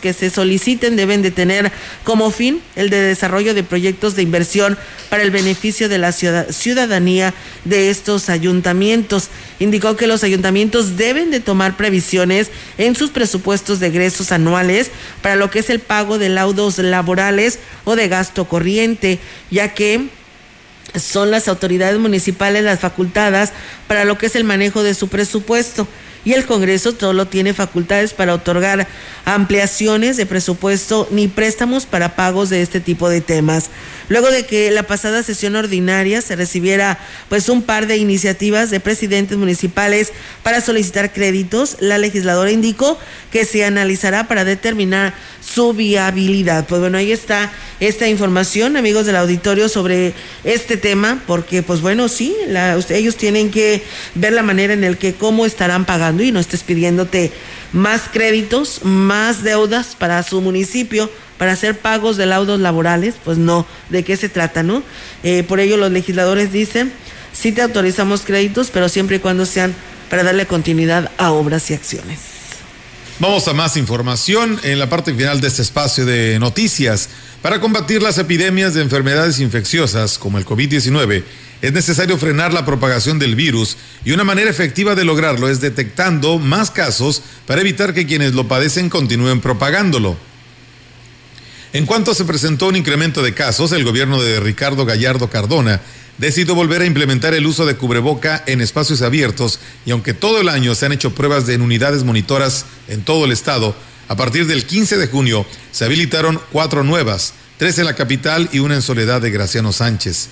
que 0.00 0.12
se 0.12 0.30
soliciten 0.30 0.96
deben 0.96 1.22
de 1.22 1.30
tener 1.30 1.70
como 2.02 2.32
fin 2.32 2.60
el 2.74 2.90
de 2.90 3.00
desarrollo 3.00 3.54
de 3.54 3.62
proyectos 3.62 4.16
de 4.16 4.22
inversión 4.22 4.76
para 5.10 5.22
el 5.22 5.30
beneficio 5.30 5.88
de 5.88 5.98
la 5.98 6.10
ciudadanía 6.10 7.34
de 7.64 7.90
estos 7.90 8.30
ayuntamientos. 8.30 9.28
Indicó 9.60 9.94
que 9.94 10.08
los 10.08 10.24
ayuntamientos 10.24 10.96
deben 10.96 11.30
de 11.30 11.38
tomar 11.38 11.76
previsiones 11.76 12.50
en 12.78 12.96
sus 12.96 13.10
presupuestos 13.10 13.78
de 13.78 13.88
egresos 13.88 14.32
anuales 14.32 14.90
para 15.22 15.36
lo 15.36 15.50
que 15.50 15.60
es 15.60 15.70
el 15.70 15.78
pago 15.78 16.18
de 16.18 16.30
laudos 16.30 16.78
laborales 16.78 17.60
o 17.84 17.94
de 17.94 18.08
gasto 18.08 18.46
corriente, 18.46 19.20
ya 19.52 19.72
que 19.72 20.08
son 20.96 21.30
las 21.30 21.48
autoridades 21.48 21.98
municipales 21.98 22.64
las 22.64 22.80
facultadas 22.80 23.52
para 23.86 24.04
lo 24.04 24.18
que 24.18 24.26
es 24.26 24.36
el 24.36 24.44
manejo 24.44 24.82
de 24.82 24.94
su 24.94 25.08
presupuesto. 25.08 25.86
Y 26.24 26.32
el 26.32 26.46
Congreso 26.46 26.94
solo 26.98 27.26
tiene 27.26 27.52
facultades 27.52 28.14
para 28.14 28.34
otorgar 28.34 28.86
ampliaciones 29.24 30.16
de 30.16 30.26
presupuesto 30.26 31.08
ni 31.10 31.28
préstamos 31.28 31.86
para 31.86 32.16
pagos 32.16 32.50
de 32.50 32.62
este 32.62 32.80
tipo 32.80 33.08
de 33.08 33.20
temas. 33.20 33.70
Luego 34.08 34.30
de 34.30 34.44
que 34.44 34.70
la 34.70 34.82
pasada 34.82 35.22
sesión 35.22 35.56
ordinaria 35.56 36.20
se 36.20 36.36
recibiera 36.36 36.98
pues 37.30 37.48
un 37.48 37.62
par 37.62 37.86
de 37.86 37.96
iniciativas 37.96 38.70
de 38.70 38.80
presidentes 38.80 39.38
municipales 39.38 40.12
para 40.42 40.60
solicitar 40.60 41.12
créditos, 41.12 41.78
la 41.80 41.96
legisladora 41.96 42.50
indicó 42.50 42.98
que 43.30 43.46
se 43.46 43.64
analizará 43.64 44.28
para 44.28 44.44
determinar 44.44 45.14
su 45.40 45.72
viabilidad. 45.72 46.66
Pues 46.66 46.82
bueno, 46.82 46.98
ahí 46.98 47.12
está 47.12 47.50
esta 47.80 48.06
información, 48.06 48.76
amigos 48.76 49.06
del 49.06 49.16
auditorio, 49.16 49.68
sobre 49.68 50.12
este 50.44 50.76
tema, 50.76 51.22
porque 51.26 51.62
pues 51.62 51.80
bueno, 51.80 52.08
sí, 52.08 52.34
ellos 52.90 53.16
tienen 53.16 53.50
que 53.50 53.82
ver 54.14 54.32
la 54.32 54.42
manera 54.42 54.74
en 54.74 54.84
el 54.84 54.98
que 54.98 55.14
cómo 55.14 55.46
estarán 55.46 55.86
pagando 55.86 56.22
y 56.22 56.30
no 56.30 56.40
estés 56.40 56.62
pidiéndote 56.62 57.32
más 57.74 58.02
créditos, 58.10 58.84
más 58.84 59.42
deudas 59.42 59.96
para 59.98 60.22
su 60.22 60.40
municipio 60.40 61.10
para 61.38 61.52
hacer 61.52 61.76
pagos 61.76 62.16
de 62.16 62.26
laudos 62.26 62.60
laborales, 62.60 63.16
pues 63.24 63.36
no, 63.36 63.66
¿de 63.90 64.04
qué 64.04 64.16
se 64.16 64.28
trata, 64.28 64.62
no? 64.62 64.82
Eh, 65.24 65.42
por 65.42 65.58
ello 65.58 65.76
los 65.76 65.90
legisladores 65.90 66.52
dicen, 66.52 66.92
sí 67.32 67.50
te 67.50 67.62
autorizamos 67.62 68.22
créditos, 68.22 68.70
pero 68.70 68.88
siempre 68.88 69.16
y 69.16 69.18
cuando 69.18 69.44
sean 69.44 69.74
para 70.08 70.22
darle 70.22 70.46
continuidad 70.46 71.10
a 71.18 71.32
obras 71.32 71.68
y 71.70 71.74
acciones. 71.74 72.20
Vamos 73.18 73.46
a 73.48 73.52
más 73.52 73.76
información 73.76 74.60
en 74.62 74.78
la 74.78 74.88
parte 74.88 75.12
final 75.12 75.40
de 75.40 75.48
este 75.48 75.62
espacio 75.62 76.06
de 76.06 76.38
noticias. 76.38 77.08
Para 77.42 77.60
combatir 77.60 78.02
las 78.02 78.18
epidemias 78.18 78.74
de 78.74 78.82
enfermedades 78.82 79.40
infecciosas 79.40 80.18
como 80.18 80.38
el 80.38 80.46
COVID-19, 80.46 81.24
es 81.64 81.72
necesario 81.72 82.18
frenar 82.18 82.52
la 82.52 82.66
propagación 82.66 83.18
del 83.18 83.36
virus 83.36 83.78
y 84.04 84.12
una 84.12 84.22
manera 84.22 84.50
efectiva 84.50 84.94
de 84.94 85.02
lograrlo 85.02 85.48
es 85.48 85.62
detectando 85.62 86.38
más 86.38 86.70
casos 86.70 87.22
para 87.46 87.62
evitar 87.62 87.94
que 87.94 88.04
quienes 88.04 88.34
lo 88.34 88.46
padecen 88.46 88.90
continúen 88.90 89.40
propagándolo. 89.40 90.14
En 91.72 91.86
cuanto 91.86 92.12
se 92.12 92.26
presentó 92.26 92.68
un 92.68 92.76
incremento 92.76 93.22
de 93.22 93.32
casos, 93.32 93.72
el 93.72 93.82
gobierno 93.82 94.22
de 94.22 94.40
Ricardo 94.40 94.84
Gallardo 94.84 95.30
Cardona 95.30 95.80
decidió 96.18 96.54
volver 96.54 96.82
a 96.82 96.86
implementar 96.86 97.32
el 97.32 97.46
uso 97.46 97.64
de 97.64 97.76
cubreboca 97.76 98.44
en 98.46 98.60
espacios 98.60 99.00
abiertos 99.00 99.58
y 99.86 99.92
aunque 99.92 100.12
todo 100.12 100.42
el 100.42 100.50
año 100.50 100.74
se 100.74 100.84
han 100.84 100.92
hecho 100.92 101.14
pruebas 101.14 101.48
en 101.48 101.62
unidades 101.62 102.04
monitoras 102.04 102.66
en 102.88 103.04
todo 103.04 103.24
el 103.24 103.32
estado, 103.32 103.74
a 104.08 104.16
partir 104.16 104.46
del 104.46 104.66
15 104.66 104.98
de 104.98 105.06
junio 105.06 105.46
se 105.72 105.86
habilitaron 105.86 106.38
cuatro 106.52 106.84
nuevas, 106.84 107.32
tres 107.56 107.78
en 107.78 107.86
la 107.86 107.96
capital 107.96 108.50
y 108.52 108.58
una 108.58 108.74
en 108.74 108.82
Soledad 108.82 109.22
de 109.22 109.30
Graciano 109.30 109.72
Sánchez. 109.72 110.28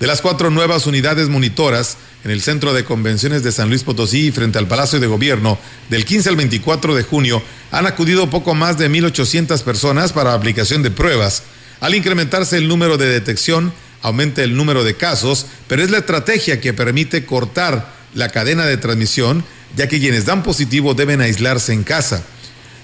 De 0.00 0.06
las 0.06 0.22
cuatro 0.22 0.48
nuevas 0.48 0.86
unidades 0.86 1.28
monitoras, 1.28 1.98
en 2.24 2.30
el 2.30 2.40
Centro 2.40 2.72
de 2.72 2.86
Convenciones 2.86 3.42
de 3.42 3.52
San 3.52 3.68
Luis 3.68 3.84
Potosí 3.84 4.32
frente 4.32 4.56
al 4.56 4.66
Palacio 4.66 4.98
de 4.98 5.06
Gobierno, 5.06 5.58
del 5.90 6.06
15 6.06 6.30
al 6.30 6.36
24 6.36 6.94
de 6.94 7.02
junio, 7.02 7.42
han 7.70 7.86
acudido 7.86 8.30
poco 8.30 8.54
más 8.54 8.78
de 8.78 8.90
1.800 8.90 9.62
personas 9.62 10.14
para 10.14 10.32
aplicación 10.32 10.82
de 10.82 10.90
pruebas. 10.90 11.42
Al 11.80 11.94
incrementarse 11.94 12.56
el 12.56 12.66
número 12.66 12.96
de 12.96 13.08
detección, 13.08 13.74
aumenta 14.00 14.42
el 14.42 14.56
número 14.56 14.84
de 14.84 14.94
casos, 14.94 15.44
pero 15.68 15.82
es 15.82 15.90
la 15.90 15.98
estrategia 15.98 16.62
que 16.62 16.72
permite 16.72 17.26
cortar 17.26 17.92
la 18.14 18.30
cadena 18.30 18.64
de 18.64 18.78
transmisión, 18.78 19.44
ya 19.76 19.86
que 19.86 20.00
quienes 20.00 20.24
dan 20.24 20.42
positivo 20.42 20.94
deben 20.94 21.20
aislarse 21.20 21.74
en 21.74 21.84
casa. 21.84 22.24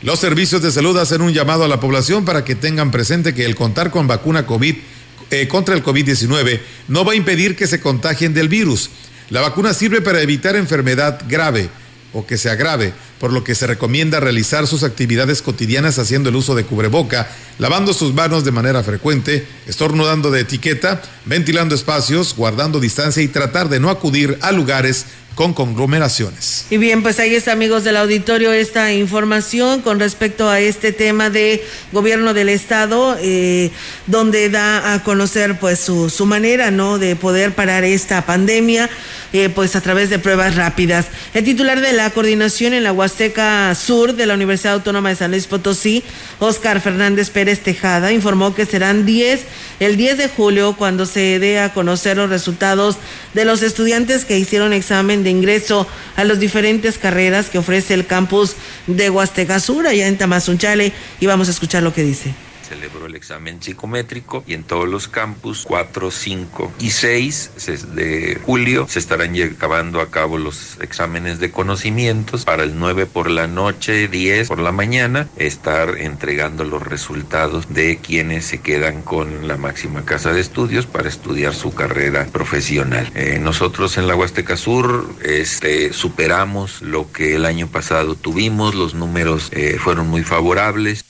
Los 0.03 0.19
servicios 0.19 0.61
de 0.61 0.71
salud 0.71 0.99
hacen 0.99 1.23
un 1.23 1.33
llamado 1.33 1.65
a 1.65 1.69
la 1.69 1.81
población 1.81 2.27
para 2.27 2.45
que 2.45 2.55
tengan 2.55 2.91
presente 2.91 3.33
que 3.33 3.47
el 3.47 3.55
contar 3.55 3.91
con 3.91 4.07
vacuna 4.07 4.45
COVID 4.45 4.77
eh, 5.31 5.49
contra 5.49 5.75
el 5.75 5.83
COVID-19 5.83 6.61
no 6.89 7.05
va 7.05 7.13
a 7.13 7.17
impedir 7.17 7.57
que 7.57 7.67
se 7.67 7.81
contagien 7.81 8.35
del 8.35 8.49
virus. 8.49 8.91
La 9.31 9.41
vacuna 9.41 9.75
sirve 9.75 10.01
para 10.01 10.23
evitar 10.23 10.55
enfermedad 10.57 11.23
grave 11.29 11.69
o 12.13 12.27
que 12.27 12.39
se 12.39 12.49
agrave, 12.49 12.95
por 13.19 13.33
lo 13.33 13.45
que 13.45 13.55
se 13.55 13.67
recomienda 13.67 14.21
realizar 14.21 14.67
sus 14.67 14.83
actividades 14.85 15.43
cotidianas 15.43 15.99
haciendo 15.99 16.29
el 16.29 16.37
uso 16.37 16.55
de 16.55 16.65
cubreboca, 16.65 17.29
lavando 17.59 17.93
sus 17.93 18.15
manos 18.15 18.45
de 18.45 18.53
manera 18.53 18.83
frecuente, 18.83 19.47
estornudando 19.67 20.31
de 20.31 20.41
etiqueta, 20.41 21.03
ventilando 21.25 21.75
espacios, 21.75 22.35
guardando 22.37 22.81
distancia 22.81 23.23
y 23.23 23.29
tratar 23.29 23.69
de 23.69 23.81
no 23.81 23.91
acudir 23.91 24.39
a 24.43 24.53
lugares 24.53 25.07
con 25.37 25.53
conglomeraciones. 25.53 26.65
Y 26.71 26.79
bien, 26.79 27.03
pues 27.03 27.21
ahí 27.21 27.35
está, 27.35 27.53
amigos 27.53 27.85
del 27.85 27.99
auditorio, 27.99 28.55
esta 28.55 28.95
información 28.95 29.83
con 29.83 30.01
respecto 30.01 30.49
a 30.49 30.61
este 30.61 30.93
tema 30.93 31.29
de 31.29 31.63
gobierno 31.93 32.33
del 32.33 32.49
Estado, 32.49 33.19
eh, 33.21 33.71
donde 34.07 34.49
da 34.49 34.95
a 34.95 35.05
conocer 35.05 35.59
pues 35.61 35.79
su, 35.79 36.09
su, 36.09 36.25
manera, 36.25 36.71
¿no?, 36.71 36.99
de 36.99 37.17
poder 37.17 37.55
parar 37.55 37.85
esta 37.85 38.25
pandemia, 38.25 38.89
eh, 39.33 39.49
pues 39.49 39.77
a 39.77 39.81
través 39.81 40.11
de 40.11 40.19
pruebas 40.19 40.57
rápidas. 40.57 41.07
El 41.35 41.45
titular 41.45 41.81
de 41.81 41.93
la 41.93 42.11
coordinación 42.11 42.75
en 42.75 42.85
la 42.85 42.93
Huasteca 42.93 43.75
Sur 43.75 44.15
de 44.15 44.27
la 44.27 44.35
Universidad 44.35 44.75
Autónoma 44.75 45.11
de 45.11 45.17
San 45.17 45.31
Luis 45.31 45.47
Potosí, 45.47 46.03
Oscar 46.39 46.81
Fernández 46.81 47.31
Pérez 47.31 47.61
Tejada, 47.61 48.13
informó 48.13 48.55
que 48.55 48.67
serán 48.67 49.07
10, 49.07 49.45
el 49.81 49.97
10 49.97 50.19
de 50.19 50.29
julio, 50.29 50.75
cuando 50.77 51.07
se 51.07 51.39
dé 51.39 51.61
a 51.61 51.73
conocer 51.73 52.17
los 52.17 52.31
resultados 52.31 52.97
de 53.35 53.45
los 53.45 53.63
estudiantes 53.63 54.25
que 54.25 54.39
hicieron 54.39 54.73
examen 54.73 55.23
de 55.23 55.31
ingreso 55.31 55.87
a 56.17 56.25
las 56.25 56.41
diferentes 56.41 56.99
carreras 56.99 57.51
que 57.51 57.59
ofrece 57.59 57.95
el 57.95 58.07
campus 58.07 58.55
de 58.87 59.11
Huasteca 59.11 59.61
Sur, 59.61 59.87
allá 59.87 60.07
en 60.07 60.19
Tamazunchale, 60.19 60.93
y 61.21 61.27
vamos 61.27 61.49
a 61.49 61.51
escuchar 61.51 61.83
lo 61.83 61.93
que 61.93 62.03
dice 62.03 62.46
celebró 62.69 63.07
el 63.07 63.15
examen 63.15 63.63
psicométrico 63.63 64.45
y 64.47 64.55
en 64.55 64.65
todos 64.65 64.89
los 64.89 65.09
campus 65.09 65.65
4, 65.67 66.11
5 66.11 66.73
y 66.81 66.91
6 66.91 67.51
de 67.95 68.41
julio 68.45 68.87
se 68.89 68.99
estarán 68.99 69.35
llevando 69.35 70.01
a 70.01 70.11
cabo 70.11 70.39
los 70.39 70.79
exámenes 70.81 71.39
de 71.39 71.51
conocimientos 71.51 72.45
para 72.45 72.65
el 72.65 72.79
9 72.79 73.07
por 73.07 73.31
la 73.31 73.47
noche, 73.47 74.09
10 74.09 74.49
por 74.49 74.59
la 74.59 74.73
mañana, 74.73 75.29
estar 75.37 75.99
entregando 75.99 76.65
los 76.65 76.83
resultados 76.83 77.73
de 77.73 77.99
quienes 77.99 78.45
se 78.47 78.61
quedan 78.61 79.03
con 79.03 79.47
la 79.47 79.57
máxima 79.57 80.05
casa 80.05 80.33
de 80.33 80.41
estudios 80.41 80.87
para 80.87 81.09
estudiar 81.09 81.55
su 81.55 81.75
carrera 81.75 82.27
profesional. 82.27 83.11
Eh, 83.15 83.39
nosotros 83.41 83.99
en 83.99 84.07
la 84.07 84.17
Huasteca 84.17 84.57
Sur 84.57 85.15
este, 85.23 85.93
superamos 85.93 86.83
lo 86.83 87.11
que 87.13 87.37
el 87.37 87.45
año 87.45 87.69
pasado 87.69 88.15
tuvimos, 88.15 88.75
los 88.75 88.95
números 88.95 89.51
eh, 89.53 89.77
fueron 89.79 90.09
muy 90.09 90.23
favorables. 90.23 91.05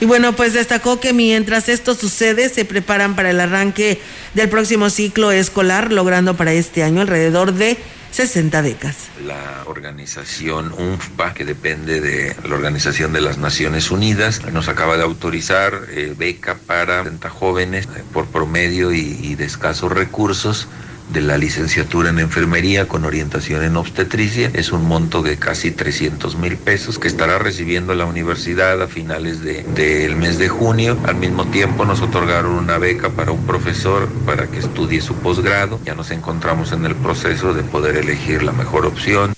Y 0.00 0.06
bueno, 0.06 0.34
pues 0.34 0.54
destacó 0.54 0.98
que 0.98 1.12
mientras 1.12 1.68
esto 1.68 1.94
sucede, 1.94 2.48
se 2.48 2.64
preparan 2.64 3.14
para 3.14 3.30
el 3.30 3.40
arranque 3.40 4.00
del 4.34 4.48
próximo 4.48 4.88
ciclo 4.88 5.30
escolar, 5.30 5.92
logrando 5.92 6.36
para 6.36 6.52
este 6.54 6.82
año 6.82 7.02
alrededor 7.02 7.52
de 7.52 7.76
60 8.10 8.62
becas. 8.62 8.96
La 9.26 9.64
organización 9.66 10.72
UNFPA, 10.72 11.34
que 11.34 11.44
depende 11.44 12.00
de 12.00 12.34
la 12.48 12.54
Organización 12.54 13.12
de 13.12 13.20
las 13.20 13.36
Naciones 13.36 13.90
Unidas, 13.90 14.42
nos 14.50 14.68
acaba 14.68 14.96
de 14.96 15.02
autorizar 15.02 15.82
eh, 15.90 16.14
beca 16.16 16.56
para 16.56 17.04
60 17.04 17.28
jóvenes 17.28 17.86
eh, 17.86 18.02
por 18.12 18.26
promedio 18.26 18.92
y 18.92 19.34
de 19.34 19.44
escasos 19.44 19.92
recursos 19.92 20.66
de 21.12 21.20
la 21.20 21.36
licenciatura 21.38 22.10
en 22.10 22.18
enfermería 22.18 22.86
con 22.86 23.04
orientación 23.04 23.62
en 23.64 23.76
obstetricia. 23.76 24.50
Es 24.54 24.72
un 24.72 24.86
monto 24.86 25.22
de 25.22 25.36
casi 25.36 25.70
300 25.70 26.36
mil 26.36 26.56
pesos 26.56 26.98
que 26.98 27.08
estará 27.08 27.38
recibiendo 27.38 27.94
la 27.94 28.04
universidad 28.04 28.80
a 28.82 28.86
finales 28.86 29.40
del 29.42 30.16
mes 30.16 30.38
de 30.38 30.48
junio. 30.48 30.98
Al 31.04 31.16
mismo 31.16 31.46
tiempo 31.46 31.84
nos 31.84 32.00
otorgaron 32.00 32.52
una 32.52 32.78
beca 32.78 33.10
para 33.10 33.32
un 33.32 33.44
profesor 33.46 34.08
para 34.26 34.46
que 34.46 34.58
estudie 34.58 35.00
su 35.00 35.14
posgrado. 35.14 35.80
Ya 35.84 35.94
nos 35.94 36.10
encontramos 36.10 36.72
en 36.72 36.84
el 36.84 36.94
proceso 36.94 37.54
de 37.54 37.62
poder 37.62 37.96
elegir 37.96 38.42
la 38.42 38.52
mejor 38.52 38.86
opción. 38.86 39.34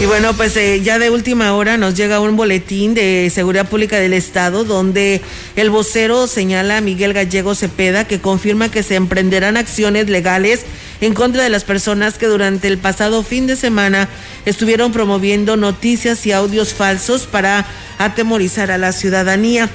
Y 0.00 0.06
bueno, 0.06 0.32
pues 0.34 0.56
eh, 0.56 0.80
ya 0.80 0.98
de 0.98 1.10
última 1.10 1.52
hora 1.52 1.76
nos 1.76 1.94
llega 1.94 2.20
un 2.20 2.34
boletín 2.34 2.94
de 2.94 3.30
Seguridad 3.34 3.68
Pública 3.68 3.98
del 3.98 4.14
Estado 4.14 4.64
donde 4.64 5.20
el 5.56 5.68
vocero 5.68 6.26
señala 6.26 6.78
a 6.78 6.80
Miguel 6.80 7.12
Gallego 7.12 7.54
Cepeda 7.54 8.06
que 8.06 8.18
confirma 8.18 8.70
que 8.70 8.82
se 8.82 8.94
emprenderán 8.94 9.58
acciones 9.58 10.08
legales 10.08 10.64
en 11.02 11.12
contra 11.12 11.42
de 11.42 11.50
las 11.50 11.64
personas 11.64 12.16
que 12.16 12.28
durante 12.28 12.66
el 12.66 12.78
pasado 12.78 13.22
fin 13.22 13.46
de 13.46 13.56
semana 13.56 14.08
estuvieron 14.46 14.90
promoviendo 14.90 15.58
noticias 15.58 16.24
y 16.24 16.32
audios 16.32 16.72
falsos 16.72 17.26
para 17.26 17.66
atemorizar 17.98 18.70
a 18.70 18.78
la 18.78 18.92
ciudadanía. 18.92 19.68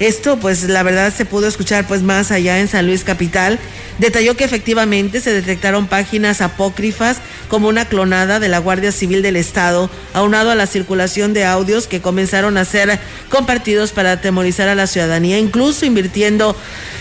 Esto, 0.00 0.38
pues 0.38 0.64
la 0.64 0.82
verdad 0.84 1.12
se 1.14 1.26
pudo 1.26 1.48
escuchar 1.48 1.86
pues 1.86 2.02
más 2.02 2.30
allá 2.30 2.60
en 2.60 2.68
San 2.68 2.86
Luis 2.86 3.04
Capital. 3.04 3.58
Detalló 3.98 4.36
que 4.36 4.44
efectivamente 4.44 5.20
se 5.20 5.32
detectaron 5.32 5.86
páginas 5.86 6.42
apócrifas 6.42 7.16
como 7.48 7.68
una 7.68 7.86
clonada 7.86 8.40
de 8.40 8.48
la 8.48 8.58
Guardia 8.58 8.92
Civil 8.92 9.22
del 9.22 9.36
Estado, 9.36 9.88
aunado 10.12 10.50
a 10.50 10.54
la 10.54 10.66
circulación 10.66 11.32
de 11.32 11.44
audios 11.46 11.86
que 11.86 12.02
comenzaron 12.02 12.58
a 12.58 12.64
ser 12.64 12.98
compartidos 13.30 13.92
para 13.92 14.12
atemorizar 14.12 14.68
a 14.68 14.74
la 14.74 14.86
ciudadanía, 14.86 15.38
incluso 15.38 15.86
invirtiendo, 15.86 16.54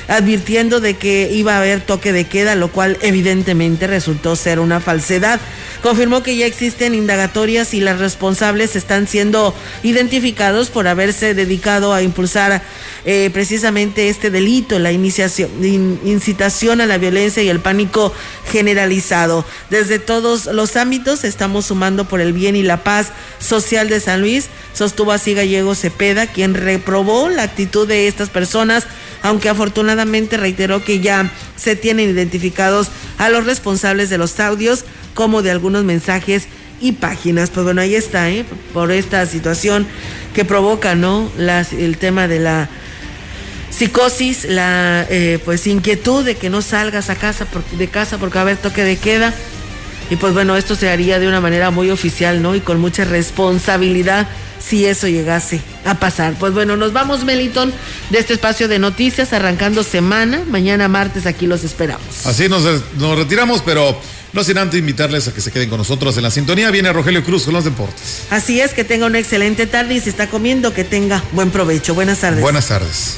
advirtiendo 0.08 0.80
de 0.80 0.96
que 0.96 1.30
iba 1.34 1.56
a 1.56 1.58
haber 1.58 1.82
toque 1.82 2.14
de 2.14 2.26
queda, 2.26 2.56
lo 2.56 2.70
cual 2.72 2.98
evidentemente 3.02 3.88
resultó 3.88 4.36
ser 4.36 4.60
una 4.60 4.80
falsedad. 4.80 5.41
Confirmó 5.82 6.24
que 6.24 6.38
ya 6.38 6.46
existen 6.46 6.96
indagatorias 6.96 7.74
y 7.74 7.82
las 7.82 8.00
responsables 8.00 8.76
están 8.76 9.08
siendo 9.08 9.54
identificados 9.84 10.70
por 10.70 10.88
haberse 10.88 11.34
dedicado 11.34 11.93
a 11.93 12.02
impulsar 12.02 12.62
eh, 13.06 13.30
precisamente 13.34 14.10
este 14.10 14.32
delito, 14.32 14.80
la 14.80 14.91
iniciación, 14.91 15.50
in- 15.64 16.00
incitación 16.06 16.82
a 16.82 16.84
la 16.86 16.97
violencia 16.97 17.43
y 17.43 17.49
el 17.49 17.59
pánico 17.59 18.13
generalizado. 18.51 19.45
Desde 19.69 19.99
todos 19.99 20.45
los 20.45 20.75
ámbitos 20.75 21.23
estamos 21.23 21.65
sumando 21.65 22.05
por 22.05 22.21
el 22.21 22.33
bien 22.33 22.55
y 22.55 22.63
la 22.63 22.83
paz 22.83 23.11
social 23.39 23.89
de 23.89 23.99
San 23.99 24.21
Luis, 24.21 24.47
sostuvo 24.73 25.11
así 25.11 25.33
Gallego 25.33 25.75
Cepeda, 25.75 26.27
quien 26.27 26.53
reprobó 26.53 27.29
la 27.29 27.43
actitud 27.43 27.88
de 27.88 28.07
estas 28.07 28.29
personas, 28.29 28.86
aunque 29.21 29.49
afortunadamente 29.49 30.38
reiteró 30.38 30.83
que 30.83 30.99
ya 30.99 31.31
se 31.55 31.75
tienen 31.75 32.09
identificados 32.09 32.89
a 33.17 33.29
los 33.29 33.45
responsables 33.45 34.09
de 34.09 34.17
los 34.17 34.39
audios 34.39 34.86
como 35.13 35.41
de 35.41 35.51
algunos 35.51 35.83
mensajes 35.83 36.47
y 36.81 36.93
páginas. 36.93 37.49
Pues 37.49 37.63
bueno, 37.63 37.81
ahí 37.81 37.95
está, 37.95 38.29
¿eh? 38.29 38.45
por 38.73 38.91
esta 38.91 39.25
situación 39.25 39.88
que 40.33 40.45
provoca, 40.45 40.95
¿no? 40.95 41.31
Las, 41.38 41.73
el 41.73 41.97
tema 41.97 42.27
de 42.27 42.39
la 42.39 42.69
psicosis, 43.76 44.45
la 44.45 45.05
eh, 45.09 45.39
pues 45.43 45.67
inquietud 45.67 46.23
de 46.23 46.36
que 46.36 46.49
no 46.49 46.61
salgas 46.61 47.09
a 47.09 47.15
casa 47.15 47.45
por- 47.45 47.65
de 47.65 47.88
casa 47.88 48.17
porque 48.17 48.36
va 48.36 48.41
a 48.41 48.43
haber 48.43 48.57
toque 48.57 48.84
de 48.84 48.97
queda. 48.97 49.34
Y 50.09 50.17
pues 50.17 50.34
bueno, 50.34 50.55
esto 50.55 50.76
se 50.76 50.89
haría 50.89 51.17
de 51.19 51.28
una 51.28 51.41
manera 51.41 51.71
muy 51.71 51.89
oficial, 51.89 52.41
¿no? 52.41 52.55
Y 52.55 52.59
con 52.61 52.80
mucha 52.80 53.05
responsabilidad 53.05 54.28
si 54.63 54.86
eso 54.86 55.07
llegase 55.07 55.61
a 55.84 55.95
pasar. 55.99 56.34
Pues 56.39 56.53
bueno, 56.53 56.78
nos 56.78 56.93
vamos, 56.93 57.23
Meliton, 57.23 57.73
de 58.11 58.19
este 58.19 58.34
espacio 58.34 58.67
de 58.67 58.78
noticias, 58.80 59.34
arrancando 59.34 59.84
semana. 59.84 60.43
Mañana 60.47 60.88
martes 60.88 61.26
aquí 61.26 61.47
los 61.47 61.63
esperamos. 61.63 62.26
Así 62.26 62.47
nos, 62.49 62.63
nos 62.97 63.17
retiramos, 63.17 63.61
pero 63.63 63.99
no 64.34 64.43
sin 64.43 64.57
antes 64.59 64.80
invitarles 64.80 65.28
a 65.28 65.34
que 65.34 65.41
se 65.41 65.51
queden 65.51 65.69
con 65.69 65.80
nosotros 65.80 66.15
en 66.17 66.23
la 66.23 66.32
sintonía. 66.32 66.69
Viene 66.71 66.93
Rogelio 66.93 67.23
Cruz 67.23 67.45
con 67.45 67.53
los 67.55 67.63
deportes. 67.63 68.23
Así 68.30 68.61
es, 68.61 68.73
que 68.73 68.84
tenga 68.84 69.07
una 69.07 69.17
excelente 69.19 69.65
tarde 69.65 69.95
y 69.95 69.99
si 70.01 70.09
está 70.09 70.30
comiendo, 70.30 70.71
que 70.73 70.84
tenga 70.84 71.23
buen 71.32 71.49
provecho. 71.49 71.93
Buenas 71.95 72.19
tardes. 72.19 72.41
Buenas 72.41 72.67
tardes. 72.67 73.17